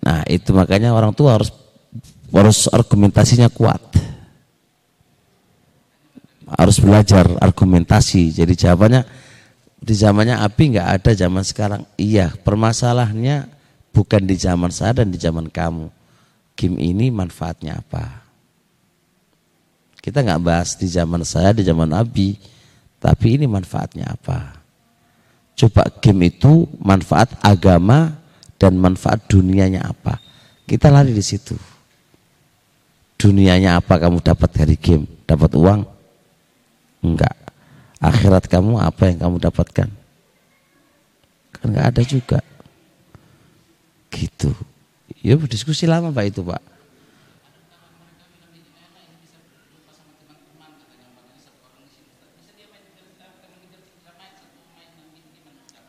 [0.00, 1.52] Nah itu makanya orang tua harus
[2.30, 3.80] harus argumentasinya kuat
[6.58, 8.34] harus belajar argumentasi.
[8.34, 9.06] Jadi jawabannya
[9.80, 11.82] di zamannya api nggak ada zaman sekarang.
[11.94, 13.46] Iya, permasalahannya
[13.94, 15.86] bukan di zaman saya dan di zaman kamu.
[16.58, 18.26] Game ini manfaatnya apa?
[20.00, 22.36] Kita nggak bahas di zaman saya, di zaman Abi,
[23.00, 24.60] tapi ini manfaatnya apa?
[25.56, 28.19] Coba game itu manfaat agama
[28.60, 30.20] dan manfaat dunianya apa?
[30.68, 31.56] Kita lari di situ.
[33.16, 35.08] Dunianya apa kamu dapat dari game?
[35.24, 35.80] Dapat uang,
[37.00, 37.36] Enggak.
[38.00, 39.88] Akhirat kamu apa yang kamu dapatkan?
[41.52, 42.40] Kan enggak ada juga.
[44.08, 44.52] Gitu.
[45.20, 46.62] Ya berdiskusi lama Pak itu Pak.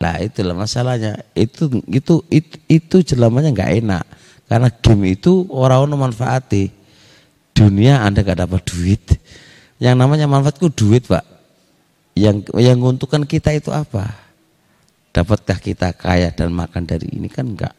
[0.02, 1.22] Nah itulah masalahnya.
[1.38, 4.04] Itu itu itu, itu jelamanya nggak enak.
[4.50, 6.74] Karena game itu orang-orang manfaati.
[7.54, 9.04] Dunia Anda nggak dapat duit,
[9.76, 11.20] yang namanya manfaatku duit, Pak.
[12.16, 14.08] Yang yang menguntungkan kita itu apa?
[15.12, 17.76] Dapatkah kita kaya dan makan dari ini kan enggak.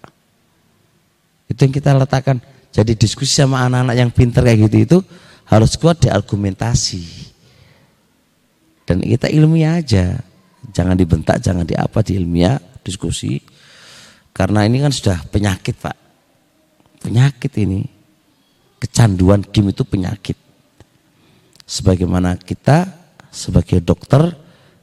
[1.50, 2.38] Itu yang kita letakkan.
[2.74, 4.98] Jadi diskusi sama anak-anak yang pinter kayak gitu itu
[5.50, 7.06] harus kuat di argumentasi.
[8.84, 10.22] Dan kita ilmiah aja.
[10.74, 13.38] Jangan dibentak, jangan di apa, di ilmiah, diskusi.
[14.34, 15.98] Karena ini kan sudah penyakit, Pak.
[17.06, 17.86] Penyakit ini.
[18.82, 20.36] Kecanduan game itu penyakit
[21.64, 22.86] sebagaimana kita
[23.34, 24.36] sebagai dokter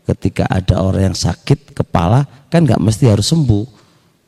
[0.09, 3.65] ketika ada orang yang sakit kepala kan nggak mesti harus sembuh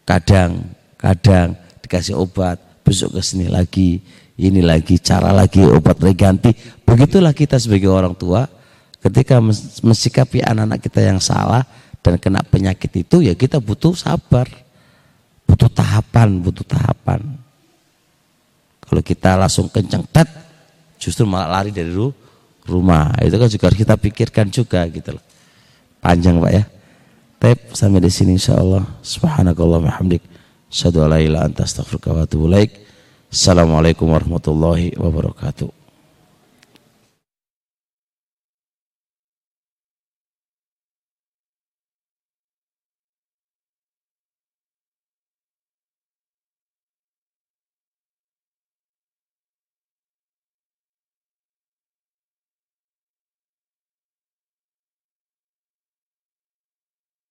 [0.06, 0.62] kadang
[0.94, 3.98] kadang dikasih obat besok ke sini lagi
[4.38, 6.50] ini lagi cara lagi obat lagi ganti
[6.86, 8.46] begitulah kita sebagai orang tua
[9.02, 9.42] ketika
[9.82, 11.66] mensikapi anak-anak kita yang salah
[12.02, 14.46] dan kena penyakit itu ya kita butuh sabar
[15.46, 17.20] butuh tahapan butuh tahapan
[18.86, 20.30] kalau kita langsung kenceng tet
[21.02, 21.90] justru malah lari dari
[22.66, 23.10] rumah.
[23.18, 25.24] Itu kan juga harus kita pikirkan juga gitu loh.
[25.98, 26.64] Panjang Pak ya.
[27.42, 29.02] Tep sampai di sini insyaallah.
[29.02, 30.22] Subhanakallah hamdik.
[30.70, 32.24] Asyhadu an la ilaha anta astaghfiruka wa.
[33.32, 35.81] Assalamualaikum warahmatullahi wabarakatuh.